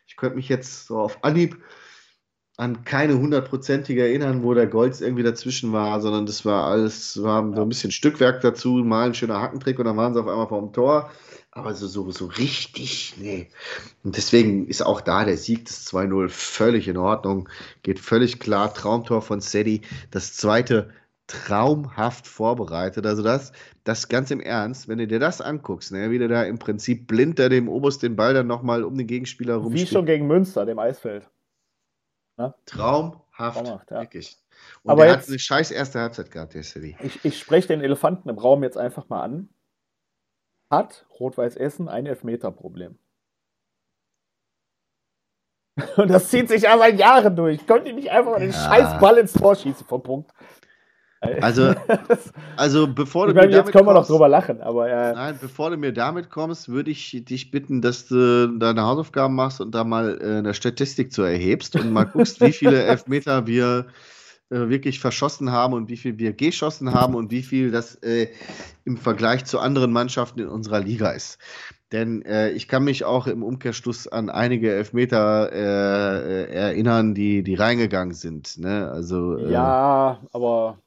Ich 0.06 0.16
könnte 0.16 0.36
mich 0.36 0.48
jetzt 0.48 0.86
so 0.86 0.98
auf 0.98 1.18
Anhieb 1.22 1.56
an 2.56 2.84
keine 2.84 3.18
hundertprozentige 3.18 4.02
erinnern, 4.02 4.42
wo 4.42 4.54
der 4.54 4.66
Golds 4.66 5.00
irgendwie 5.00 5.22
dazwischen 5.22 5.72
war, 5.72 6.00
sondern 6.00 6.24
das 6.24 6.44
war 6.44 6.64
alles, 6.64 7.22
war 7.22 7.54
so 7.54 7.62
ein 7.62 7.68
bisschen 7.68 7.90
Stückwerk 7.90 8.40
dazu, 8.40 8.70
mal 8.76 9.06
ein 9.06 9.14
schöner 9.14 9.40
Hackentrick 9.40 9.78
und 9.78 9.84
dann 9.84 9.96
waren 9.96 10.14
sie 10.14 10.20
auf 10.20 10.28
einmal 10.28 10.48
vom 10.48 10.72
Tor. 10.72 11.10
Aber 11.50 11.74
so, 11.74 11.86
so, 11.86 12.10
so 12.10 12.26
richtig, 12.26 13.14
nee. 13.18 13.48
Und 14.04 14.16
deswegen 14.16 14.68
ist 14.68 14.82
auch 14.82 15.00
da 15.00 15.24
der 15.24 15.38
Sieg 15.38 15.64
des 15.64 15.86
2-0 15.90 16.28
völlig 16.28 16.86
in 16.86 16.98
Ordnung. 16.98 17.48
Geht 17.82 17.98
völlig 17.98 18.40
klar. 18.40 18.74
Traumtor 18.74 19.22
von 19.22 19.40
Sedi. 19.40 19.80
Das 20.10 20.34
zweite 20.34 20.90
traumhaft 21.26 22.26
vorbereitet. 22.26 23.06
Also 23.06 23.22
das, 23.22 23.52
das 23.84 24.08
ganz 24.08 24.30
im 24.30 24.40
Ernst, 24.40 24.86
wenn 24.86 24.98
du 24.98 25.06
dir 25.06 25.18
das 25.18 25.40
anguckst, 25.40 25.92
ne, 25.92 26.10
wie 26.10 26.18
der 26.18 26.28
da 26.28 26.42
im 26.42 26.58
Prinzip 26.58 27.06
blind 27.06 27.38
da 27.38 27.48
dem 27.48 27.68
Oberst 27.68 28.02
den 28.02 28.16
Ball 28.16 28.34
dann 28.34 28.46
nochmal 28.46 28.84
um 28.84 28.96
den 28.96 29.06
Gegenspieler 29.06 29.58
Wie 29.58 29.62
rumspielt. 29.64 29.88
schon 29.88 30.06
gegen 30.06 30.26
Münster, 30.26 30.66
dem 30.66 30.78
Eisfeld. 30.78 31.28
Traumhaft, 32.36 32.64
Traumhaft, 32.66 33.90
ja. 33.90 34.00
wirklich. 34.00 34.36
Und 34.82 34.90
Aber 34.90 35.06
jetzt- 35.06 35.22
hat 35.22 35.28
eine 35.28 35.38
scheiß 35.38 35.70
erste 35.70 36.00
Halbzeit 36.00 36.30
gehabt, 36.30 36.54
der 36.54 36.62
Sedi. 36.62 36.96
Ich, 37.02 37.24
ich 37.24 37.38
spreche 37.38 37.68
den 37.68 37.80
Elefanten 37.80 38.28
im 38.28 38.38
Raum 38.38 38.62
jetzt 38.62 38.76
einfach 38.78 39.08
mal 39.08 39.22
an. 39.22 39.48
Hat 40.70 41.06
Rot-Weiß 41.20 41.56
Essen 41.56 41.88
ein 41.88 42.06
Elfmeter-Problem? 42.06 42.98
Und 45.96 46.08
das 46.08 46.28
zieht 46.30 46.48
sich 46.48 46.62
ja 46.62 46.76
seit 46.78 46.98
Jahren 46.98 47.36
durch. 47.36 47.66
Könnt 47.66 47.86
ihr 47.86 47.92
nicht 47.92 48.10
einfach 48.10 48.32
mal 48.32 48.40
den 48.40 48.50
Ja. 48.50 48.56
scheiß 48.64 49.00
Ball 49.00 49.18
ins 49.18 49.32
Tor 49.34 49.54
schießen 49.54 49.86
vom 49.86 50.02
Punkt? 50.02 50.32
Also, 51.40 51.74
also 52.56 52.86
bevor 52.86 53.26
du 53.26 53.34
meine, 53.34 53.46
mir 53.48 53.52
jetzt 53.52 53.58
damit 53.60 53.72
können 53.72 53.86
wir 53.86 53.92
noch 53.92 54.00
kommst- 54.00 54.10
drüber 54.10 54.28
lachen, 54.28 54.60
aber 54.60 54.88
ja. 54.88 55.12
Nein, 55.12 55.38
bevor 55.40 55.70
du 55.70 55.76
mir 55.76 55.92
damit 55.92 56.30
kommst, 56.30 56.68
würde 56.68 56.90
ich 56.90 57.24
dich 57.24 57.50
bitten, 57.50 57.82
dass 57.82 58.06
du 58.06 58.48
deine 58.58 58.82
Hausaufgaben 58.82 59.34
machst 59.34 59.60
und 59.60 59.74
da 59.74 59.84
mal 59.84 60.18
äh, 60.20 60.38
eine 60.38 60.54
Statistik 60.54 61.12
zu 61.12 61.22
erhebst 61.22 61.76
und 61.76 61.92
mal 61.92 62.04
guckst, 62.04 62.40
wie 62.40 62.52
viele 62.52 62.82
Elfmeter 62.86 63.46
wir 63.46 63.86
äh, 64.50 64.68
wirklich 64.68 65.00
verschossen 65.00 65.50
haben 65.50 65.74
und 65.74 65.88
wie 65.88 65.96
viel 65.96 66.18
wir 66.18 66.32
geschossen 66.32 66.92
haben 66.92 67.14
und 67.14 67.30
wie 67.30 67.42
viel 67.42 67.70
das 67.70 67.96
äh, 67.96 68.28
im 68.84 68.96
Vergleich 68.96 69.44
zu 69.44 69.58
anderen 69.58 69.92
Mannschaften 69.92 70.40
in 70.40 70.48
unserer 70.48 70.80
Liga 70.80 71.10
ist. 71.10 71.38
Denn 71.92 72.22
äh, 72.22 72.50
ich 72.50 72.66
kann 72.66 72.82
mich 72.82 73.04
auch 73.04 73.28
im 73.28 73.44
Umkehrschluss 73.44 74.08
an 74.08 74.28
einige 74.28 74.72
Elfmeter 74.72 75.52
äh, 75.52 76.42
äh, 76.42 76.52
erinnern, 76.52 77.14
die, 77.14 77.44
die 77.44 77.54
reingegangen 77.54 78.12
sind. 78.12 78.58
Ne? 78.58 78.90
Also, 78.90 79.38
Ja, 79.38 80.20
aber 80.32 80.78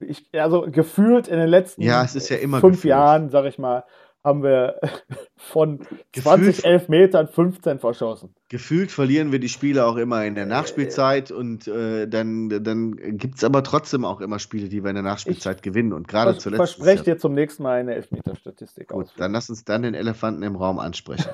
ich, 0.00 0.26
also 0.32 0.66
gefühlt 0.70 1.28
in 1.28 1.38
den 1.38 1.48
letzten 1.48 1.82
Ja, 1.82 2.04
es 2.04 2.14
ist 2.14 2.28
ja 2.28 2.36
immer 2.36 2.60
fünf 2.60 2.76
gefühlt. 2.76 2.90
Jahren, 2.90 3.30
sag 3.30 3.44
ich 3.46 3.58
mal, 3.58 3.84
haben 4.24 4.42
wir 4.42 4.80
von 5.36 5.78
Gefühlt- 6.12 6.54
20 6.56 6.64
Elfmetern 6.64 7.28
15 7.28 7.78
verschossen. 7.78 8.34
Gefühlt 8.48 8.90
verlieren 8.90 9.30
wir 9.32 9.38
die 9.38 9.48
Spiele 9.48 9.86
auch 9.86 9.96
immer 9.96 10.24
in 10.24 10.34
der 10.34 10.46
Nachspielzeit 10.46 11.30
und 11.30 11.68
äh, 11.68 12.06
dann, 12.08 12.48
dann 12.64 12.96
gibt 13.16 13.36
es 13.36 13.44
aber 13.44 13.62
trotzdem 13.62 14.04
auch 14.04 14.20
immer 14.20 14.38
Spiele, 14.38 14.68
die 14.68 14.82
wir 14.82 14.90
in 14.90 14.96
der 14.96 15.04
Nachspielzeit 15.04 15.62
gewinnen 15.62 15.92
und 15.92 16.08
gerade 16.08 16.32
Ich 16.32 16.38
zuletzt. 16.38 16.62
ist 16.62 16.74
verspreche 16.74 17.04
dir 17.04 17.18
zum 17.18 17.34
nächsten 17.34 17.62
Mal 17.62 17.80
eine 17.80 17.94
Elfmeter-Statistik 17.94 18.88
Gut, 18.88 19.04
aus. 19.04 19.14
dann 19.16 19.32
lass 19.32 19.50
uns 19.50 19.64
dann 19.64 19.82
den 19.82 19.94
Elefanten 19.94 20.42
im 20.42 20.56
Raum 20.56 20.78
ansprechen. 20.78 21.30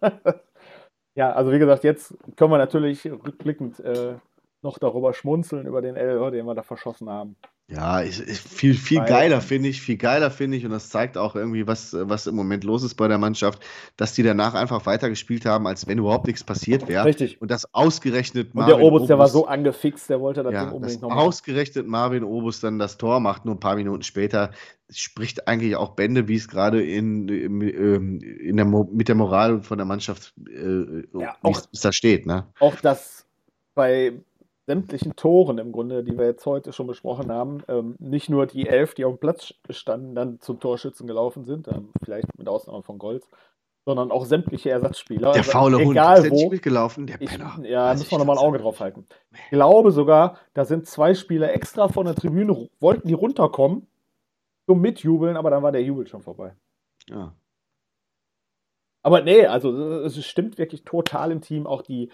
Ja, 1.14 1.32
also 1.32 1.50
wie 1.50 1.58
gesagt, 1.58 1.82
jetzt 1.82 2.14
können 2.36 2.50
wir 2.50 2.58
natürlich 2.58 3.06
rückblickend 3.06 3.80
äh, 3.80 4.16
noch 4.66 4.78
darüber 4.78 5.14
schmunzeln, 5.14 5.66
über 5.66 5.80
den 5.80 5.96
Elfer, 5.96 6.30
den 6.30 6.44
wir 6.44 6.54
da 6.54 6.62
verschossen 6.62 7.08
haben. 7.08 7.36
Ja, 7.68 7.98
ist, 7.98 8.20
ist 8.20 8.46
viel, 8.46 8.74
viel 8.74 9.00
Weil- 9.00 9.08
geiler, 9.08 9.40
finde 9.40 9.68
ich, 9.68 9.80
viel 9.80 9.96
geiler, 9.96 10.30
finde 10.30 10.56
ich, 10.56 10.64
und 10.64 10.70
das 10.70 10.88
zeigt 10.88 11.18
auch 11.18 11.34
irgendwie, 11.34 11.66
was, 11.66 11.96
was 11.98 12.28
im 12.28 12.36
Moment 12.36 12.62
los 12.62 12.84
ist 12.84 12.94
bei 12.94 13.08
der 13.08 13.18
Mannschaft, 13.18 13.60
dass 13.96 14.12
die 14.14 14.22
danach 14.22 14.54
einfach 14.54 14.86
weitergespielt 14.86 15.44
haben, 15.46 15.66
als 15.66 15.84
wenn 15.88 15.98
überhaupt 15.98 16.26
nichts 16.28 16.44
passiert 16.44 16.86
wäre. 16.86 17.04
Richtig. 17.04 17.42
Und 17.42 17.50
das 17.50 17.74
ausgerechnet 17.74 18.54
Und 18.54 18.68
der 18.68 18.78
Obus, 18.78 19.08
der 19.08 19.18
war 19.18 19.26
so 19.26 19.46
angefixt, 19.46 20.08
der 20.10 20.20
wollte 20.20 20.44
das 20.44 20.52
Ja, 20.52 20.60
Ding 20.60 20.66
dass 20.68 20.74
unbedingt 20.76 21.02
noch 21.02 21.08
machen. 21.08 21.18
ausgerechnet 21.18 21.88
Marvin 21.88 22.22
Obus 22.22 22.60
dann 22.60 22.78
das 22.78 22.98
Tor 22.98 23.18
macht, 23.18 23.44
nur 23.44 23.56
ein 23.56 23.60
paar 23.60 23.74
Minuten 23.74 24.02
später, 24.04 24.52
spricht 24.88 25.48
eigentlich 25.48 25.74
auch 25.74 25.96
Bände, 25.96 26.28
wie 26.28 26.36
es 26.36 26.46
gerade 26.46 26.84
in, 26.84 27.26
im, 27.28 27.62
ähm, 27.62 28.20
in 28.20 28.56
der, 28.58 28.66
mit 28.66 29.08
der 29.08 29.16
Moral 29.16 29.62
von 29.62 29.76
der 29.78 29.86
Mannschaft 29.86 30.34
äh, 30.48 31.02
Ja, 31.18 31.34
auch- 31.42 31.62
da 31.82 31.90
steht. 31.90 32.26
Ne? 32.26 32.46
Auch 32.60 32.76
dass 32.76 33.26
bei 33.74 34.12
sämtlichen 34.66 35.14
Toren 35.16 35.58
im 35.58 35.72
Grunde, 35.72 36.02
die 36.02 36.18
wir 36.18 36.26
jetzt 36.26 36.44
heute 36.44 36.72
schon 36.72 36.86
besprochen 36.88 37.30
haben, 37.30 37.62
ähm, 37.68 37.94
nicht 37.98 38.28
nur 38.28 38.46
die 38.46 38.66
elf, 38.66 38.94
die 38.94 39.04
auf 39.04 39.14
dem 39.14 39.20
Platz 39.20 39.54
standen, 39.70 40.14
dann 40.14 40.40
zum 40.40 40.58
Torschützen 40.60 41.06
gelaufen 41.06 41.44
sind, 41.44 41.68
ähm, 41.68 41.90
vielleicht 42.04 42.36
mit 42.36 42.48
Ausnahme 42.48 42.82
von 42.82 42.98
Golds, 42.98 43.28
sondern 43.84 44.10
auch 44.10 44.24
sämtliche 44.26 44.70
Ersatzspieler. 44.70 45.30
Der 45.32 45.38
Also 45.42 45.50
faule 45.52 45.76
Hund, 45.78 45.92
egal 45.92 46.16
ist 46.16 46.24
der 46.24 46.32
nicht 46.32 46.46
wo. 46.46 46.50
mitgelaufen? 46.50 47.06
Der 47.06 47.20
Ich, 47.20 47.30
Penner. 47.30 47.56
ja, 47.62 47.86
Weiß 47.86 47.98
müssen 47.98 48.06
ich 48.06 48.10
wir 48.12 48.18
nochmal 48.18 48.38
ein 48.38 48.44
Auge 48.44 48.58
drauf 48.58 48.80
halten. 48.80 49.06
Ich 49.32 49.50
glaube 49.50 49.92
sogar, 49.92 50.38
da 50.54 50.64
sind 50.64 50.86
zwei 50.88 51.14
Spieler 51.14 51.52
extra 51.52 51.86
von 51.88 52.06
der 52.06 52.16
Tribüne, 52.16 52.68
wollten 52.80 53.06
die 53.06 53.14
runterkommen, 53.14 53.86
zum 54.68 54.80
Mitjubeln, 54.80 55.36
aber 55.36 55.50
dann 55.50 55.62
war 55.62 55.70
der 55.70 55.84
Jubel 55.84 56.08
schon 56.08 56.22
vorbei. 56.22 56.56
Ja. 57.08 57.32
Aber 59.04 59.20
nee, 59.22 59.46
also 59.46 59.70
es 60.02 60.24
stimmt 60.26 60.58
wirklich 60.58 60.82
total 60.82 61.30
im 61.30 61.40
Team. 61.40 61.68
Auch 61.68 61.82
die, 61.82 62.10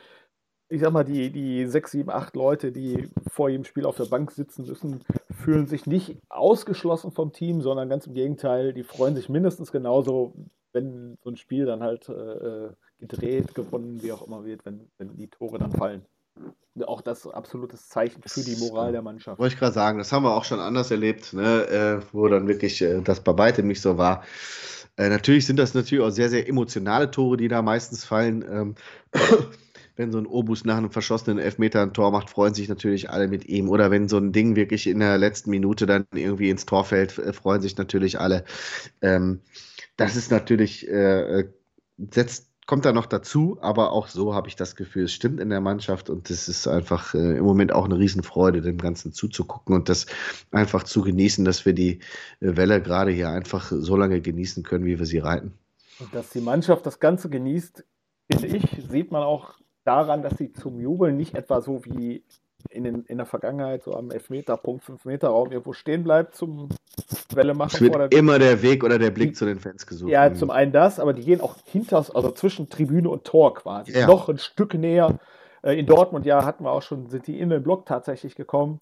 ich 0.73 0.81
sag 0.81 0.93
mal, 0.93 1.05
die, 1.05 1.31
die 1.31 1.67
sechs, 1.67 1.91
sieben, 1.91 2.11
acht 2.11 2.35
Leute, 2.35 2.73
die 2.73 3.11
vor 3.31 3.51
jedem 3.51 3.65
Spiel 3.65 3.85
auf 3.85 3.97
der 3.97 4.07
Bank 4.07 4.31
sitzen 4.31 4.65
müssen, 4.67 5.05
fühlen 5.31 5.67
sich 5.67 5.87
nicht 5.87 6.17
ausgeschlossen 6.31 7.13
vom 7.13 7.33
Team, 7.33 7.61
sondern 7.61 7.91
ganz 7.91 8.07
im 8.07 8.15
Gegenteil, 8.15 8.73
die 8.73 8.83
freuen 8.83 9.15
sich 9.15 9.29
mindestens 9.29 9.71
genauso, 9.71 10.33
wenn 10.73 11.19
so 11.23 11.31
ein 11.31 11.37
Spiel 11.37 11.67
dann 11.67 11.83
halt 11.83 12.09
äh, 12.09 12.71
gedreht, 12.99 13.55
gewonnen, 13.55 14.03
wie 14.03 14.13
auch 14.13 14.27
immer 14.27 14.47
wird, 14.47 14.65
wenn, 14.65 14.89
wenn 14.97 15.15
die 15.15 15.29
Tore 15.29 15.59
dann 15.59 15.73
fallen. 15.73 16.07
Auch 16.87 17.03
das 17.03 17.27
absolutes 17.27 17.89
Zeichen 17.91 18.23
für 18.25 18.41
die 18.41 18.57
Moral 18.57 18.93
der 18.93 19.03
Mannschaft. 19.03 19.39
Wollte 19.39 19.53
ich 19.53 19.61
gerade 19.61 19.75
sagen, 19.75 19.99
das 19.99 20.11
haben 20.11 20.23
wir 20.23 20.35
auch 20.35 20.45
schon 20.45 20.61
anders 20.61 20.91
erlebt, 20.91 21.35
ne? 21.35 21.67
äh, 21.67 22.01
wo 22.13 22.27
dann 22.29 22.49
wirklich 22.49 22.81
äh, 22.81 23.03
das 23.03 23.21
bei 23.21 23.37
weitem 23.37 23.67
nicht 23.67 23.83
so 23.83 23.99
war. 23.99 24.25
Äh, 24.97 25.11
natürlich 25.11 25.47
sind 25.47 25.59
das 25.59 25.75
natürlich 25.75 26.03
auch 26.03 26.11
sehr, 26.11 26.31
sehr 26.31 26.49
emotionale 26.49 27.11
Tore, 27.11 27.37
die 27.37 27.49
da 27.49 27.61
meistens 27.61 28.07
fallen. 28.07 28.43
Ähm, 28.51 28.75
wenn 29.97 30.13
so 30.13 30.19
ein 30.19 30.27
Obus 30.27 30.65
nach 30.65 30.77
einem 30.77 30.91
verschossenen 30.91 31.39
Elfmeter 31.39 31.83
ein 31.83 31.93
Tor 31.93 32.11
macht, 32.11 32.31
freuen 32.31 32.55
sich 32.55 32.69
natürlich 32.69 33.11
alle 33.11 33.29
mit 33.29 33.47
ihm. 33.47 33.69
Oder 33.69 33.91
wenn 33.91 34.09
so 34.09 34.17
ein 34.19 34.33
Ding 34.33 34.57
wirklich 34.57 34.87
in 34.87 35.01
der 35.01 35.19
letzten 35.19 35.51
Minute 35.51 35.87
dann 35.87 36.07
irgendwie 36.15 36.51
ins 36.51 36.67
Tor 36.67 36.85
fällt, 36.85 37.19
äh, 37.19 37.33
freuen 37.33 37.61
sich 37.61 37.77
natürlich 37.77 38.19
alle. 38.19 38.45
Ähm, 39.01 39.41
das 39.97 40.17
ist 40.17 40.31
natürlich, 40.31 40.89
äh, 40.89 41.41
äh, 41.41 41.49
setzt, 42.11 42.49
kommt 42.67 42.85
da 42.85 42.93
noch 42.93 43.07
dazu, 43.07 43.59
aber 43.61 43.93
auch 43.93 44.09
so 44.09 44.35
habe 44.35 44.49
ich 44.49 44.57
das 44.57 44.77
Gefühl, 44.77 45.05
es 45.05 45.13
stimmt 45.13 45.41
in 45.41 45.51
der 45.51 45.61
Mannschaft 45.61 46.09
und 46.09 46.31
es 46.31 46.49
ist 46.49 46.67
einfach 46.67 47.15
äh, 47.15 47.37
im 47.37 47.45
Moment 47.45 47.73
auch 47.73 47.85
eine 47.85 47.99
Riesenfreude, 47.99 48.63
dem 48.63 48.79
Ganzen 48.79 49.13
zuzugucken 49.13 49.75
und 49.75 49.89
das 49.89 50.07
einfach 50.53 50.85
zu 50.85 51.03
genießen, 51.03 51.45
dass 51.45 51.67
wir 51.67 51.75
die 51.75 51.99
äh, 52.41 52.57
Welle 52.57 52.81
gerade 52.81 53.11
hier 53.11 53.31
einfach 53.31 53.71
so 53.71 53.97
lange 53.97 54.21
genießen 54.21 54.63
können, 54.63 54.85
wie 54.85 54.99
wir 54.99 55.07
sie 55.07 55.19
reiten. 55.19 55.53
Und 55.99 56.15
dass 56.15 56.31
die 56.31 56.41
Mannschaft 56.41 56.87
das 56.87 56.99
Ganze 56.99 57.29
genießt, 57.29 57.85
finde 58.31 58.57
ich, 58.57 58.65
sieht 58.89 59.11
man 59.11 59.23
auch 59.23 59.55
daran, 59.85 60.23
dass 60.23 60.37
sie 60.39 60.53
zum 60.53 60.81
Jubeln 60.81 61.17
nicht 61.17 61.35
etwa 61.35 61.61
so 61.61 61.85
wie 61.85 62.25
in, 62.71 62.85
den, 62.85 63.05
in 63.05 63.17
der 63.19 63.27
Vergangenheit 63.27 63.83
so 63.83 63.95
am 63.95 64.11
Elfmeter-Punkt, 64.11 64.85
5-Meter-Raum 64.85 65.51
irgendwo 65.51 65.73
stehen 65.73 66.05
bleibt 66.05 66.35
zum 66.35 66.69
Welle 67.35 67.55
machen 67.55 67.73
Es 67.75 67.81
wird 67.81 67.95
der 67.95 68.13
immer 68.13 68.39
der 68.39 68.63
Weg 68.63 68.85
oder 68.85 68.99
der 68.99 69.11
Blick 69.11 69.37
zu 69.37 69.45
den 69.45 69.59
Fans 69.59 69.87
gesucht. 69.87 70.11
Ja, 70.11 70.33
zum 70.33 70.51
einen 70.51 70.73
das, 70.73 71.01
aber 71.01 71.13
die 71.13 71.23
gehen 71.23 71.41
auch 71.41 71.57
hinter, 71.65 71.97
also 71.97 72.31
zwischen 72.31 72.69
Tribüne 72.69 73.09
und 73.09 73.25
Tor 73.25 73.55
quasi. 73.55 73.93
Ja. 73.93 74.07
Noch 74.07 74.29
ein 74.29 74.39
Stück 74.39 74.75
näher. 74.75 75.19
Äh, 75.63 75.79
In 75.79 75.87
Dortmund, 75.87 76.27
ja, 76.27 76.45
hatten 76.45 76.65
wir 76.65 76.71
auch 76.71 76.83
schon, 76.83 77.09
sind 77.09 77.27
die 77.27 77.39
in 77.39 77.49
den 77.49 77.63
Block 77.63 77.87
tatsächlich 77.87 78.35
gekommen. 78.35 78.81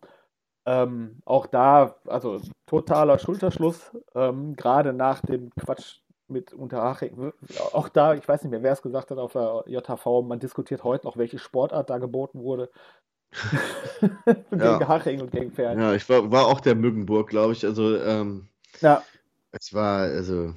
Ähm, 0.66 1.20
auch 1.24 1.46
da, 1.46 1.96
also 2.06 2.40
totaler 2.66 3.18
Schulterschluss, 3.18 3.90
ähm, 4.14 4.54
gerade 4.56 4.92
nach 4.92 5.20
dem 5.22 5.50
Quatsch 5.58 6.00
mit 6.30 6.52
Unterhaching. 6.52 7.32
Auch 7.72 7.88
da, 7.88 8.14
ich 8.14 8.26
weiß 8.26 8.42
nicht 8.42 8.50
mehr, 8.50 8.62
wer 8.62 8.72
es 8.72 8.82
gesagt 8.82 9.10
hat 9.10 9.18
auf 9.18 9.32
der 9.32 9.64
JHV, 9.66 10.22
man 10.22 10.38
diskutiert 10.38 10.84
heute 10.84 11.06
noch, 11.06 11.16
welche 11.16 11.38
Sportart 11.38 11.90
da 11.90 11.98
geboten 11.98 12.40
wurde. 12.40 12.70
gegen 14.00 14.60
Ja. 14.60 14.88
Haching 14.88 15.20
und 15.20 15.30
gegen 15.30 15.52
Pferd. 15.52 15.78
Ja, 15.78 15.94
ich 15.94 16.08
war, 16.08 16.30
war 16.32 16.46
auch 16.46 16.60
der 16.60 16.74
Mückenburg, 16.74 17.28
glaube 17.28 17.52
ich. 17.52 17.64
Also, 17.64 17.96
ähm, 17.96 18.48
Ja, 18.80 19.02
es 19.52 19.72
war, 19.72 20.00
also, 20.00 20.54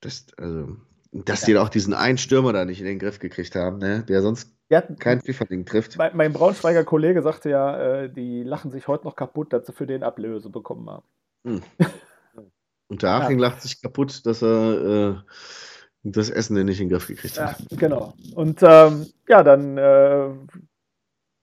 das, 0.00 0.26
also, 0.36 0.76
dass 1.12 1.42
die 1.42 1.56
auch 1.56 1.68
diesen 1.68 1.94
einen 1.94 2.18
Stürmer 2.18 2.52
da 2.52 2.64
nicht 2.64 2.80
in 2.80 2.86
den 2.86 2.98
Griff 2.98 3.18
gekriegt 3.18 3.54
haben, 3.54 3.78
ne? 3.78 4.04
der 4.04 4.22
sonst 4.22 4.52
kein 4.98 5.20
FIFA-Ding 5.20 5.64
trifft. 5.64 5.96
Mein, 5.96 6.16
mein 6.16 6.32
Braunschweiger 6.32 6.84
Kollege 6.84 7.22
sagte 7.22 7.50
ja, 7.50 7.78
äh, 7.78 8.10
die 8.10 8.42
lachen 8.42 8.70
sich 8.72 8.88
heute 8.88 9.04
noch 9.04 9.14
kaputt, 9.14 9.52
dass 9.52 9.66
sie 9.66 9.72
für 9.72 9.86
den 9.86 10.02
Ablöse 10.02 10.50
bekommen 10.50 10.90
haben. 10.90 11.04
Und 12.88 13.02
der 13.02 13.10
Aching 13.10 13.38
lacht 13.38 13.62
sich 13.62 13.82
kaputt, 13.82 14.24
dass 14.26 14.42
er 14.42 15.16
äh, 15.16 15.16
das 16.04 16.30
Essen 16.30 16.54
nicht 16.64 16.80
in 16.80 16.88
den 16.88 16.92
Griff 16.92 17.08
gekriegt 17.08 17.36
Ja, 17.36 17.50
hat. 17.50 17.58
genau. 17.70 18.14
Und 18.34 18.62
ähm, 18.62 19.06
ja, 19.28 19.42
dann 19.42 19.76
äh, 19.76 20.28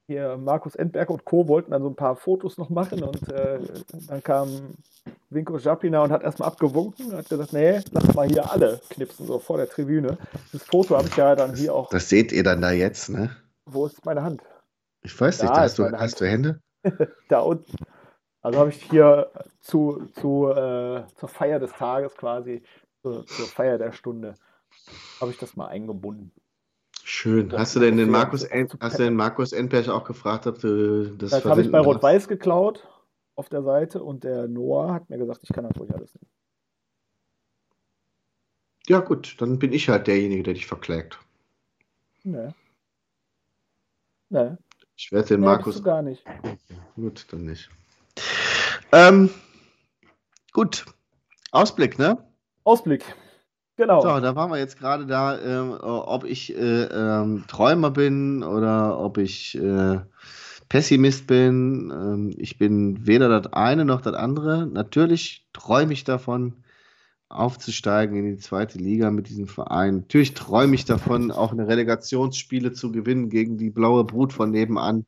hier 0.07 0.37
Markus 0.37 0.75
Endberg 0.75 1.09
und 1.09 1.25
Co. 1.25 1.47
wollten 1.47 1.71
dann 1.71 1.81
so 1.81 1.89
ein 1.89 1.95
paar 1.95 2.15
Fotos 2.15 2.57
noch 2.57 2.69
machen 2.69 3.03
und 3.03 3.29
äh, 3.31 3.59
dann 4.07 4.23
kam 4.23 4.75
Winko 5.29 5.57
Japina 5.57 6.03
und 6.03 6.11
hat 6.11 6.23
erstmal 6.23 6.47
abgewunken 6.47 7.07
und 7.07 7.17
hat 7.17 7.29
gesagt, 7.29 7.51
nee, 7.53 7.81
lass 7.91 8.13
mal 8.13 8.27
hier 8.27 8.49
alle 8.51 8.79
knipsen, 8.89 9.25
so 9.25 9.39
vor 9.39 9.57
der 9.57 9.69
Tribüne. 9.69 10.17
Das 10.51 10.63
Foto 10.63 10.95
habe 10.97 11.07
ich 11.07 11.15
ja 11.17 11.35
dann 11.35 11.55
hier 11.55 11.73
auch. 11.73 11.89
Das 11.89 12.07
seht 12.09 12.31
ihr 12.31 12.43
dann 12.43 12.61
da 12.61 12.71
jetzt, 12.71 13.09
ne? 13.09 13.35
Wo 13.65 13.85
ist 13.85 14.05
meine 14.05 14.23
Hand? 14.23 14.41
Ich 15.01 15.19
weiß 15.19 15.41
nicht, 15.41 15.51
Da 15.53 15.61
hast, 15.61 15.79
du, 15.79 15.91
hast 15.91 16.21
du 16.21 16.25
Hände? 16.25 16.61
Da 17.29 17.39
unten. 17.39 17.71
Also 18.43 18.59
habe 18.59 18.69
ich 18.69 18.83
hier 18.83 19.31
zu, 19.61 20.05
zu, 20.19 20.49
äh, 20.49 21.05
zur 21.15 21.29
Feier 21.29 21.59
des 21.59 21.71
Tages 21.71 22.13
quasi, 22.15 22.61
zur, 23.01 23.25
zur 23.25 23.47
Feier 23.47 23.77
der 23.77 23.93
Stunde, 23.93 24.35
habe 25.21 25.31
ich 25.31 25.37
das 25.37 25.55
mal 25.55 25.67
eingebunden. 25.67 26.31
Schön. 27.05 27.51
Hast 27.53 27.75
du 27.75 27.79
denn 27.79 27.97
den 27.97 28.09
Markus, 28.09 28.41
zu 28.41 28.49
hast 28.79 28.99
du 28.99 29.03
den 29.03 29.15
Markus 29.15 29.53
Enperch 29.53 29.89
auch 29.89 30.03
gefragt, 30.03 30.45
ob 30.47 30.59
du 30.59 31.15
das 31.15 31.31
Das 31.31 31.45
habe 31.45 31.61
ich 31.61 31.71
bei? 31.71 31.79
Rot-Weiß 31.79 32.27
geklaut 32.27 32.85
auf 33.35 33.49
der 33.49 33.63
Seite 33.63 34.03
und 34.03 34.23
der 34.23 34.47
Noah 34.47 34.93
hat 34.93 35.09
mir 35.09 35.17
gesagt, 35.17 35.39
ich 35.43 35.49
kann 35.53 35.63
das 35.63 35.79
ruhig 35.79 35.93
alles 35.93 36.13
nehmen. 36.15 36.29
Ja, 38.87 38.99
gut, 38.99 39.35
dann 39.39 39.59
bin 39.59 39.71
ich 39.71 39.87
halt 39.87 40.07
derjenige, 40.07 40.43
der 40.43 40.53
dich 40.55 40.65
verklägt. 40.65 41.17
Nee. 42.23 42.53
Nee, 44.29 44.57
Ich 44.97 45.11
werde 45.11 45.27
den 45.29 45.39
nee 45.41 45.45
Markus. 45.45 45.81
gar 45.83 46.01
nicht. 46.01 46.25
Gut, 46.95 47.25
dann 47.31 47.45
nicht. 47.45 47.69
Ähm, 48.91 49.29
gut. 50.51 50.85
Ausblick, 51.51 51.99
ne? 51.99 52.17
Ausblick. 52.63 53.03
Genau. 53.75 54.01
So, 54.01 54.19
da 54.19 54.35
waren 54.35 54.51
wir 54.51 54.59
jetzt 54.59 54.77
gerade 54.77 55.07
da, 55.07 55.39
ähm, 55.39 55.77
ob 55.81 56.25
ich 56.25 56.55
äh, 56.55 56.83
ähm, 56.83 57.45
Träumer 57.47 57.89
bin 57.89 58.43
oder 58.43 58.99
ob 58.99 59.17
ich 59.17 59.57
äh, 59.57 59.99
Pessimist 60.69 61.25
bin. 61.25 61.91
Ähm, 61.91 62.33
ich 62.37 62.57
bin 62.59 63.07
weder 63.07 63.29
das 63.29 63.51
eine 63.53 63.83
noch 63.83 64.01
das 64.01 64.13
andere. 64.13 64.67
Natürlich 64.67 65.47
träume 65.53 65.93
ich 65.93 66.03
davon, 66.03 66.63
aufzusteigen 67.29 68.15
in 68.15 68.25
die 68.25 68.37
zweite 68.37 68.77
Liga 68.77 69.09
mit 69.09 69.27
diesem 69.27 69.47
Verein. 69.47 69.97
Natürlich 69.97 70.35
träume 70.35 70.75
ich 70.75 70.85
davon, 70.85 71.31
auch 71.31 71.51
eine 71.51 71.67
Relegationsspiele 71.67 72.73
zu 72.73 72.91
gewinnen 72.91 73.29
gegen 73.29 73.57
die 73.57 73.71
blaue 73.71 74.03
Brut 74.03 74.33
von 74.33 74.51
nebenan. 74.51 75.05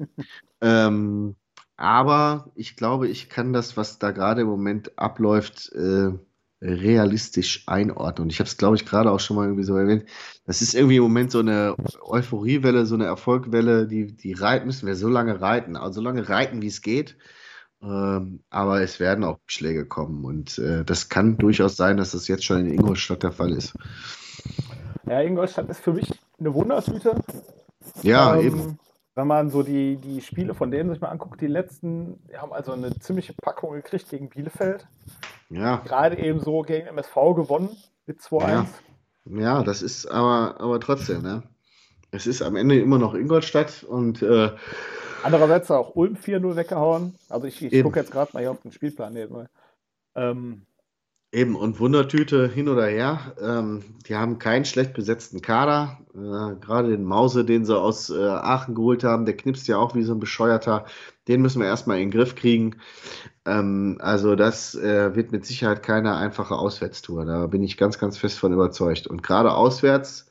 ähm, 0.60 1.36
aber 1.82 2.52
ich 2.54 2.76
glaube, 2.76 3.08
ich 3.08 3.28
kann 3.28 3.52
das, 3.52 3.76
was 3.76 3.98
da 3.98 4.12
gerade 4.12 4.42
im 4.42 4.46
Moment 4.46 4.96
abläuft, 4.96 5.72
äh, 5.72 6.12
realistisch 6.60 7.64
einordnen. 7.66 8.26
Und 8.26 8.30
ich 8.30 8.38
habe 8.38 8.46
es, 8.46 8.56
glaube 8.56 8.76
ich, 8.76 8.86
gerade 8.86 9.10
auch 9.10 9.18
schon 9.18 9.34
mal 9.34 9.46
irgendwie 9.46 9.64
so 9.64 9.76
erwähnt. 9.76 10.04
Das 10.46 10.62
ist 10.62 10.74
irgendwie 10.76 10.98
im 10.98 11.02
Moment 11.02 11.32
so 11.32 11.40
eine 11.40 11.74
Euphoriewelle, 12.02 12.86
so 12.86 12.94
eine 12.94 13.06
Erfolgwelle, 13.06 13.88
die, 13.88 14.16
die 14.16 14.32
reiten, 14.32 14.66
müssen 14.66 14.86
wir 14.86 14.94
so 14.94 15.08
lange 15.08 15.40
reiten. 15.40 15.74
Also 15.74 15.94
so 15.94 16.02
lange 16.02 16.28
reiten, 16.28 16.62
wie 16.62 16.68
es 16.68 16.82
geht. 16.82 17.16
Ähm, 17.82 18.44
aber 18.48 18.80
es 18.80 19.00
werden 19.00 19.24
auch 19.24 19.40
Schläge 19.46 19.84
kommen. 19.84 20.24
Und 20.24 20.58
äh, 20.60 20.84
das 20.84 21.08
kann 21.08 21.36
durchaus 21.36 21.76
sein, 21.76 21.96
dass 21.96 22.12
das 22.12 22.28
jetzt 22.28 22.44
schon 22.44 22.60
in 22.60 22.72
Ingolstadt 22.74 23.24
der 23.24 23.32
Fall 23.32 23.50
ist. 23.50 23.74
Ja, 25.04 25.20
Ingolstadt 25.20 25.68
ist 25.68 25.80
für 25.80 25.94
mich 25.94 26.08
eine 26.38 26.54
Wundertüte. 26.54 27.20
Ja, 28.04 28.36
Ähm, 28.36 28.46
eben. 28.46 28.78
Wenn 29.14 29.26
man 29.26 29.50
so 29.50 29.62
die, 29.62 29.96
die 29.96 30.20
Spiele 30.22 30.54
von 30.54 30.70
denen 30.70 30.90
sich 30.90 31.00
mal 31.00 31.08
anguckt, 31.08 31.40
die 31.40 31.46
letzten, 31.46 32.18
die 32.28 32.38
haben 32.38 32.52
also 32.52 32.72
eine 32.72 32.98
ziemliche 32.98 33.34
Packung 33.34 33.72
gekriegt 33.72 34.08
gegen 34.08 34.30
Bielefeld. 34.30 34.86
Ja, 35.50 35.76
Gerade 35.84 36.18
eben 36.18 36.40
so 36.40 36.62
gegen 36.62 36.86
MSV 36.86 37.14
gewonnen 37.36 37.76
mit 38.06 38.20
2-1. 38.20 38.66
Ja. 39.26 39.40
ja, 39.40 39.62
das 39.62 39.82
ist 39.82 40.06
aber, 40.06 40.60
aber 40.60 40.80
trotzdem, 40.80 41.22
ne? 41.22 41.42
Es 42.10 42.26
ist 42.26 42.42
am 42.42 42.56
Ende 42.56 42.78
immer 42.78 42.98
noch 42.98 43.14
Ingolstadt 43.14 43.84
und 43.84 44.22
äh, 44.22 44.50
Andererseits 45.22 45.70
auch 45.70 45.94
Ulm 45.94 46.16
4-0 46.16 46.56
weggehauen. 46.56 47.14
Also 47.28 47.46
ich, 47.46 47.62
ich 47.62 47.82
gucke 47.82 48.00
jetzt 48.00 48.10
gerade 48.10 48.30
mal 48.32 48.40
hier 48.40 48.50
auf 48.50 48.60
den 48.60 48.72
Spielplan 48.72 49.12
nebenbei. 49.12 49.46
Ähm, 50.14 50.66
Eben, 51.34 51.56
und 51.56 51.80
Wundertüte 51.80 52.46
hin 52.46 52.68
oder 52.68 52.86
her. 52.86 53.34
Ähm, 53.40 53.82
die 54.06 54.16
haben 54.16 54.38
keinen 54.38 54.66
schlecht 54.66 54.92
besetzten 54.92 55.40
Kader. 55.40 55.98
Äh, 56.14 56.56
gerade 56.60 56.90
den 56.90 57.04
Mause, 57.04 57.46
den 57.46 57.64
sie 57.64 57.74
aus 57.74 58.10
äh, 58.10 58.22
Aachen 58.22 58.74
geholt 58.74 59.02
haben, 59.02 59.24
der 59.24 59.36
knipst 59.36 59.66
ja 59.66 59.78
auch 59.78 59.94
wie 59.94 60.02
so 60.02 60.12
ein 60.12 60.20
Bescheuerter. 60.20 60.84
Den 61.28 61.40
müssen 61.40 61.60
wir 61.60 61.68
erstmal 61.68 62.00
in 62.00 62.10
den 62.10 62.18
Griff 62.18 62.34
kriegen. 62.34 62.76
Ähm, 63.46 63.96
also, 64.00 64.36
das 64.36 64.74
äh, 64.74 65.16
wird 65.16 65.32
mit 65.32 65.46
Sicherheit 65.46 65.82
keine 65.82 66.16
einfache 66.16 66.54
Auswärtstour. 66.54 67.24
Da 67.24 67.46
bin 67.46 67.62
ich 67.62 67.78
ganz, 67.78 67.98
ganz 67.98 68.18
fest 68.18 68.38
von 68.38 68.52
überzeugt. 68.52 69.06
Und 69.06 69.22
gerade 69.22 69.52
auswärts 69.52 70.30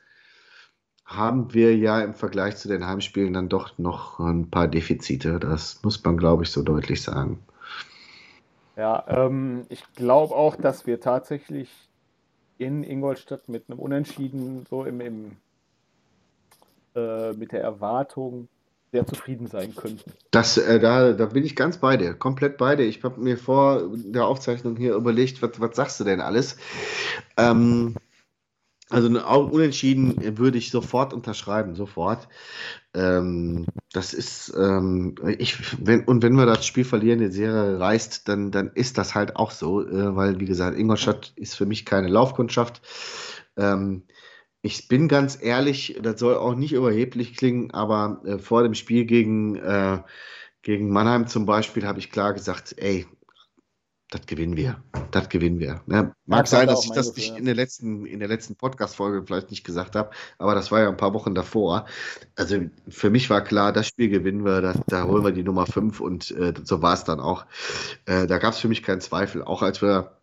haben 1.06 1.54
wir 1.54 1.76
ja 1.76 2.00
im 2.02 2.14
Vergleich 2.14 2.58
zu 2.58 2.68
den 2.68 2.86
Heimspielen 2.86 3.34
dann 3.34 3.50
doch 3.50 3.78
noch 3.80 4.20
ein 4.20 4.52
paar 4.52 4.68
Defizite. 4.68 5.40
Das 5.40 5.82
muss 5.84 6.04
man, 6.04 6.18
glaube 6.18 6.44
ich, 6.44 6.52
so 6.52 6.62
deutlich 6.62 7.02
sagen. 7.02 7.40
Ja, 8.76 9.04
ähm, 9.08 9.66
ich 9.70 9.84
glaube 9.94 10.36
auch, 10.36 10.56
dass 10.56 10.86
wir 10.86 11.00
tatsächlich 11.00 11.70
in 12.58 12.84
Ingolstadt 12.84 13.50
mit 13.50 13.70
einem 13.70 13.80
Unentschieden 13.80 14.66
so 14.70 14.84
im, 14.86 15.02
im 15.02 15.38
äh, 16.96 17.34
mit 17.34 17.54
der 17.54 17.62
Erwartung 17.62 18.48
sehr 18.92 19.08
zufrieden 19.08 19.48
sein 19.48 19.74
könnten. 19.76 20.12
Das, 20.32 20.58
äh, 20.58 20.80
da, 20.80 21.14
da 21.14 21.26
bin 21.28 21.46
ich 21.46 21.56
ganz 21.56 21.78
bei 21.78 21.96
dir, 21.96 22.14
komplett 22.14 22.58
bei 22.58 22.76
dir. 22.76 22.84
Ich 22.84 23.04
habe 23.04 23.20
mir 23.22 23.38
vor 23.38 23.90
der 23.96 24.26
Aufzeichnung 24.26 24.76
hier 24.76 24.96
überlegt, 24.96 25.42
was, 25.42 25.60
was 25.62 25.76
sagst 25.76 26.00
du 26.00 26.04
denn 26.04 26.20
alles? 26.20 26.58
Ähm, 27.38 27.96
also 28.92 29.10
Au- 29.22 29.46
Unentschieden 29.46 30.38
würde 30.38 30.58
ich 30.58 30.72
sofort 30.72 31.14
unterschreiben, 31.14 31.76
sofort. 31.76 32.28
Ähm, 32.94 33.66
das 33.94 34.14
ist, 34.14 34.54
ähm, 34.58 35.16
ich, 35.40 35.58
wenn, 35.86 36.06
und 36.06 36.24
wenn 36.24 36.36
wir 36.36 36.46
das 36.46 36.66
Spiel 36.66 36.86
verlieren, 36.86 37.20
die 37.20 37.28
Serie 37.32 37.80
reißt, 37.80 38.28
dann, 38.30 38.52
dann 38.52 38.72
ist 38.76 38.98
das 38.98 39.16
halt 39.16 39.36
auch 39.38 39.52
so, 39.52 39.82
äh, 39.88 40.16
weil, 40.16 40.40
wie 40.40 40.46
gesagt, 40.46 40.78
Ingolstadt 40.78 41.34
ist 41.36 41.56
für 41.56 41.66
mich 41.66 41.86
keine 41.86 42.10
Laufkundschaft. 42.10 42.82
Ähm, 43.58 44.04
ich 44.62 44.88
bin 44.88 45.08
ganz 45.08 45.38
ehrlich, 45.42 46.00
das 46.04 46.20
soll 46.20 46.36
auch 46.36 46.56
nicht 46.56 46.74
überheblich 46.74 47.36
klingen, 47.38 47.72
aber 47.72 48.22
äh, 48.26 48.40
vor 48.40 48.64
dem 48.64 48.76
Spiel 48.76 49.06
gegen, 49.06 49.56
äh, 49.58 50.00
gegen 50.62 50.92
Mannheim 50.92 51.28
zum 51.28 51.46
Beispiel 51.46 51.86
habe 51.88 52.00
ich 52.00 52.12
klar 52.12 52.34
gesagt, 52.34 52.76
ey, 52.78 53.08
das 54.12 54.26
gewinnen 54.26 54.58
wir. 54.58 54.84
Das 55.12 55.30
gewinnen 55.30 55.60
wir. 55.60 55.82
Ne? 55.88 56.14
Mag 56.26 56.42
das 56.42 56.52
sein, 56.52 56.68
dass 56.68 56.84
ich 56.84 56.92
das 56.92 57.14
Gefühl, 57.14 57.24
nicht 57.24 57.32
ja. 57.32 57.38
in 57.38 57.46
der 57.46 57.56
letzten, 57.56 58.06
in 58.06 58.20
der 58.20 58.28
letzten 58.28 58.56
Podcast-Folge 58.56 59.24
vielleicht 59.26 59.50
nicht 59.52 59.64
gesagt 59.64 59.96
habe, 59.96 60.12
aber 60.38 60.54
das 60.54 60.70
war 60.70 60.82
ja 60.82 60.90
ein 60.90 60.98
paar 60.98 61.14
Wochen 61.14 61.34
davor. 61.34 61.86
Also 62.36 62.60
für 62.90 63.10
mich 63.10 63.30
war 63.30 63.42
klar, 63.42 63.72
das 63.72 63.88
Spiel 63.88 64.10
gewinnen 64.10 64.44
wir, 64.44 64.62
da, 64.62 64.74
da 64.88 65.06
holen 65.06 65.24
wir 65.24 65.32
die 65.32 65.44
Nummer 65.44 65.66
5 65.66 66.02
und 66.02 66.30
äh, 66.32 66.54
so 66.62 66.82
war 66.82 66.94
es 66.94 67.06
dann 67.06 67.22
auch. 67.22 67.46
Äh, 68.06 68.28
da 68.28 68.38
gab 68.38 68.54
es 68.54 68.60
für 68.60 68.68
mich 68.68 68.84
keinen 68.84 69.00
Zweifel. 69.00 69.44
Auch 69.44 69.62
als 69.62 69.82
wir 69.82 70.18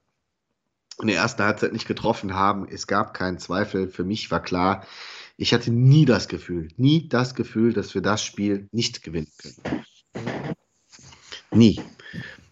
in 1.01 1.09
der 1.09 1.16
ersten 1.16 1.43
Halbzeit 1.43 1.72
nicht 1.72 1.89
getroffen 1.89 2.34
haben, 2.34 2.68
es 2.68 2.86
gab 2.86 3.14
keinen 3.14 3.39
Zweifel. 3.39 3.89
Für 3.89 4.05
mich 4.05 4.30
war 4.30 4.43
klar, 4.43 4.84
ich 5.39 5.55
hatte 5.55 5.70
nie 5.70 6.05
das 6.05 6.28
Gefühl, 6.28 6.68
nie 6.76 7.09
das 7.09 7.34
Gefühl, 7.34 7.72
dass 7.72 7.95
wir 7.95 8.03
das 8.03 8.22
Spiel 8.22 8.68
nicht 8.70 9.03
gewinnen 9.03 9.32
können. 9.39 9.84
Nie. 11.51 11.80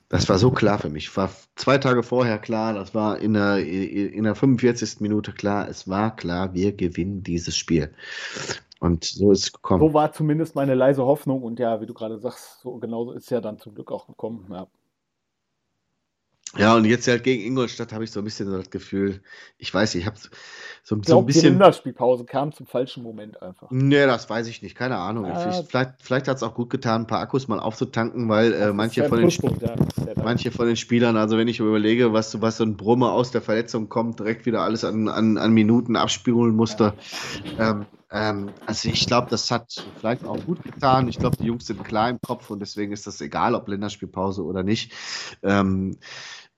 Das 0.09 0.29
war 0.29 0.39
so 0.39 0.51
klar 0.51 0.79
für 0.79 0.89
mich. 0.89 1.15
War 1.17 1.31
zwei 1.57 1.79
Tage 1.79 2.03
vorher 2.03 2.39
klar, 2.39 2.75
das 2.75 2.95
war 2.95 3.19
in 3.19 3.35
der, 3.35 3.59
in 3.59 4.25
der 4.25 4.35
45. 4.35 5.01
Minute 5.01 5.33
klar. 5.33 5.69
Es 5.69 5.89
war 5.89 6.15
klar, 6.15 6.55
wir 6.55 6.73
gewinnen 6.73 7.23
dieses 7.23 7.57
Spiel. 7.57 7.93
Und 8.79 9.05
so 9.05 9.33
ist 9.33 9.45
es 9.45 9.53
gekommen. 9.53 9.81
So 9.81 9.95
war 9.95 10.13
zumindest 10.13 10.55
meine 10.55 10.75
leise 10.75 11.05
Hoffnung 11.05 11.43
und 11.43 11.59
ja, 11.59 11.81
wie 11.81 11.87
du 11.87 11.95
gerade 11.95 12.19
sagst, 12.19 12.61
so 12.61 12.77
genauso 12.77 13.13
ist 13.13 13.25
es 13.25 13.31
ja 13.31 13.41
dann 13.41 13.59
zum 13.59 13.75
Glück 13.75 13.91
auch 13.91 14.07
gekommen. 14.07 14.47
Ja. 14.51 14.67
Ja, 16.57 16.75
und 16.75 16.85
jetzt 16.85 17.07
halt 17.09 17.25
gegen 17.25 17.43
Ingolstadt 17.43 17.93
habe 17.93 18.05
ich 18.05 18.11
so 18.11 18.21
ein 18.21 18.25
bisschen 18.25 18.49
so 18.49 18.57
das 18.57 18.71
Gefühl, 18.71 19.21
ich 19.59 19.73
weiß 19.73 19.95
nicht, 19.95 20.05
ich 20.05 20.07
habe 20.07 20.17
so, 20.17 20.29
so 20.83 20.95
ein 20.95 21.01
Ich 21.01 21.07
glaube, 21.07 21.33
die 21.33 21.35
bisschen. 21.35 21.53
Länderspielpause 21.55 22.25
kam 22.25 22.53
zum 22.53 22.67
falschen 22.67 23.03
Moment 23.03 23.43
einfach. 23.43 23.69
Nee, 23.71 24.07
das 24.07 24.31
weiß 24.31 24.47
ich 24.47 24.63
nicht, 24.63 24.75
keine 24.75 24.97
Ahnung. 24.97 25.27
Ah. 25.27 25.51
Ich, 25.51 25.67
vielleicht 25.69 25.95
vielleicht 26.01 26.29
hat 26.29 26.37
es 26.37 26.43
auch 26.43 26.55
gut 26.55 26.71
getan, 26.71 27.03
ein 27.03 27.07
paar 27.07 27.21
Akkus 27.21 27.49
mal 27.49 27.59
aufzutanken, 27.59 28.29
weil 28.29 28.55
äh, 28.55 28.73
manche, 28.73 29.05
ein 29.05 29.09
von 29.09 29.21
den, 29.21 29.29
ja, 29.29 29.75
manche 30.23 30.51
von 30.51 30.67
den 30.67 30.77
Spielern, 30.77 31.17
also 31.17 31.37
wenn 31.37 31.49
ich 31.49 31.61
überlege, 31.61 32.13
was, 32.13 32.41
was 32.41 32.57
so 32.59 32.65
ein 32.65 32.77
Brumme 32.77 33.11
aus 33.11 33.33
der 33.33 33.43
Verletzung 33.43 33.89
kommt, 33.89 34.21
direkt 34.21 34.47
wieder 34.47 34.63
alles 34.63 34.85
an, 34.85 35.09
an, 35.09 35.37
an 35.37 35.53
Minuten 35.53 35.97
abspielen 35.97 36.55
musste. 36.55 36.95
Ähm, 37.59 37.87
ähm, 38.11 38.51
also 38.67 38.89
ich 38.89 39.07
glaube, 39.07 39.29
das 39.31 39.51
hat 39.51 39.85
vielleicht 39.99 40.25
auch 40.25 40.45
gut 40.45 40.63
getan. 40.63 41.09
Ich 41.09 41.19
glaube, 41.19 41.37
die 41.37 41.47
Jungs 41.47 41.67
sind 41.67 41.83
klar 41.85 42.09
im 42.09 42.21
Kopf 42.21 42.51
und 42.51 42.61
deswegen 42.61 42.93
ist 42.93 43.07
das 43.07 43.21
egal, 43.21 43.55
ob 43.55 43.69
Länderspielpause 43.69 44.45
oder 44.45 44.63
nicht. 44.63 44.93
Ähm, 45.43 45.99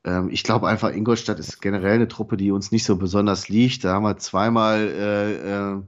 ähm, 0.05 0.31
ich 0.31 0.45
glaube 0.45 0.69
einfach, 0.69 0.93
Ingolstadt 0.93 1.39
ist 1.39 1.61
generell 1.61 1.95
eine 1.95 2.09
Truppe, 2.09 2.37
die 2.37 2.51
uns 2.51 2.71
nicht 2.71 2.85
so 2.85 2.97
besonders 2.97 3.49
liegt. 3.49 3.85
Da 3.85 3.95
haben 3.95 4.05
wir 4.05 4.19
zweimal 4.19 4.89
äh, 4.89 5.73
äh, 5.75 5.83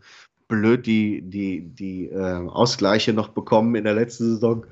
blöd 0.48 0.86
die, 0.86 1.22
die, 1.22 1.62
die 1.62 2.06
äh, 2.06 2.46
Ausgleiche 2.48 3.12
noch 3.12 3.28
bekommen 3.28 3.74
in 3.74 3.84
der 3.84 3.94
letzten 3.94 4.24
Saison. 4.24 4.66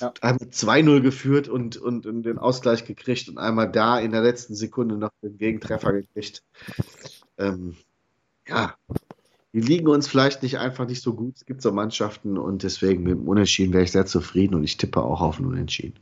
Ja. 0.00 0.12
Einmal 0.20 0.48
2-0 0.48 1.00
geführt 1.00 1.48
und, 1.48 1.76
und, 1.76 2.06
und 2.06 2.24
den 2.24 2.38
Ausgleich 2.38 2.84
gekriegt 2.84 3.28
und 3.28 3.38
einmal 3.38 3.70
da 3.70 4.00
in 4.00 4.10
der 4.10 4.22
letzten 4.22 4.54
Sekunde 4.54 4.96
noch 4.96 5.10
den 5.22 5.38
Gegentreffer 5.38 5.92
gekriegt. 5.92 6.42
Ähm, 7.38 7.76
ja, 8.48 8.74
die 9.52 9.60
liegen 9.60 9.88
uns 9.88 10.08
vielleicht 10.08 10.42
nicht 10.42 10.58
einfach 10.58 10.86
nicht 10.86 11.02
so 11.02 11.14
gut. 11.14 11.36
Es 11.36 11.44
gibt 11.44 11.62
so 11.62 11.72
Mannschaften 11.72 12.38
und 12.38 12.62
deswegen 12.62 13.02
mit 13.02 13.12
dem 13.12 13.28
Unentschieden 13.28 13.72
wäre 13.72 13.84
ich 13.84 13.92
sehr 13.92 14.06
zufrieden 14.06 14.54
und 14.54 14.64
ich 14.64 14.76
tippe 14.76 15.02
auch 15.02 15.20
auf 15.20 15.38
ein 15.38 15.46
Unentschieden. 15.46 15.98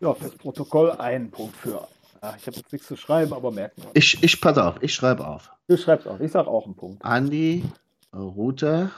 Ja, 0.00 0.14
fürs 0.14 0.34
Protokoll 0.36 0.92
einen 0.92 1.30
Punkt 1.30 1.56
für. 1.56 1.86
Ja, 2.22 2.34
ich 2.36 2.46
habe 2.46 2.56
jetzt 2.56 2.72
nichts 2.72 2.88
zu 2.88 2.96
schreiben, 2.96 3.32
aber 3.32 3.50
merken 3.52 3.82
wir. 3.82 3.90
Ich, 3.94 4.22
ich 4.22 4.40
pass 4.40 4.58
auf, 4.58 4.76
ich 4.80 4.92
schreibe 4.94 5.26
auf. 5.26 5.50
Du 5.68 5.76
schreibst 5.76 6.08
auch. 6.08 6.18
Ich 6.20 6.32
sage 6.32 6.48
auch 6.48 6.64
einen 6.66 6.74
Punkt. 6.74 7.04
Andi, 7.04 7.64
Rute, 8.12 8.90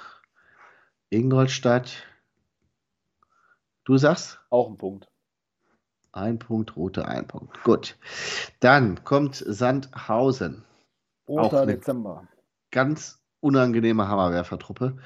Ingolstadt. 1.11 1.91
Du 3.85 3.97
sagst? 3.99 4.39
Auch 4.51 4.68
ein 4.70 4.76
Punkt. 4.76 5.09
Ein 6.12 6.39
Punkt, 6.39 6.76
Rote, 6.76 7.07
ein 7.07 7.26
Punkt. 7.26 7.62
Gut. 7.62 7.97
Dann 8.61 9.05
kommt 9.05 9.37
Sandhausen. 9.47 10.64
Auch 11.26 11.51
2. 11.51 11.61
eine- 11.61 11.74
Dezember. 11.74 12.26
Ganz 12.71 13.23
unangenehme 13.41 14.09
Hammerwerfertruppe. 14.09 14.97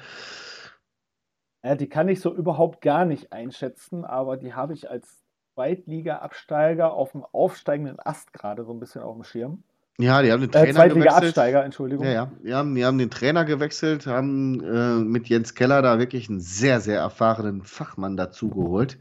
Ja, 1.63 1.75
die 1.75 1.89
kann 1.89 2.09
ich 2.09 2.19
so 2.21 2.33
überhaupt 2.33 2.81
gar 2.81 3.05
nicht 3.05 3.33
einschätzen, 3.33 4.05
aber 4.05 4.37
die 4.37 4.53
habe 4.53 4.73
ich 4.73 4.89
als 4.89 5.25
Zweitliga-Absteiger 5.55 6.93
auf 6.93 7.13
dem 7.13 7.23
aufsteigenden 7.23 7.99
Ast 7.99 8.33
gerade 8.33 8.65
so 8.65 8.71
ein 8.71 8.79
bisschen 8.79 9.01
auf 9.01 9.15
dem 9.15 9.23
Schirm. 9.23 9.63
Ja, 9.97 10.21
die 10.21 10.31
haben 10.31 10.41
den 10.41 10.49
Äh, 10.49 10.51
Trainer 10.51 10.89
gewechselt. 10.89 11.35
Zweitliga-Absteiger, 11.35 11.63
Entschuldigung. 11.63 12.05
Ja, 12.05 12.11
ja. 12.11 12.31
Die 12.43 12.53
haben, 12.53 12.75
die 12.75 12.83
haben 12.83 12.97
den 12.97 13.09
Trainer 13.09 13.45
gewechselt, 13.45 14.05
haben 14.07 14.61
äh, 14.61 15.03
mit 15.03 15.29
Jens 15.29 15.55
Keller 15.55 15.81
da 15.81 15.99
wirklich 15.99 16.29
einen 16.29 16.41
sehr, 16.41 16.81
sehr 16.81 16.99
erfahrenen 16.99 17.63
Fachmann 17.63 18.17
dazugeholt. 18.17 18.97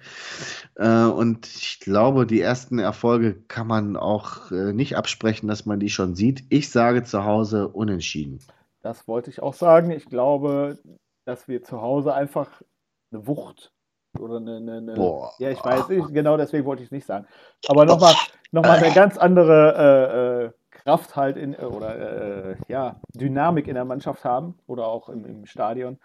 Äh, 0.76 1.05
und 1.07 1.47
ich 1.47 1.80
glaube, 1.80 2.26
die 2.26 2.40
ersten 2.40 2.78
Erfolge 2.78 3.34
kann 3.49 3.66
man 3.66 3.97
auch 3.97 4.53
äh, 4.53 4.72
nicht 4.72 4.97
absprechen, 4.97 5.49
dass 5.49 5.66
man 5.66 5.80
die 5.80 5.90
schon 5.90 6.14
sieht. 6.14 6.45
Ich 6.49 6.70
sage 6.70 7.03
zu 7.03 7.24
Hause 7.24 7.68
unentschieden. 7.68 8.38
Das 8.82 9.09
wollte 9.09 9.30
ich 9.30 9.42
auch 9.42 9.55
sagen. 9.55 9.90
Ich 9.90 10.07
glaube, 10.07 10.78
dass 11.24 11.49
wir 11.49 11.62
zu 11.64 11.80
Hause 11.80 12.14
einfach 12.14 12.62
eine 13.11 13.26
Wucht 13.26 13.72
oder 14.18 14.36
eine. 14.36 14.59
eine, 14.59 14.76
eine 14.76 14.95
Boah. 14.95 15.32
Ja, 15.40 15.51
ich 15.51 15.64
weiß, 15.64 15.90
ich, 15.90 16.05
genau 16.12 16.36
deswegen 16.36 16.64
wollte 16.66 16.82
ich 16.82 16.88
es 16.88 16.92
nicht 16.92 17.07
sagen. 17.07 17.26
Aber 17.66 17.84
nochmal 17.84 18.14
noch 18.53 18.62
mal 18.62 18.78
eine 18.78 18.95
ganz 18.95 19.16
andere 19.16 19.74
äh, 19.76 20.45
äh, 20.47 20.51
Kraft 20.85 21.16
halt 21.16 21.37
in, 21.37 21.55
äh, 21.55 21.59
oder 21.64 22.51
äh, 22.51 22.57
ja, 22.68 23.01
Dynamik 23.14 23.68
in 23.68 23.74
der 23.74 23.85
Mannschaft 23.85 24.24
haben 24.24 24.59
oder 24.66 24.87
auch 24.87 25.09
im, 25.09 25.24
im 25.24 25.47
Stadion, 25.47 25.99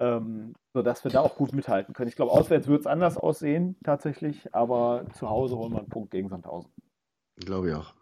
ähm, 0.00 0.54
sodass 0.72 1.02
wir 1.04 1.10
da 1.10 1.20
auch 1.20 1.34
gut 1.36 1.52
mithalten 1.52 1.92
können. 1.92 2.08
Ich 2.08 2.16
glaube, 2.16 2.32
auswärts 2.32 2.68
wird 2.68 2.80
es 2.80 2.86
anders 2.86 3.16
aussehen, 3.16 3.76
tatsächlich, 3.84 4.54
aber 4.54 5.06
zu 5.14 5.28
Hause 5.28 5.56
holen 5.56 5.72
wir 5.72 5.78
einen 5.80 5.88
Punkt 5.88 6.10
gegen 6.12 6.28
Sandhausen. 6.28 6.72
Glaube 7.36 7.70
ich 7.70 7.74
auch. 7.74 7.94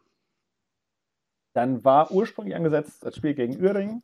Dann 1.54 1.82
war 1.84 2.12
ursprünglich 2.12 2.54
angesetzt 2.54 3.04
das 3.04 3.16
Spiel 3.16 3.34
gegen 3.34 3.60
Uerdingen. 3.60 4.00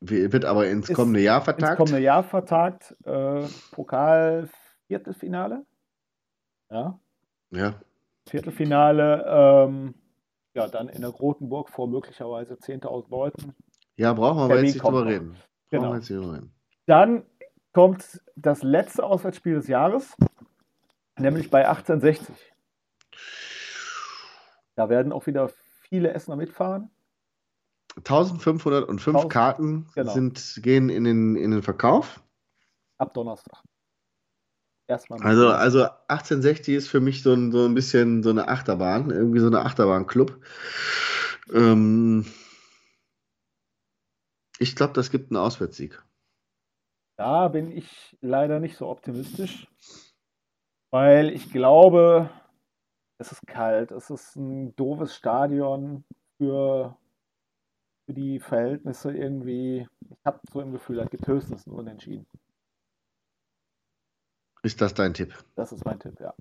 Wie- 0.00 0.32
Wird 0.32 0.44
aber 0.44 0.68
ins 0.68 0.88
Ist 0.88 0.96
kommende 0.96 1.20
Jahr 1.20 1.38
ins 1.38 1.44
vertagt. 1.44 1.76
kommende 1.76 1.98
Jahr 1.98 2.22
vertagt. 2.22 2.94
Äh, 3.04 3.46
Pokal 3.72 4.48
Viertelfinale. 4.86 5.64
Ja, 6.70 6.98
Ja. 7.50 7.74
Viertelfinale. 8.28 9.24
Ähm, 9.26 9.94
ja, 10.54 10.68
dann 10.68 10.88
in 10.88 11.02
der 11.02 11.12
Grotenburg 11.12 11.70
vor 11.70 11.88
möglicherweise 11.88 12.54
10.000 12.54 13.10
Leuten. 13.10 13.54
ja, 13.96 14.12
brauchen 14.12 14.38
wir 14.38 14.44
aber 14.44 14.56
jetzt 14.56 14.74
nicht 14.74 14.82
drüber 14.82 15.06
reden. 15.06 15.36
Genau. 15.70 15.94
jetzt 15.94 16.10
drüber 16.10 16.34
reden. 16.34 16.54
Dann 16.86 17.24
kommt 17.72 18.20
das 18.36 18.62
letzte 18.62 19.04
Auswärtsspiel 19.04 19.54
des 19.54 19.68
Jahres, 19.68 20.16
nämlich 21.18 21.50
bei 21.50 21.68
1860. 21.68 22.34
Da 24.74 24.88
werden 24.88 25.12
auch 25.12 25.26
wieder 25.26 25.50
viele 25.82 26.12
Essener 26.12 26.36
mitfahren. 26.36 26.90
1505 27.96 28.66
1000, 28.66 29.32
Karten 29.32 29.90
genau. 29.94 30.12
sind, 30.12 30.60
gehen 30.62 30.88
in 30.88 31.04
den, 31.04 31.36
in 31.36 31.50
den 31.50 31.62
Verkauf. 31.62 32.22
Ab 32.98 33.14
Donnerstag. 33.14 33.62
Erstmal. 34.90 35.22
Also, 35.22 35.50
also 35.50 35.84
1860 36.08 36.74
ist 36.74 36.88
für 36.88 36.98
mich 36.98 37.22
so 37.22 37.32
ein, 37.32 37.52
so 37.52 37.64
ein 37.64 37.74
bisschen 37.74 38.24
so 38.24 38.30
eine 38.30 38.48
Achterbahn, 38.48 39.10
irgendwie 39.10 39.38
so 39.38 39.46
eine 39.46 39.60
Achterbahnclub. 39.60 40.36
Ähm, 41.54 42.26
ich 44.58 44.74
glaube, 44.74 44.92
das 44.94 45.12
gibt 45.12 45.30
einen 45.30 45.36
Auswärtssieg. 45.36 46.02
Da 47.16 47.46
bin 47.46 47.70
ich 47.70 48.18
leider 48.20 48.58
nicht 48.58 48.76
so 48.76 48.88
optimistisch, 48.88 49.68
weil 50.90 51.30
ich 51.30 51.52
glaube, 51.52 52.28
es 53.18 53.30
ist 53.30 53.46
kalt, 53.46 53.92
es 53.92 54.10
ist 54.10 54.34
ein 54.34 54.74
doofes 54.74 55.14
Stadion 55.14 56.02
für, 56.36 56.98
für 58.06 58.14
die 58.14 58.40
Verhältnisse 58.40 59.16
irgendwie. 59.16 59.86
Ich 60.10 60.24
habe 60.24 60.40
so 60.50 60.60
im 60.60 60.72
Gefühl, 60.72 60.96
das 60.96 61.10
gibt 61.10 61.28
höchstens 61.28 61.64
ein 61.68 61.74
Unentschieden. 61.74 62.26
Ist 64.62 64.80
das 64.80 64.94
dein 64.94 65.14
Tipp? 65.14 65.34
Das 65.56 65.72
ist 65.72 65.84
mein 65.84 65.98
Tipp, 65.98 66.18
ja. 66.20 66.34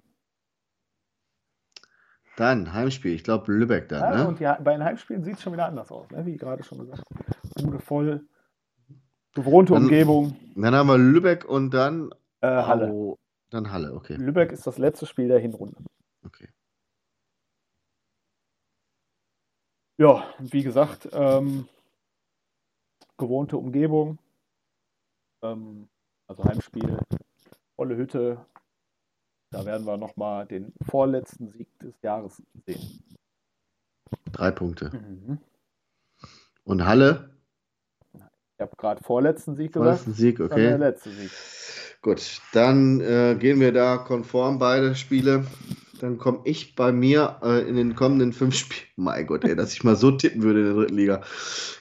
Dann 2.38 2.72
Heimspiel, 2.74 3.14
ich 3.14 3.24
glaube 3.24 3.52
Lübeck 3.52 3.90
dann, 3.90 4.02
ja 4.14 4.24
ne? 4.24 4.28
und 4.30 4.40
ja, 4.40 4.58
bei 4.62 4.72
den 4.74 4.84
Heimspielen 4.84 5.24
sieht 5.24 5.36
es 5.36 5.42
schon 5.42 5.54
wieder 5.54 5.66
anders 5.66 5.92
aus, 5.92 6.10
ne? 6.12 6.26
wie 6.26 6.38
gerade 6.38 6.64
schon 6.64 6.80
gesagt. 6.80 7.04
Bude 7.56 7.80
voll, 7.80 8.26
gewohnte 9.34 9.74
Dann- 9.74 9.84
Umgebung, 9.84 10.38
Dann 10.56 10.74
haben 10.74 10.88
wir 10.88 10.98
Lübeck 10.98 11.44
und 11.46 11.72
dann 11.74 12.12
äh, 12.42 12.48
Halle. 12.48 12.90
Au- 12.92 13.18
dann 13.50 13.72
Halle, 13.72 13.94
okay. 13.94 14.16
Lübeck 14.16 14.52
ist 14.54 14.66
das 14.68 14.78
letzte 14.78 15.06
Spiel 15.06 15.28
der 15.28 15.40
Hinrunde. 15.40 15.76
okay. 16.26 16.48
Ja, 19.98 20.24
wie 20.40 20.64
gesagt, 20.64 21.10
ähm, 21.12 21.68
gewohnte 23.18 23.58
Umgebung, 23.58 24.18
ähm, 25.44 25.90
also 26.28 26.46
Heimspiel, 26.46 26.98
volle 27.80 27.96
Hütte. 27.96 28.46
Da 29.52 29.66
werden 29.66 29.88
wir 29.88 29.96
nochmal 29.96 30.46
den 30.46 30.74
vorletzten 30.90 31.48
Sieg 31.48 31.70
des 31.80 31.94
Jahres 32.02 32.44
sehen. 32.66 33.02
Drei 34.34 34.52
Punkte. 34.52 34.92
Mhm. 34.94 35.38
Und 36.66 36.86
Halle, 36.86 37.30
Ich 38.14 38.60
habe 38.60 38.76
gerade 38.76 39.02
vorletzten 39.02 39.56
Sieg 39.56 39.72
gesagt. 39.72 40.02
vorletzten 40.02 40.14
Sieg, 40.14 40.40
dann 40.40 40.50
der 40.50 40.76
okay. 40.76 40.76
letzte 40.76 41.10
Sieg. 41.12 41.32
Gut, 42.02 42.42
dann 42.52 43.00
äh, 43.00 43.38
gehen 43.40 43.62
wir 43.62 43.72
da 43.72 43.98
konform 43.98 44.60
beide 44.60 44.94
Spiele. 44.96 45.46
Dann 46.00 46.18
komme 46.18 46.40
ich 46.46 46.76
bei 46.76 46.92
mir 46.92 47.38
äh, 47.44 47.68
in 47.68 47.76
den 47.76 47.96
kommenden 47.96 48.34
fünf 48.34 48.56
Spielen. 48.56 48.88
Mein 48.96 49.28
Gott, 49.28 49.44
ey, 49.44 49.56
dass 49.56 49.74
ich 49.74 49.84
mal 49.84 49.96
so 49.96 50.12
tippen 50.12 50.42
würde 50.42 50.62
in 50.62 50.66
der 50.66 50.76
dritten 50.76 50.96
Liga. 50.96 51.22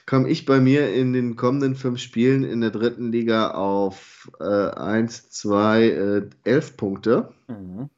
Komme 0.05 0.29
ich 0.29 0.45
bei 0.45 0.59
mir 0.59 0.93
in 0.93 1.13
den 1.13 1.35
kommenden 1.35 1.75
fünf 1.75 1.99
Spielen 1.99 2.43
in 2.43 2.61
der 2.61 2.71
dritten 2.71 3.11
Liga 3.11 3.51
auf 3.51 4.29
äh, 4.39 4.43
1, 4.43 5.29
2, 5.29 5.83
äh, 5.83 6.29
11 6.43 6.77
Punkte. 6.77 7.33
Mhm. 7.47 7.89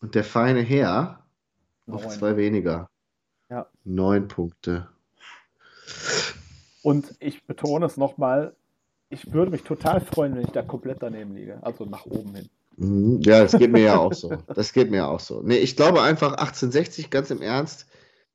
Und 0.00 0.14
der 0.14 0.24
feine 0.24 0.60
Herr 0.60 1.24
auf 1.86 2.04
Neun. 2.04 2.10
zwei 2.10 2.36
weniger. 2.36 2.88
Ja. 3.50 3.66
Neun 3.84 4.28
Punkte. 4.28 4.88
Und 6.82 7.14
ich 7.20 7.44
betone 7.44 7.86
es 7.86 7.96
nochmal, 7.96 8.54
ich 9.08 9.32
würde 9.32 9.50
mich 9.50 9.62
total 9.62 10.00
freuen, 10.00 10.34
wenn 10.34 10.44
ich 10.44 10.50
da 10.52 10.62
komplett 10.62 11.02
daneben 11.02 11.34
liege. 11.34 11.58
Also 11.62 11.84
nach 11.84 12.06
oben 12.06 12.34
hin. 12.34 12.48
Mhm, 12.76 13.20
Ja, 13.22 13.42
das 13.42 13.52
geht 13.58 13.72
mir 13.72 13.82
ja 13.82 13.98
auch 13.98 14.12
so. 14.12 14.36
Das 14.54 14.72
geht 14.72 14.90
mir 14.90 14.98
ja 14.98 15.06
auch 15.08 15.20
so. 15.20 15.42
Nee, 15.42 15.58
ich 15.58 15.76
glaube 15.76 16.02
einfach 16.02 16.32
1860, 16.32 17.10
ganz 17.10 17.30
im 17.30 17.42
Ernst, 17.42 17.86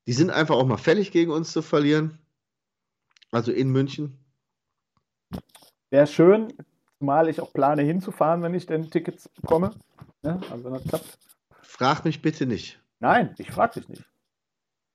die 0.06 0.12
sind 0.12 0.30
einfach 0.30 0.56
auch 0.56 0.66
mal 0.66 0.76
fällig 0.76 1.10
gegen 1.10 1.30
uns 1.30 1.52
zu 1.52 1.62
verlieren. 1.62 2.18
Also 3.30 3.52
in 3.52 3.70
München. 3.70 4.18
Wäre 5.90 6.06
schön, 6.06 6.52
zumal 6.98 7.28
ich 7.28 7.40
auch 7.40 7.52
plane 7.52 7.82
hinzufahren, 7.82 8.42
wenn 8.42 8.54
ich 8.54 8.66
denn 8.66 8.90
Tickets 8.90 9.28
bekomme. 9.28 9.74
Ja, 10.22 10.40
also 10.50 10.64
wenn 10.64 10.72
das 10.74 10.84
klappt. 10.84 11.18
Frag 11.62 12.04
mich 12.04 12.22
bitte 12.22 12.46
nicht. 12.46 12.80
Nein, 13.00 13.34
ich 13.38 13.50
frage 13.50 13.80
dich 13.80 13.88
nicht. 13.88 14.04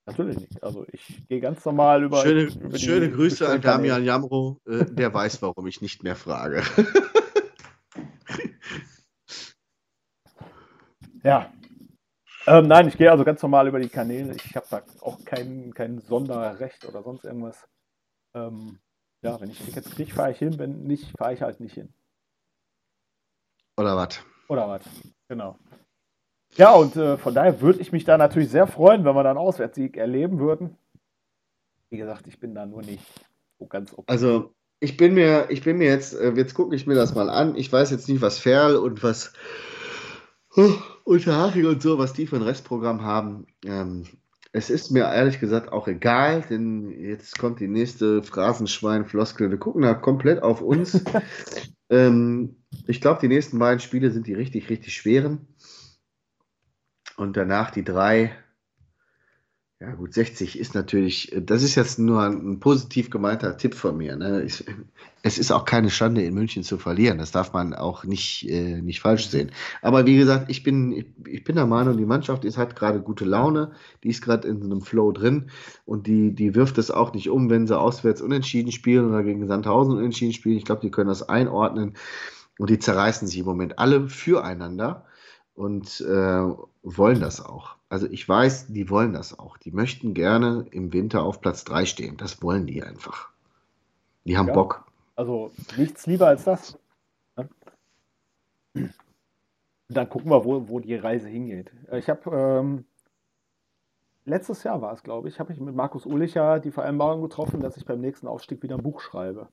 Natürlich 0.05 0.37
nicht. 0.37 0.61
Also 0.63 0.85
ich 0.91 1.23
gehe 1.29 1.39
ganz 1.39 1.63
normal 1.63 2.03
über. 2.03 2.21
Schöne, 2.21 2.41
über 2.41 2.77
schöne 2.77 3.09
Grüße 3.09 3.47
an. 3.47 3.61
Damian 3.61 4.03
Jamro. 4.03 4.59
Äh, 4.65 4.85
der 4.85 5.13
weiß, 5.13 5.41
warum 5.41 5.65
ich 5.67 5.81
nicht 5.81 6.03
mehr 6.03 6.15
frage. 6.15 6.63
Ja. 11.23 11.51
Ähm, 12.45 12.67
nein, 12.67 12.87
ich 12.89 12.97
gehe 12.97 13.09
also 13.09 13.23
ganz 13.23 13.41
normal 13.41 13.67
über 13.67 13.79
die 13.79 13.89
Kanäle. 13.89 14.35
Ich 14.35 14.55
habe 14.55 14.67
da 14.69 14.83
auch 14.99 15.23
kein, 15.23 15.73
kein 15.73 15.99
Sonderrecht 16.01 16.85
oder 16.85 17.01
sonst 17.01 17.23
irgendwas. 17.23 17.65
Ähm, 18.35 18.79
ja, 19.21 19.39
wenn 19.39 19.49
ich 19.49 19.59
Tickets 19.59 19.89
kriege, 19.91 20.13
fahre 20.13 20.31
ich 20.31 20.39
hin. 20.39 20.59
Wenn 20.59 20.83
nicht, 20.83 21.17
fahre 21.17 21.33
ich 21.33 21.41
halt 21.41 21.61
nicht 21.61 21.75
hin. 21.75 21.93
Oder 23.77 23.95
was? 23.95 24.19
Oder 24.49 24.67
was? 24.67 24.83
Genau. 25.29 25.57
Ja, 26.55 26.73
und 26.73 26.95
äh, 26.97 27.17
von 27.17 27.33
daher 27.33 27.61
würde 27.61 27.79
ich 27.79 27.91
mich 27.91 28.03
da 28.03 28.17
natürlich 28.17 28.49
sehr 28.49 28.67
freuen, 28.67 29.05
wenn 29.05 29.15
wir 29.15 29.23
dann 29.23 29.37
Auswärtssieg 29.37 29.97
erleben 29.97 30.39
würden. 30.39 30.77
Wie 31.89 31.97
gesagt, 31.97 32.27
ich 32.27 32.39
bin 32.39 32.53
da 32.53 32.65
nur 32.65 32.81
nicht 32.81 33.05
so 33.57 33.65
ganz 33.65 33.93
okay. 33.93 34.03
Also, 34.07 34.53
ich 34.79 34.97
bin 34.97 35.13
mir, 35.13 35.49
ich 35.49 35.63
bin 35.63 35.77
mir 35.77 35.87
jetzt, 35.87 36.13
äh, 36.13 36.31
jetzt 36.31 36.53
gucke 36.53 36.75
ich 36.75 36.85
mir 36.85 36.95
das 36.95 37.15
mal 37.15 37.29
an. 37.29 37.55
Ich 37.55 37.71
weiß 37.71 37.89
jetzt 37.89 38.09
nicht, 38.09 38.21
was 38.21 38.37
Ferl 38.37 38.75
und 38.75 39.01
was 39.01 39.33
oh, 40.55 40.73
Unterhaching 41.03 41.65
und 41.65 41.81
so, 41.81 41.97
was 41.97 42.13
die 42.13 42.27
für 42.27 42.37
ein 42.37 42.43
Restprogramm 42.43 43.03
haben. 43.03 43.47
Ähm, 43.65 44.05
es 44.51 44.69
ist 44.69 44.91
mir 44.91 45.11
ehrlich 45.11 45.39
gesagt 45.39 45.71
auch 45.71 45.87
egal, 45.87 46.43
denn 46.47 46.91
jetzt 46.91 47.39
kommt 47.39 47.59
die 47.59 47.67
nächste 47.67 48.21
Phrasenschwein-Floskel. 48.21 49.49
Wir 49.49 49.57
gucken 49.57 49.81
da 49.81 49.95
komplett 49.95 50.43
auf 50.43 50.61
uns. 50.61 51.03
ähm, 51.89 52.57
ich 52.87 53.01
glaube, 53.01 53.19
die 53.19 53.27
nächsten 53.27 53.57
beiden 53.57 53.79
Spiele 53.79 54.11
sind 54.11 54.27
die 54.27 54.33
richtig, 54.33 54.69
richtig 54.69 54.93
schweren. 54.93 55.47
Und 57.17 57.35
danach 57.35 57.71
die 57.71 57.83
drei, 57.83 58.35
Ja, 59.83 59.95
gut, 59.95 60.13
60 60.13 60.57
ist 60.57 60.75
natürlich, 60.75 61.35
das 61.41 61.61
ist 61.61 61.75
jetzt 61.75 61.99
nur 61.99 62.21
ein 62.21 62.61
positiv 62.61 63.09
gemeinter 63.09 63.57
Tipp 63.57 63.75
von 63.75 63.97
mir. 63.97 64.15
Ne? 64.15 64.43
Ich, 64.43 64.63
es 65.23 65.37
ist 65.37 65.51
auch 65.51 65.65
keine 65.65 65.89
Schande, 65.89 66.23
in 66.23 66.33
München 66.33 66.63
zu 66.63 66.77
verlieren. 66.77 67.17
Das 67.17 67.33
darf 67.33 67.51
man 67.51 67.73
auch 67.73 68.05
nicht, 68.05 68.49
äh, 68.49 68.81
nicht 68.81 69.01
falsch 69.01 69.27
sehen. 69.27 69.51
Aber 69.81 70.05
wie 70.05 70.15
gesagt, 70.15 70.49
ich 70.49 70.63
bin, 70.63 70.93
ich, 70.93 71.07
ich 71.27 71.43
bin 71.43 71.57
der 71.57 71.65
Meinung, 71.65 71.97
die 71.97 72.05
Mannschaft 72.05 72.45
ist, 72.45 72.57
hat 72.57 72.77
gerade 72.77 73.01
gute 73.01 73.25
Laune. 73.25 73.73
Die 74.05 74.07
ist 74.07 74.21
gerade 74.21 74.47
in 74.47 74.61
so 74.61 74.65
einem 74.67 74.79
Flow 74.79 75.11
drin. 75.11 75.49
Und 75.83 76.07
die, 76.07 76.33
die 76.33 76.55
wirft 76.55 76.77
es 76.77 76.89
auch 76.89 77.13
nicht 77.13 77.29
um, 77.29 77.49
wenn 77.49 77.67
sie 77.67 77.77
auswärts 77.77 78.21
unentschieden 78.21 78.71
spielen 78.71 79.09
oder 79.09 79.21
gegen 79.21 79.45
Sandhausen 79.47 79.97
unentschieden 79.97 80.31
spielen. 80.31 80.55
Ich 80.55 80.63
glaube, 80.63 80.79
die 80.79 80.91
können 80.91 81.09
das 81.09 81.27
einordnen. 81.27 81.97
Und 82.57 82.69
die 82.69 82.79
zerreißen 82.79 83.27
sich 83.27 83.39
im 83.39 83.45
Moment 83.45 83.79
alle 83.79 84.07
füreinander 84.07 85.03
und 85.55 86.01
äh, 86.01 86.53
wollen 86.83 87.19
das 87.19 87.43
auch. 87.45 87.75
Also 87.89 88.07
ich 88.09 88.27
weiß, 88.27 88.67
die 88.67 88.89
wollen 88.89 89.13
das 89.13 89.37
auch. 89.37 89.57
Die 89.57 89.71
möchten 89.71 90.13
gerne 90.13 90.65
im 90.71 90.93
Winter 90.93 91.23
auf 91.23 91.41
Platz 91.41 91.63
3 91.63 91.85
stehen. 91.85 92.17
Das 92.17 92.41
wollen 92.41 92.65
die 92.65 92.81
einfach. 92.83 93.29
Die 94.25 94.37
haben 94.37 94.47
Ja. 94.47 94.53
Bock. 94.53 94.85
Also 95.15 95.51
nichts 95.77 96.07
lieber 96.07 96.27
als 96.27 96.43
das. 96.45 96.77
ne? 97.37 97.47
Und 98.73 98.93
dann 99.87 100.09
gucken 100.09 100.31
wir, 100.31 100.43
wo, 100.43 100.67
wo 100.69 100.79
die 100.79 100.95
Reise 100.95 101.27
hingeht. 101.27 101.71
Äh, 101.91 101.99
Ich 101.99 102.09
habe 102.09 102.31
ähm, 102.35 102.85
letztes 104.25 104.63
Jahr 104.63 104.81
war 104.81 104.93
es, 104.93 105.03
glaube 105.03 105.27
ich, 105.27 105.39
habe 105.39 105.53
ich 105.53 105.59
mit 105.59 105.75
Markus 105.75 106.05
Ulicher 106.07 106.59
die 106.59 106.71
Vereinbarung 106.71 107.21
getroffen, 107.21 107.59
dass 107.61 107.77
ich 107.77 107.85
beim 107.85 108.01
nächsten 108.01 108.27
Aufstieg 108.27 108.63
wieder 108.63 108.75
ein 108.75 108.83
Buch 108.83 109.01
schreibe. 109.01 109.49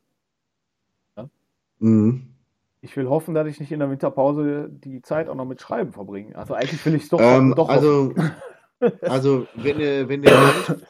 Mhm. 1.78 2.34
Ich 2.82 2.96
will 2.96 3.08
hoffen, 3.08 3.34
dass 3.34 3.46
ich 3.46 3.60
nicht 3.60 3.72
in 3.72 3.80
der 3.80 3.90
Winterpause 3.90 4.68
die 4.70 5.02
Zeit 5.02 5.28
auch 5.28 5.34
noch 5.34 5.44
mit 5.44 5.60
Schreiben 5.60 5.92
verbringe. 5.92 6.34
Also 6.36 6.54
eigentlich 6.54 6.84
will 6.86 6.94
ich 6.94 7.02
es 7.04 7.08
doch, 7.10 7.20
Ähm, 7.20 7.54
doch 7.54 7.68
also, 7.68 8.14
also 9.02 9.46
wenn 9.54 9.78
ihr, 9.80 10.08
wenn 10.08 10.22
ihr 10.22 10.32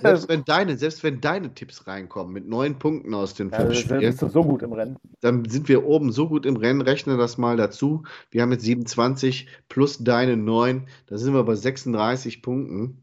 selbst 0.00 0.28
wenn 0.28 0.44
deine, 0.44 0.76
selbst 0.76 1.02
wenn 1.02 1.20
deine 1.20 1.54
Tipps 1.54 1.86
reinkommen 1.86 2.32
mit 2.32 2.46
neun 2.46 2.78
Punkten 2.78 3.14
aus 3.14 3.34
den 3.34 3.50
ja, 3.50 3.58
fünf 3.58 3.68
das 3.70 3.78
Spielen, 3.78 4.00
bist 4.00 4.22
du 4.22 4.28
so 4.28 4.44
gut 4.44 4.62
im 4.62 4.72
Rennen. 4.72 4.96
dann 5.20 5.44
sind 5.44 5.68
wir 5.68 5.84
oben 5.84 6.12
so 6.12 6.28
gut 6.28 6.46
im 6.46 6.56
Rennen, 6.56 6.80
rechne 6.80 7.16
das 7.16 7.38
mal 7.38 7.56
dazu. 7.56 8.04
Wir 8.30 8.42
haben 8.42 8.52
jetzt 8.52 8.64
27 8.64 9.48
plus 9.68 9.98
deine 9.98 10.36
9, 10.36 10.88
da 11.06 11.18
sind 11.18 11.34
wir 11.34 11.44
bei 11.44 11.54
36 11.54 12.42
Punkten. 12.42 13.02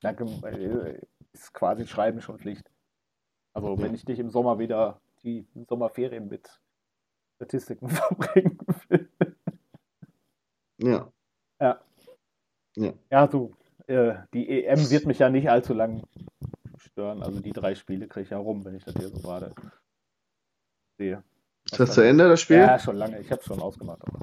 Danke, 0.00 0.24
äh, 0.44 1.00
ist 1.32 1.52
quasi 1.52 1.86
Schreiben 1.86 2.20
schon 2.20 2.38
Pflicht. 2.38 2.70
Also 3.52 3.78
wenn 3.78 3.94
ich 3.94 4.04
dich 4.04 4.18
im 4.18 4.30
Sommer 4.30 4.58
wieder 4.58 5.00
die 5.22 5.46
Sommerferien 5.68 6.28
mit 6.28 6.48
Statistiken 7.36 7.88
verbringen 7.90 8.58
will. 8.88 9.08
Ja. 10.78 11.10
Ja. 11.60 11.80
Ja. 12.76 12.92
Ja, 13.10 13.26
du, 13.26 13.52
äh, 13.86 14.14
die 14.32 14.64
EM 14.64 14.90
wird 14.90 15.06
mich 15.06 15.18
ja 15.18 15.28
nicht 15.30 15.50
allzu 15.50 15.74
lang 15.74 16.02
stören. 16.76 17.22
Also 17.22 17.40
die 17.40 17.52
drei 17.52 17.74
Spiele 17.74 18.06
kriege 18.06 18.24
ich 18.24 18.30
ja 18.30 18.38
rum, 18.38 18.64
wenn 18.64 18.76
ich 18.76 18.84
das 18.84 18.94
hier 18.94 19.08
so 19.08 19.18
gerade 19.18 19.52
sehe. 20.98 21.22
Ist 21.64 21.80
das 21.80 21.94
zu 21.94 22.00
Ende, 22.02 22.28
das 22.28 22.40
Spiel? 22.40 22.58
Ja, 22.58 22.78
schon 22.78 22.96
lange. 22.96 23.18
Ich 23.20 23.30
habe 23.30 23.40
es 23.40 23.46
schon 23.46 23.60
ausgemacht. 23.60 24.00
Aber 24.06 24.20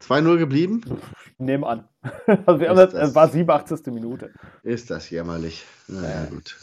2-0 0.00 0.38
geblieben? 0.38 0.82
ich 1.26 1.38
nehme 1.38 1.66
an. 1.66 1.88
Also 2.26 2.60
wir 2.60 2.68
haben 2.70 2.76
das, 2.76 2.92
das- 2.92 3.10
es 3.10 3.14
war 3.14 3.28
87. 3.28 3.86
Minute. 3.92 4.32
Ist 4.62 4.90
das 4.90 5.10
jämmerlich. 5.10 5.64
Na 5.88 6.02
ja, 6.02 6.24
Ja. 6.24 6.30
gut. 6.30 6.56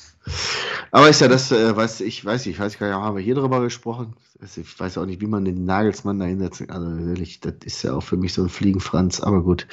Aber 0.92 1.10
ist 1.10 1.22
ja 1.22 1.28
das, 1.28 1.52
äh, 1.52 1.76
was 1.76 2.02
ich 2.02 2.24
weiß, 2.26 2.46
ich 2.48 2.60
weiß 2.60 2.80
gar 2.80 2.88
nicht, 2.88 2.96
haben 2.96 3.16
wir 3.16 3.24
hier 3.24 3.36
drüber 3.36 3.62
gesprochen? 3.62 4.16
Also 4.42 4.62
ich 4.62 4.80
weiß 4.80 4.98
auch 4.98 5.06
nicht, 5.06 5.22
wie 5.22 5.28
man 5.28 5.46
den 5.46 5.66
Nagelsmann 5.66 6.20
da 6.20 6.26
hinsetzt. 6.26 6.70
Also 6.70 7.10
ehrlich, 7.10 7.40
das 7.42 7.56
ist 7.64 7.84
ja 7.84 7.94
auch 7.94 8.04
für 8.04 8.18
mich 8.18 8.34
so 8.34 8.44
ein 8.44 8.50
Fliegenfranz, 8.50 9.20
aber 9.20 9.42
gut. 9.44 9.68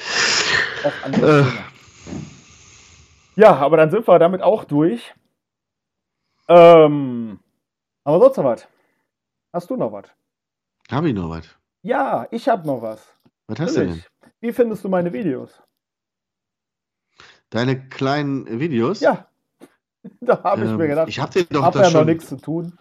Äh. 1.21 1.43
Ja, 3.35 3.55
aber 3.57 3.77
dann 3.77 3.91
sind 3.91 4.07
wir 4.07 4.19
damit 4.19 4.41
auch 4.41 4.63
durch. 4.63 5.13
Ähm, 6.47 7.39
aber 8.03 8.19
sonst 8.19 8.37
noch 8.37 8.45
was? 8.45 8.67
Hast 9.53 9.69
du 9.69 9.75
noch 9.75 9.91
was? 9.91 10.05
Habe 10.89 11.09
ich 11.09 11.15
noch 11.15 11.29
was? 11.29 11.47
Ja, 11.81 12.27
ich 12.31 12.47
habe 12.47 12.65
noch 12.65 12.81
was. 12.81 13.05
Was 13.47 13.59
hast 13.59 13.75
du 13.75 13.79
denn? 13.81 13.89
Natürlich. 13.89 14.11
Wie 14.39 14.53
findest 14.53 14.83
du 14.83 14.89
meine 14.89 15.11
Videos? 15.13 15.61
Deine 17.49 17.87
kleinen 17.89 18.59
Videos? 18.59 18.99
Ja, 18.99 19.26
da 20.21 20.43
habe 20.43 20.63
ich 20.63 20.69
Ähm, 20.69 20.77
mir 20.77 20.87
gedacht, 20.87 21.09
ich 21.09 21.19
habe 21.19 21.31
dir 21.31 21.45
doch 21.45 21.63
hab 21.63 21.73
da 21.73 21.81
ja 21.81 21.85
noch 21.87 21.91
schon, 21.91 22.05
nichts 22.07 22.27
zu 22.27 22.37
tun, 22.37 22.77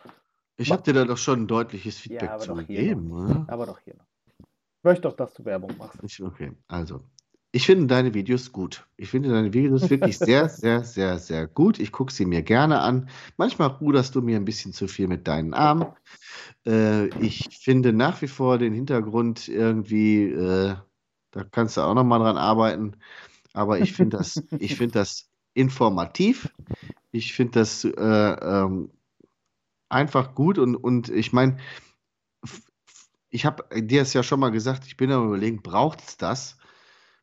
ich 0.57 0.72
habe 0.72 0.83
dir 0.83 0.95
da 0.95 1.05
doch 1.05 1.18
schon 1.18 1.43
ein 1.43 1.47
deutliches 1.47 1.99
Feedback 1.99 2.31
aber 2.31 2.39
zu 2.41 2.55
gegeben, 2.55 3.11
oder? 3.11 3.45
aber 3.49 3.66
doch 3.66 3.79
hier 3.81 3.95
noch. 3.95 4.07
Ich 4.39 4.85
möchte 4.85 5.03
doch, 5.03 5.16
dass 5.16 5.35
du 5.35 5.45
Werbung 5.45 5.77
machst. 5.79 5.99
Ich, 6.03 6.22
okay, 6.22 6.53
also. 6.68 7.03
Ich 7.53 7.64
finde 7.64 7.87
deine 7.87 8.12
Videos 8.12 8.53
gut. 8.53 8.87
Ich 8.97 9.09
finde 9.09 9.31
deine 9.31 9.53
Videos 9.53 9.89
wirklich 9.89 10.18
sehr, 10.18 10.49
sehr, 10.49 10.85
sehr, 10.85 11.18
sehr 11.18 11.47
gut. 11.47 11.79
Ich 11.79 11.91
gucke 11.91 12.12
sie 12.12 12.27
mir 12.27 12.43
gerne 12.43 12.81
an. 12.81 13.09
Manchmal 13.37 13.68
ruderst 13.68 14.14
du 14.14 14.20
mir 14.20 14.37
ein 14.37 14.45
bisschen 14.45 14.72
zu 14.72 14.89
viel 14.89 15.09
mit 15.09 15.27
deinen 15.27 15.55
Armen. 15.55 15.87
Äh, 16.66 17.07
ich 17.20 17.59
finde 17.62 17.93
nach 17.93 18.20
wie 18.20 18.29
vor 18.29 18.59
den 18.59 18.74
Hintergrund 18.74 19.49
irgendwie, 19.49 20.24
äh, 20.24 20.74
da 21.31 21.45
kannst 21.45 21.77
du 21.77 21.81
auch 21.81 21.95
nochmal 21.95 22.18
dran 22.20 22.37
arbeiten. 22.37 22.97
Aber 23.55 23.79
ich 23.79 23.95
finde 23.95 24.18
das, 24.18 24.43
ich 24.59 24.77
finde 24.77 24.99
das 24.99 25.31
informativ. 25.57 26.53
Ich 27.13 27.33
finde 27.35 27.61
das 27.61 27.85
äh, 27.85 27.91
ähm, 27.91 28.91
einfach 29.89 30.35
gut 30.35 30.59
und, 30.59 30.77
und 30.77 31.09
ich 31.09 31.33
meine, 31.33 31.57
ich 33.31 33.47
habe 33.47 33.65
dir 33.83 34.03
es 34.03 34.13
ja 34.13 34.23
schon 34.23 34.41
mal 34.41 34.51
gesagt, 34.51 34.87
ich 34.87 34.97
bin 34.97 35.11
am 35.11 35.27
überlegen, 35.27 35.63
braucht 35.63 36.03
es 36.07 36.17
das? 36.17 36.57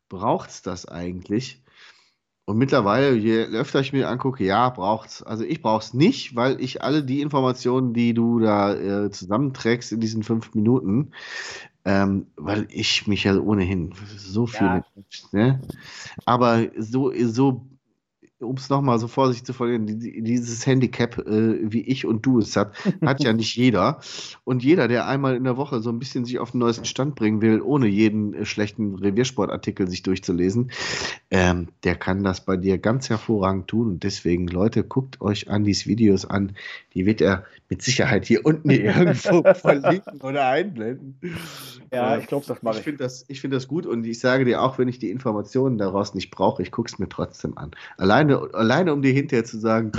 Braucht 0.08 0.50
es 0.50 0.62
das 0.62 0.86
eigentlich? 0.86 1.62
Und 2.46 2.58
mittlerweile, 2.58 3.14
je 3.14 3.44
öfter 3.44 3.80
ich 3.80 3.92
mir 3.94 4.08
angucke, 4.08 4.44
ja, 4.44 4.68
braucht 4.68 5.08
es. 5.08 5.22
Also 5.22 5.44
ich 5.44 5.62
brauche 5.62 5.82
es 5.82 5.94
nicht, 5.94 6.36
weil 6.36 6.60
ich 6.60 6.82
alle 6.82 7.02
die 7.02 7.22
Informationen, 7.22 7.94
die 7.94 8.12
du 8.12 8.38
da 8.38 8.74
äh, 8.74 9.10
zusammenträgst 9.10 9.92
in 9.92 10.00
diesen 10.00 10.22
fünf 10.22 10.54
Minuten, 10.54 11.12
ähm, 11.86 12.26
weil 12.36 12.66
ich 12.70 13.06
mich 13.06 13.24
ja 13.24 13.38
ohnehin 13.38 13.94
so 14.16 14.46
viel 14.46 14.66
Ja. 14.66 14.84
ne? 15.32 15.62
Aber 16.26 16.68
so, 16.76 17.12
so 17.16 17.66
um 18.44 18.56
es 18.56 18.68
nochmal 18.70 18.98
so 18.98 19.08
vorsichtig 19.08 19.46
zu 19.46 19.52
formulieren, 19.52 19.86
die- 19.86 19.98
die- 19.98 20.22
dieses 20.22 20.66
Handicap, 20.66 21.18
äh, 21.18 21.72
wie 21.72 21.80
ich 21.82 22.06
und 22.06 22.24
du 22.26 22.38
es 22.38 22.56
hat, 22.56 22.72
hat 23.04 23.22
ja 23.22 23.32
nicht 23.34 23.56
jeder. 23.56 24.00
Und 24.44 24.62
jeder, 24.62 24.88
der 24.88 25.06
einmal 25.08 25.36
in 25.36 25.44
der 25.44 25.56
Woche 25.56 25.80
so 25.80 25.90
ein 25.90 25.98
bisschen 25.98 26.24
sich 26.24 26.38
auf 26.38 26.52
den 26.52 26.58
neuesten 26.60 26.84
Stand 26.84 27.14
bringen 27.16 27.40
will, 27.42 27.60
ohne 27.60 27.86
jeden 27.88 28.34
äh, 28.34 28.44
schlechten 28.44 28.94
Reviersportartikel 28.96 29.88
sich 29.88 30.02
durchzulesen, 30.02 30.70
ähm, 31.30 31.68
der 31.84 31.96
kann 31.96 32.22
das 32.22 32.44
bei 32.44 32.56
dir 32.56 32.78
ganz 32.78 33.10
hervorragend 33.10 33.68
tun. 33.68 33.88
Und 33.88 34.02
deswegen, 34.04 34.46
Leute, 34.48 34.84
guckt 34.84 35.20
euch 35.20 35.50
Andys 35.50 35.86
Videos 35.86 36.24
an. 36.24 36.52
Die 36.94 37.06
wird 37.06 37.20
er 37.20 37.44
mit 37.68 37.82
Sicherheit 37.82 38.26
hier 38.26 38.44
unten 38.44 38.70
irgendwo 38.70 39.42
verlinken 39.54 40.20
oder 40.20 40.46
einblenden. 40.48 41.18
Ja, 41.92 42.16
Äh, 42.16 42.20
ich 42.20 42.26
glaube, 42.26 42.46
das 42.46 42.62
mache 42.62 42.74
ich 42.74 42.78
ich. 42.78 42.84
finde 42.84 43.04
das, 43.04 43.24
ich 43.28 43.40
find 43.40 43.52
das 43.54 43.68
gut 43.68 43.86
und 43.86 44.04
ich 44.04 44.18
sage 44.20 44.44
dir 44.44 44.62
auch, 44.62 44.78
wenn 44.78 44.88
ich 44.88 44.98
die 44.98 45.10
Informationen 45.10 45.78
daraus 45.78 46.14
nicht 46.14 46.30
brauche, 46.30 46.62
ich 46.62 46.70
gucke 46.70 46.88
es 46.92 46.98
mir 46.98 47.08
trotzdem 47.08 47.56
an. 47.58 47.70
Alleine, 47.98 48.33
alleine 48.52 48.92
um 48.92 49.02
dir 49.02 49.12
hinterher 49.12 49.44
zu 49.44 49.58
sagen, 49.58 49.92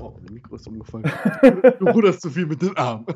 oh, 0.00 0.14
mein 0.22 0.34
Mikro 0.34 0.56
ist 0.56 0.66
umgefallen. 0.66 1.10
Du 1.78 1.86
ruderst 1.86 2.22
zu 2.22 2.30
viel 2.30 2.46
mit 2.46 2.62
den 2.62 2.76
Armen. 2.76 3.06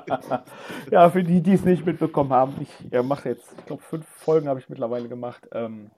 ja, 0.90 1.10
für 1.10 1.22
die, 1.22 1.42
die 1.42 1.54
es 1.54 1.64
nicht 1.64 1.84
mitbekommen 1.84 2.32
haben, 2.32 2.54
ich 2.60 2.92
äh, 2.92 3.02
mache 3.02 3.30
jetzt, 3.30 3.54
ich 3.58 3.66
glaube, 3.66 3.82
fünf 3.82 4.06
Folgen 4.06 4.48
habe 4.48 4.60
ich 4.60 4.68
mittlerweile 4.68 5.08
gemacht. 5.08 5.48
Ähm, 5.52 5.90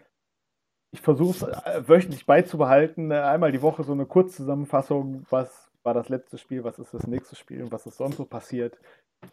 ich 0.93 1.01
versuche 1.01 1.31
es 1.31 1.43
äh, 1.43 1.89
wöchentlich 1.89 2.27
beizubehalten. 2.27 3.11
Äh, 3.11 3.21
einmal 3.21 3.53
die 3.53 3.63
Woche 3.63 3.83
so 3.83 3.93
eine 3.93 4.07
Kurzzusammenfassung, 4.07 5.27
was 5.31 5.71
war 5.83 5.95
das 5.95 6.09
letzte 6.09 6.39
Spiel, 6.39 6.65
was 6.65 6.79
ist 6.79 6.95
das 6.95 7.07
nächste 7.07 7.35
Spiel 7.35 7.63
und 7.63 7.73
was 7.73 7.87
ist 7.87 7.97
sonst 7.97 8.17
so 8.17 8.25
passiert. 8.25 8.79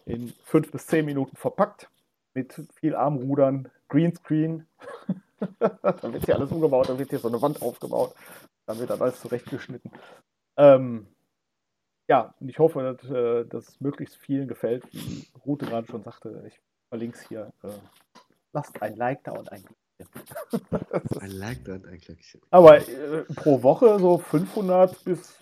In 0.06 0.34
fünf 0.44 0.72
bis 0.72 0.88
zehn 0.88 1.06
Minuten 1.06 1.36
verpackt. 1.36 1.90
Mit 2.34 2.54
viel 2.76 2.96
Armrudern, 2.96 3.70
Greenscreen. 3.90 4.66
dann 5.60 6.14
wird 6.14 6.26
hier 6.26 6.36
alles 6.36 6.52
umgebaut, 6.52 6.90
dann 6.90 7.00
wird 7.00 7.10
hier 7.10 7.20
so 7.20 7.28
eine 7.28 7.42
Wand 7.42 7.62
aufgebaut. 7.62 8.14
Dann 8.66 8.80
wird 8.80 8.90
dann 8.90 9.02
alles 9.02 9.20
zurechtgeschnitten. 9.22 9.92
Ähm, 10.58 11.08
ja, 12.08 12.34
und 12.40 12.50
ich 12.50 12.60
hoffe, 12.60 12.82
dass, 12.82 13.10
äh, 13.12 13.46
dass 13.46 13.70
es 13.70 13.82
möglichst 13.82 14.16
vielen 14.18 14.48
gefällt, 14.48 14.84
wie 14.92 15.28
Rute 15.46 15.66
gerade 15.66 15.88
schon 15.88 16.04
sagte. 16.04 16.44
Ich 16.48 16.60
verlinke 16.90 17.18
es 17.18 17.28
hier. 17.28 17.52
Äh, 17.64 17.70
lasst 18.52 18.82
ein 18.82 18.96
Like 18.96 19.24
da 19.24 19.32
und 19.34 19.52
ein 19.52 19.64
Glöckchen. 19.64 19.80
I 21.22 21.28
like 21.28 21.64
that, 21.66 21.86
ein 21.86 22.00
Glöckchen. 22.00 22.42
Aber 22.50 22.78
äh, 22.78 23.24
pro 23.36 23.62
Woche 23.62 24.00
so 24.00 24.18
500 24.18 25.04
bis 25.04 25.38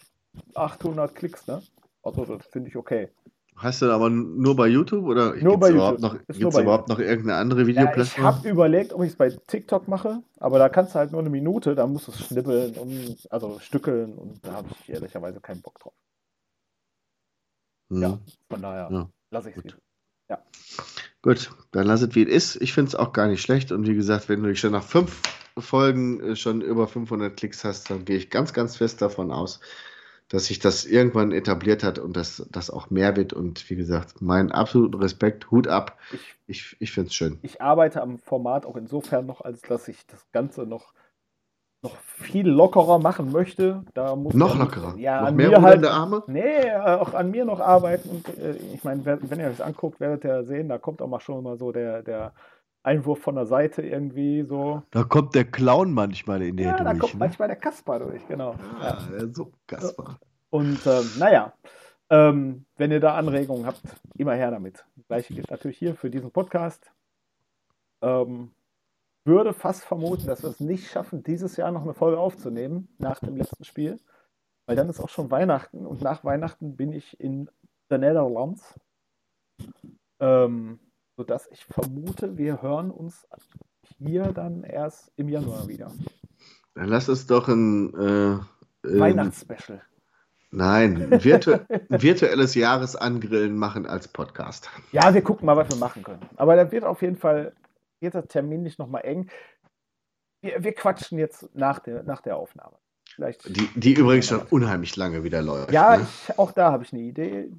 800 0.55 1.15
Klicks, 1.15 1.47
ne? 1.47 1.61
Also 2.03 2.25
das 2.25 2.45
finde 2.47 2.69
ich 2.69 2.75
okay. 2.75 3.09
Hast 3.57 3.81
du 3.81 3.91
aber 3.91 4.09
nur 4.09 4.55
bei 4.55 4.67
YouTube 4.67 5.05
oder 5.05 5.33
gibt's 5.33 5.59
bei 5.59 5.69
überhaupt 5.71 5.99
noch, 5.99 6.15
gibt's 6.27 6.57
überhaupt 6.57 6.89
noch 6.89 6.99
irgendeine 6.99 7.39
andere 7.39 7.61
Ja, 7.61 7.65
ich 7.65 7.67
Videoplattform? 7.67 8.25
habe 8.25 8.49
überlegt, 8.49 8.93
ob 8.93 9.01
ich 9.03 9.09
es 9.09 9.15
bei 9.15 9.29
TikTok 9.29 9.87
mache, 9.87 10.21
aber 10.39 10.59
da 10.59 10.69
kannst 10.69 10.93
du 10.93 10.99
halt 10.99 11.11
nur 11.11 11.21
eine 11.21 11.29
Minute, 11.29 11.73
da 11.73 11.87
musst 11.87 12.07
du 12.07 12.11
es 12.11 12.19
schnippeln 12.27 12.75
und 12.75 13.17
also 13.31 13.57
stückeln 13.59 14.13
und 14.13 14.45
da 14.45 14.53
habe 14.53 14.67
ich 14.83 14.89
ehrlicherweise 14.89 15.39
keinen 15.39 15.61
Bock 15.61 15.79
drauf. 15.79 15.93
Hm. 17.89 18.01
Ja, 18.01 18.19
von 18.49 18.61
daher 18.61 18.89
Ja, 18.91 19.09
lasse 19.31 19.49
ich 19.49 19.57
es 19.57 19.63
gut. 19.63 19.73
wieder. 19.73 19.81
Gut, 21.23 21.51
dann 21.71 21.87
lass 21.87 22.01
es 22.01 22.15
wie 22.15 22.23
es 22.23 22.55
ist. 22.55 22.61
Ich 22.61 22.73
finde 22.73 22.89
es 22.89 22.95
auch 22.95 23.11
gar 23.11 23.27
nicht 23.27 23.41
schlecht. 23.41 23.71
Und 23.71 23.87
wie 23.87 23.95
gesagt, 23.95 24.29
wenn 24.29 24.43
du 24.43 24.49
dich 24.49 24.59
schon 24.59 24.71
nach 24.71 24.83
fünf 24.83 25.21
Folgen 25.57 26.21
äh, 26.21 26.35
schon 26.35 26.61
über 26.61 26.87
500 26.87 27.35
Klicks 27.35 27.63
hast, 27.63 27.89
dann 27.89 28.05
gehe 28.05 28.17
ich 28.17 28.29
ganz, 28.29 28.53
ganz 28.53 28.77
fest 28.77 29.01
davon 29.01 29.31
aus, 29.31 29.59
dass 30.29 30.45
sich 30.47 30.59
das 30.59 30.85
irgendwann 30.85 31.31
etabliert 31.31 31.83
hat 31.83 31.99
und 31.99 32.17
dass 32.17 32.45
das 32.51 32.69
auch 32.69 32.89
mehr 32.89 33.15
wird. 33.15 33.31
Und 33.33 33.69
wie 33.69 33.75
gesagt, 33.75 34.21
meinen 34.21 34.51
absoluten 34.51 34.95
Respekt, 35.01 35.51
Hut 35.51 35.67
ab. 35.67 35.97
Ich, 36.11 36.35
Ich, 36.47 36.75
ich 36.79 36.91
finde 36.91 37.07
es 37.09 37.15
schön. 37.15 37.39
ich 37.41 37.61
arbeite 37.61 38.01
am 38.01 38.17
Format 38.19 38.65
auch 38.65 38.75
insofern 38.75 39.25
noch, 39.25 39.41
als 39.41 39.61
dass 39.61 39.87
ich 39.87 40.05
das 40.07 40.25
Ganze 40.33 40.63
noch, 40.65 40.93
noch 41.83 41.95
viel 41.97 42.47
lockerer 42.47 42.99
machen 42.99 43.31
möchte. 43.31 43.83
Da 43.93 44.15
muss 44.15 44.33
Noch 44.33 44.55
ja- 44.55 44.63
lockerer. 44.63 44.95
Ja, 44.97 45.21
noch 45.21 45.27
an 45.27 45.35
mehr 45.35 45.49
mir 45.49 45.61
halt. 45.61 45.85
Arme. 45.85 46.23
Nee, 46.27 46.39
äh, 46.41 46.75
auch 46.77 47.13
an 47.13 47.31
mir 47.31 47.45
noch 47.45 47.59
arbeiten. 47.59 48.09
Und, 48.09 48.37
äh, 48.37 48.55
ich 48.73 48.83
meine, 48.83 49.05
wenn 49.05 49.39
ihr 49.39 49.45
euch 49.45 49.57
das 49.57 49.61
anguckt, 49.61 49.99
werdet 49.99 50.25
ihr 50.25 50.43
sehen, 50.43 50.67
da 50.69 50.77
kommt 50.77 51.01
auch 51.01 51.07
mal 51.07 51.19
schon 51.21 51.43
mal 51.43 51.57
so 51.57 51.71
der, 51.71 52.01
der 52.03 52.33
Einwurf 52.83 53.19
von 53.19 53.35
der 53.35 53.45
Seite 53.45 53.81
irgendwie 53.81 54.43
so. 54.43 54.83
Da 54.91 55.03
kommt 55.03 55.35
der 55.35 55.45
Clown 55.45 55.93
manchmal 55.93 56.41
in 56.41 56.57
Ja, 56.57 56.77
da 56.77 56.93
kommt 56.93 57.15
manchmal 57.15 57.47
der 57.49 57.57
Kasper 57.57 57.99
durch, 57.99 58.25
genau. 58.27 58.53
Ja. 58.81 58.97
Ah, 58.97 59.07
der 59.11 59.33
Suppkasper. 59.33 60.19
Und 60.49 60.85
ähm, 60.85 61.11
naja, 61.19 61.53
ähm, 62.09 62.65
wenn 62.77 62.91
ihr 62.91 62.99
da 62.99 63.15
Anregungen 63.15 63.65
habt, 63.65 63.81
immer 64.15 64.33
her 64.33 64.51
damit. 64.51 64.85
Das 64.95 65.07
gleiche 65.07 65.33
gilt 65.33 65.51
natürlich 65.51 65.77
hier 65.77 65.95
für 65.95 66.09
diesen 66.09 66.31
Podcast. 66.31 66.91
Ähm, 68.01 68.51
würde 69.25 69.53
fast 69.53 69.83
vermuten, 69.83 70.27
dass 70.27 70.43
wir 70.43 70.49
es 70.49 70.61
nicht 70.61 70.89
schaffen, 70.89 71.21
dieses 71.21 71.57
Jahr 71.57 71.71
noch 71.71 71.83
eine 71.83 71.93
Folge 71.93 72.17
aufzunehmen 72.17 72.87
nach 72.97 73.19
dem 73.19 73.35
letzten 73.35 73.65
Spiel. 73.65 73.99
Weil 74.65 74.77
dann 74.77 74.89
ist 74.89 75.01
auch 75.01 75.09
schon 75.09 75.31
Weihnachten 75.31 75.85
und 75.85 76.01
nach 76.01 76.23
Weihnachten 76.23 76.75
bin 76.75 76.93
ich 76.93 77.19
in 77.19 77.49
the 77.89 77.97
Netherlands. 77.97 78.79
Ähm, 80.19 80.79
sodass 81.17 81.49
ich 81.51 81.65
vermute, 81.65 82.37
wir 82.37 82.61
hören 82.61 82.91
uns 82.91 83.27
hier 83.97 84.31
dann 84.31 84.63
erst 84.63 85.11
im 85.15 85.27
Januar 85.27 85.67
wieder. 85.67 85.91
Dann 86.75 86.87
lass 86.87 87.09
uns 87.09 87.25
doch 87.25 87.47
ein, 87.47 87.93
äh, 87.95 88.87
ähm, 88.87 88.99
Weihnachtsspecial. 88.99 89.81
Nein, 90.51 91.11
ein, 91.11 91.23
virtu 91.23 91.57
virtuelles 91.89 92.53
Jahresangrillen 92.53 93.57
machen 93.57 93.87
als 93.87 94.07
Podcast. 94.07 94.69
Ja, 94.91 95.13
wir 95.13 95.23
gucken 95.23 95.47
mal, 95.47 95.57
was 95.57 95.69
wir 95.69 95.77
machen 95.77 96.03
können. 96.03 96.21
Aber 96.35 96.55
da 96.55 96.71
wird 96.71 96.83
auf 96.83 97.01
jeden 97.01 97.17
Fall, 97.17 97.53
wird 97.99 98.13
der 98.13 98.27
Termin 98.27 98.61
nicht 98.61 98.77
nochmal 98.77 99.03
eng. 99.03 99.29
Wir, 100.41 100.63
wir 100.63 100.73
quatschen 100.73 101.17
jetzt 101.17 101.49
nach 101.55 101.79
der, 101.79 102.03
nach 102.03 102.21
der 102.21 102.37
Aufnahme. 102.37 102.77
Vielleicht. 103.09 103.43
Die, 103.47 103.67
die 103.79 103.93
übrigens 103.93 104.27
schon 104.27 104.41
unheimlich 104.51 104.95
lange 104.95 105.23
wieder 105.23 105.41
läuft. 105.41 105.71
ja, 105.71 105.97
ne? 105.97 106.03
ich, 106.03 106.37
auch 106.37 106.51
da 106.51 106.71
habe 106.71 106.83
ich 106.83 106.93
eine 106.93 107.01
Idee. 107.01 107.49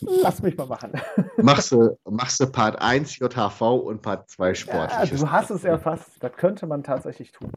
Lass 0.00 0.42
mich 0.42 0.56
mal 0.56 0.66
machen. 0.66 0.92
machst, 1.38 1.72
du, 1.72 1.96
machst 2.08 2.40
du 2.40 2.46
Part 2.46 2.80
1 2.80 3.18
JHV 3.18 3.60
und 3.62 4.02
Part 4.02 4.28
2 4.30 4.48
Ja, 4.48 4.54
Sportliches. 4.54 5.20
du 5.20 5.30
hast 5.30 5.50
es 5.50 5.64
erfasst. 5.64 6.10
Das 6.20 6.32
könnte 6.32 6.66
man 6.66 6.82
tatsächlich 6.82 7.32
tun. 7.32 7.50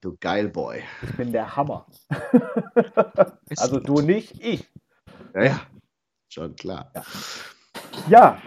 Du 0.00 0.16
Geilboy. 0.20 0.82
Ich 1.02 1.16
bin 1.16 1.32
der 1.32 1.56
Hammer. 1.56 1.86
also 3.58 3.80
du 3.80 4.00
nicht, 4.00 4.40
ich. 4.44 4.68
Ja, 5.34 5.42
ja, 5.44 5.60
schon 6.28 6.54
klar. 6.56 6.92
Ja, 8.08 8.40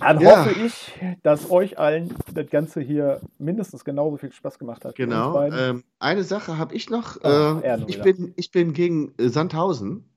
dann 0.00 0.20
Ja. 0.20 0.44
hoffe 0.44 0.50
ich, 0.52 0.92
dass 1.22 1.50
euch 1.50 1.78
allen 1.78 2.14
das 2.34 2.48
Ganze 2.50 2.80
hier 2.80 3.20
mindestens 3.38 3.84
genauso 3.84 4.16
viel 4.16 4.32
Spaß 4.32 4.58
gemacht 4.58 4.84
hat. 4.84 4.94
Genau. 4.96 5.40
Ähm, 5.42 5.84
eine 5.98 6.24
Sache 6.24 6.58
habe 6.58 6.74
ich 6.74 6.90
noch. 6.90 7.22
Ah, 7.22 7.60
äh, 7.62 7.80
ich, 7.86 7.94
wieder. 7.96 8.02
bin, 8.04 8.32
ich 8.36 8.50
bin 8.50 8.72
gegen 8.72 9.14
äh, 9.18 9.28
Sandhausen 9.28 10.08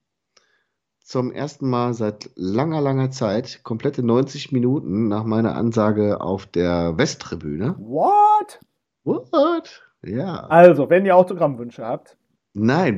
zum 1.11 1.29
ersten 1.33 1.69
Mal 1.69 1.93
seit 1.93 2.29
langer, 2.35 2.79
langer 2.79 3.11
Zeit, 3.11 3.59
komplette 3.63 4.01
90 4.01 4.53
Minuten 4.53 5.09
nach 5.09 5.25
meiner 5.25 5.55
Ansage 5.55 6.21
auf 6.21 6.45
der 6.45 6.97
Westtribüne. 6.97 7.75
What? 7.79 8.61
What? 9.03 9.83
Ja. 10.03 10.45
Also, 10.47 10.89
wenn 10.89 11.05
ihr 11.05 11.17
Autogrammwünsche 11.17 11.85
habt, 11.85 12.17
Nein, 12.53 12.97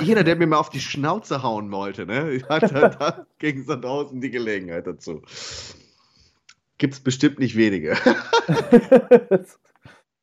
jeder, 0.00 0.24
der 0.24 0.36
mir 0.36 0.46
mal 0.46 0.58
auf 0.58 0.68
die 0.68 0.80
Schnauze 0.80 1.42
hauen 1.42 1.72
wollte, 1.72 2.04
ne, 2.04 2.42
hat, 2.50 2.70
hat 2.74 3.26
gegen 3.38 3.64
Sandhausen 3.64 4.20
die 4.20 4.30
Gelegenheit 4.30 4.86
dazu. 4.86 5.22
Gibt 6.76 6.94
es 6.94 7.00
bestimmt 7.00 7.38
nicht 7.38 7.56
wenige. 7.56 7.96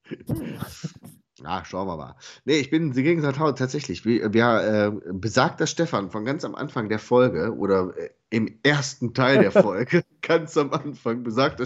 Ah, 1.43 1.63
schauen 1.63 1.87
wir 1.87 1.97
mal. 1.97 2.15
Nee, 2.45 2.57
ich 2.57 2.69
bin 2.69 2.91
gegen 2.91 3.21
Sandhausen 3.21 3.55
tatsächlich. 3.55 4.05
Wir, 4.05 4.33
wir, 4.33 4.93
äh, 5.05 5.11
besagter 5.13 5.67
Stefan 5.67 6.09
von 6.09 6.25
ganz 6.25 6.43
am 6.43 6.55
Anfang 6.55 6.89
der 6.89 6.99
Folge 6.99 7.55
oder 7.55 7.93
äh, 7.97 8.09
im 8.29 8.59
ersten 8.63 9.13
Teil 9.13 9.39
der 9.39 9.51
Folge, 9.63 10.03
ganz 10.21 10.57
am 10.57 10.71
Anfang, 10.73 11.23
besagter, 11.23 11.65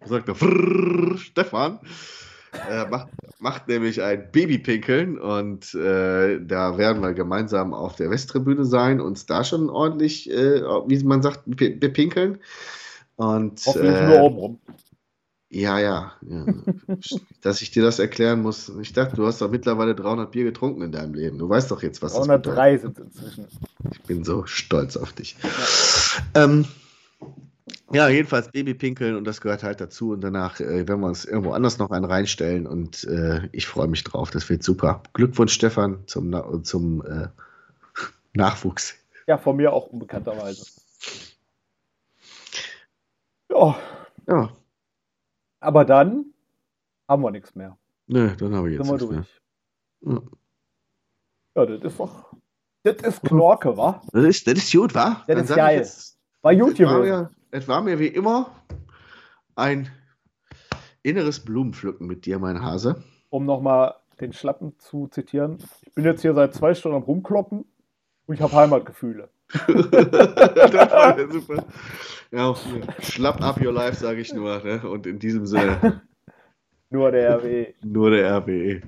besagter 0.00 0.34
Frrrr 0.34 1.18
Stefan, 1.18 1.80
äh, 2.68 2.86
macht, 2.86 3.08
macht 3.38 3.68
nämlich 3.68 4.02
ein 4.02 4.30
Babypinkeln 4.30 5.18
und 5.18 5.74
äh, 5.74 6.40
da 6.40 6.78
werden 6.78 7.02
wir 7.02 7.12
gemeinsam 7.12 7.74
auf 7.74 7.96
der 7.96 8.10
Westtribüne 8.10 8.64
sein, 8.64 9.00
uns 9.00 9.26
da 9.26 9.44
schon 9.44 9.70
ordentlich, 9.70 10.30
äh, 10.30 10.62
wie 10.86 11.02
man 11.04 11.22
sagt, 11.22 11.42
bepinkeln. 11.46 12.38
Und 13.16 13.60
hoffentlich 13.66 13.96
äh, 13.96 14.06
nur 14.06 14.22
oben 14.22 14.36
rum. 14.38 14.60
Ja, 15.50 15.80
ja, 15.80 16.12
ja. 16.22 16.46
Dass 17.42 17.60
ich 17.60 17.72
dir 17.72 17.82
das 17.82 17.98
erklären 17.98 18.40
muss. 18.40 18.70
Ich 18.80 18.92
dachte, 18.92 19.16
du 19.16 19.26
hast 19.26 19.42
doch 19.42 19.50
mittlerweile 19.50 19.96
300 19.96 20.30
Bier 20.30 20.44
getrunken 20.44 20.82
in 20.82 20.92
deinem 20.92 21.12
Leben. 21.12 21.38
Du 21.38 21.48
weißt 21.48 21.70
doch 21.72 21.82
jetzt, 21.82 22.02
was 22.02 22.14
das 22.14 22.22
bedeutet. 22.22 22.56
303 22.56 22.78
sind 22.78 22.98
es 22.98 23.04
inzwischen. 23.04 23.46
Ich 23.90 24.02
bin 24.02 24.22
so 24.24 24.46
stolz 24.46 24.96
auf 24.96 25.12
dich. 25.12 25.36
Ähm, 26.34 26.66
ja, 27.92 28.08
jedenfalls 28.08 28.52
Babypinkeln 28.52 29.16
und 29.16 29.24
das 29.24 29.40
gehört 29.40 29.64
halt 29.64 29.80
dazu. 29.80 30.12
Und 30.12 30.20
danach 30.20 30.60
äh, 30.60 30.86
werden 30.86 31.00
wir 31.00 31.08
uns 31.08 31.24
irgendwo 31.24 31.50
anders 31.50 31.78
noch 31.78 31.90
einen 31.90 32.04
reinstellen 32.04 32.68
und 32.68 33.02
äh, 33.04 33.48
ich 33.50 33.66
freue 33.66 33.88
mich 33.88 34.04
drauf. 34.04 34.30
Das 34.30 34.48
wird 34.48 34.62
super. 34.62 35.02
Glückwunsch, 35.14 35.52
Stefan, 35.52 36.06
zum, 36.06 36.30
Na 36.30 36.62
zum 36.62 37.04
äh, 37.04 37.26
Nachwuchs. 38.34 38.94
Ja, 39.26 39.36
von 39.36 39.56
mir 39.56 39.72
auch 39.72 39.88
unbekannterweise. 39.88 40.64
Ja, 43.50 43.76
Ja, 44.28 44.52
aber 45.60 45.84
dann 45.84 46.26
haben 47.08 47.22
wir 47.22 47.30
nichts 47.30 47.54
mehr. 47.54 47.76
ne, 48.06 48.36
dann 48.38 48.54
habe 48.54 48.70
ich 48.70 48.78
jetzt 48.78 48.90
nichts 48.90 49.08
mehr. 49.10 49.24
durch. 50.02 50.22
Ja, 51.56 51.66
das 51.66 51.82
ist 51.92 51.98
doch. 52.00 52.32
Das 52.82 52.96
ist 52.96 53.22
Knorke, 53.22 53.76
wa? 53.76 54.00
Das 54.12 54.24
ist, 54.24 54.46
das 54.46 54.54
ist 54.54 54.72
gut, 54.72 54.94
wa? 54.94 55.22
Das 55.26 55.36
Dann 55.36 55.44
ist 55.44 55.54
geil. 55.54 55.78
jetzt- 55.78 56.18
War 56.42 56.54
gut 56.56 56.72
Es 56.80 56.86
war, 56.86 56.98
gewesen. 57.00 57.10
mir, 57.18 57.30
es 57.50 57.68
war 57.68 57.82
mir 57.82 57.98
wie 57.98 58.06
immer 58.06 58.50
ein 59.56 59.90
inneres 61.02 61.44
Blumenpflücken 61.44 62.06
mit 62.06 62.24
dir, 62.24 62.38
mein 62.38 62.62
Hase. 62.62 63.02
Um 63.28 63.44
nochmal 63.44 63.96
den 64.20 64.32
Schlappen 64.32 64.78
zu 64.78 65.08
zitieren. 65.08 65.58
Ich 65.82 65.92
bin 65.94 66.04
jetzt 66.04 66.22
hier 66.22 66.32
seit 66.34 66.54
zwei 66.54 66.74
Stunden 66.74 66.96
am 66.96 67.02
Rumkloppen 67.02 67.64
und 68.26 68.34
ich 68.34 68.40
habe 68.40 68.52
Heimatgefühle. 68.54 69.28
das 69.66 70.90
war 70.92 71.18
ja 71.18 71.28
super. 71.30 71.64
Ja, 72.32 72.54
schlapp 73.02 73.42
up 73.42 73.60
your 73.60 73.72
life, 73.72 73.96
sage 73.96 74.20
ich 74.20 74.32
nur. 74.32 74.62
Ne? 74.62 74.80
Und 74.88 75.06
in 75.06 75.18
diesem 75.18 75.46
Sinne 75.46 76.02
Nur 76.90 77.10
der 77.12 77.36
RW. 77.38 77.66
nur 77.82 78.10
der 78.10 78.36
RWE. 78.38 78.82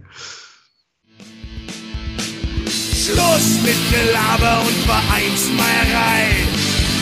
Schluss 2.68 3.60
mit 3.62 3.76
Gelaber 3.90 4.60
und 4.60 4.76
Vereinsmeierei. 4.86 6.30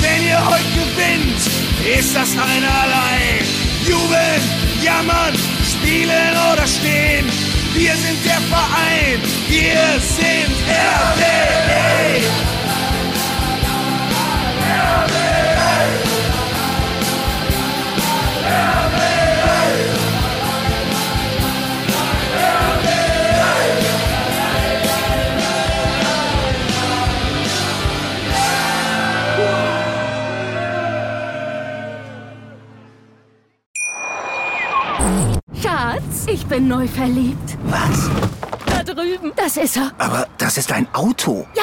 Wenn 0.00 0.26
ihr 0.28 0.44
heute 0.44 0.64
gewinnt, 0.74 1.98
ist 1.98 2.14
das 2.16 2.30
einerlei. 2.32 3.40
Jubeln, 3.86 4.42
jammern, 4.82 5.34
spielen 5.64 6.34
oder 6.52 6.66
stehen. 6.66 7.26
Wir 7.74 7.94
sind 7.96 8.24
der 8.24 8.40
Verein, 8.48 9.20
wir 9.48 10.00
sind 10.00 10.54
RWE. 10.68 12.49
Schatz, 35.62 36.26
ich 36.26 36.46
bin 36.46 36.68
neu 36.68 36.86
verliebt. 36.88 37.58
Was? 37.64 38.10
Da 38.66 38.82
drüben. 38.82 39.32
Das 39.36 39.56
ist 39.56 39.76
er. 39.76 39.92
Aber 39.98 40.26
das 40.38 40.56
ist 40.56 40.72
ein 40.72 40.86
Auto. 40.92 41.46
Ja, 41.54 41.62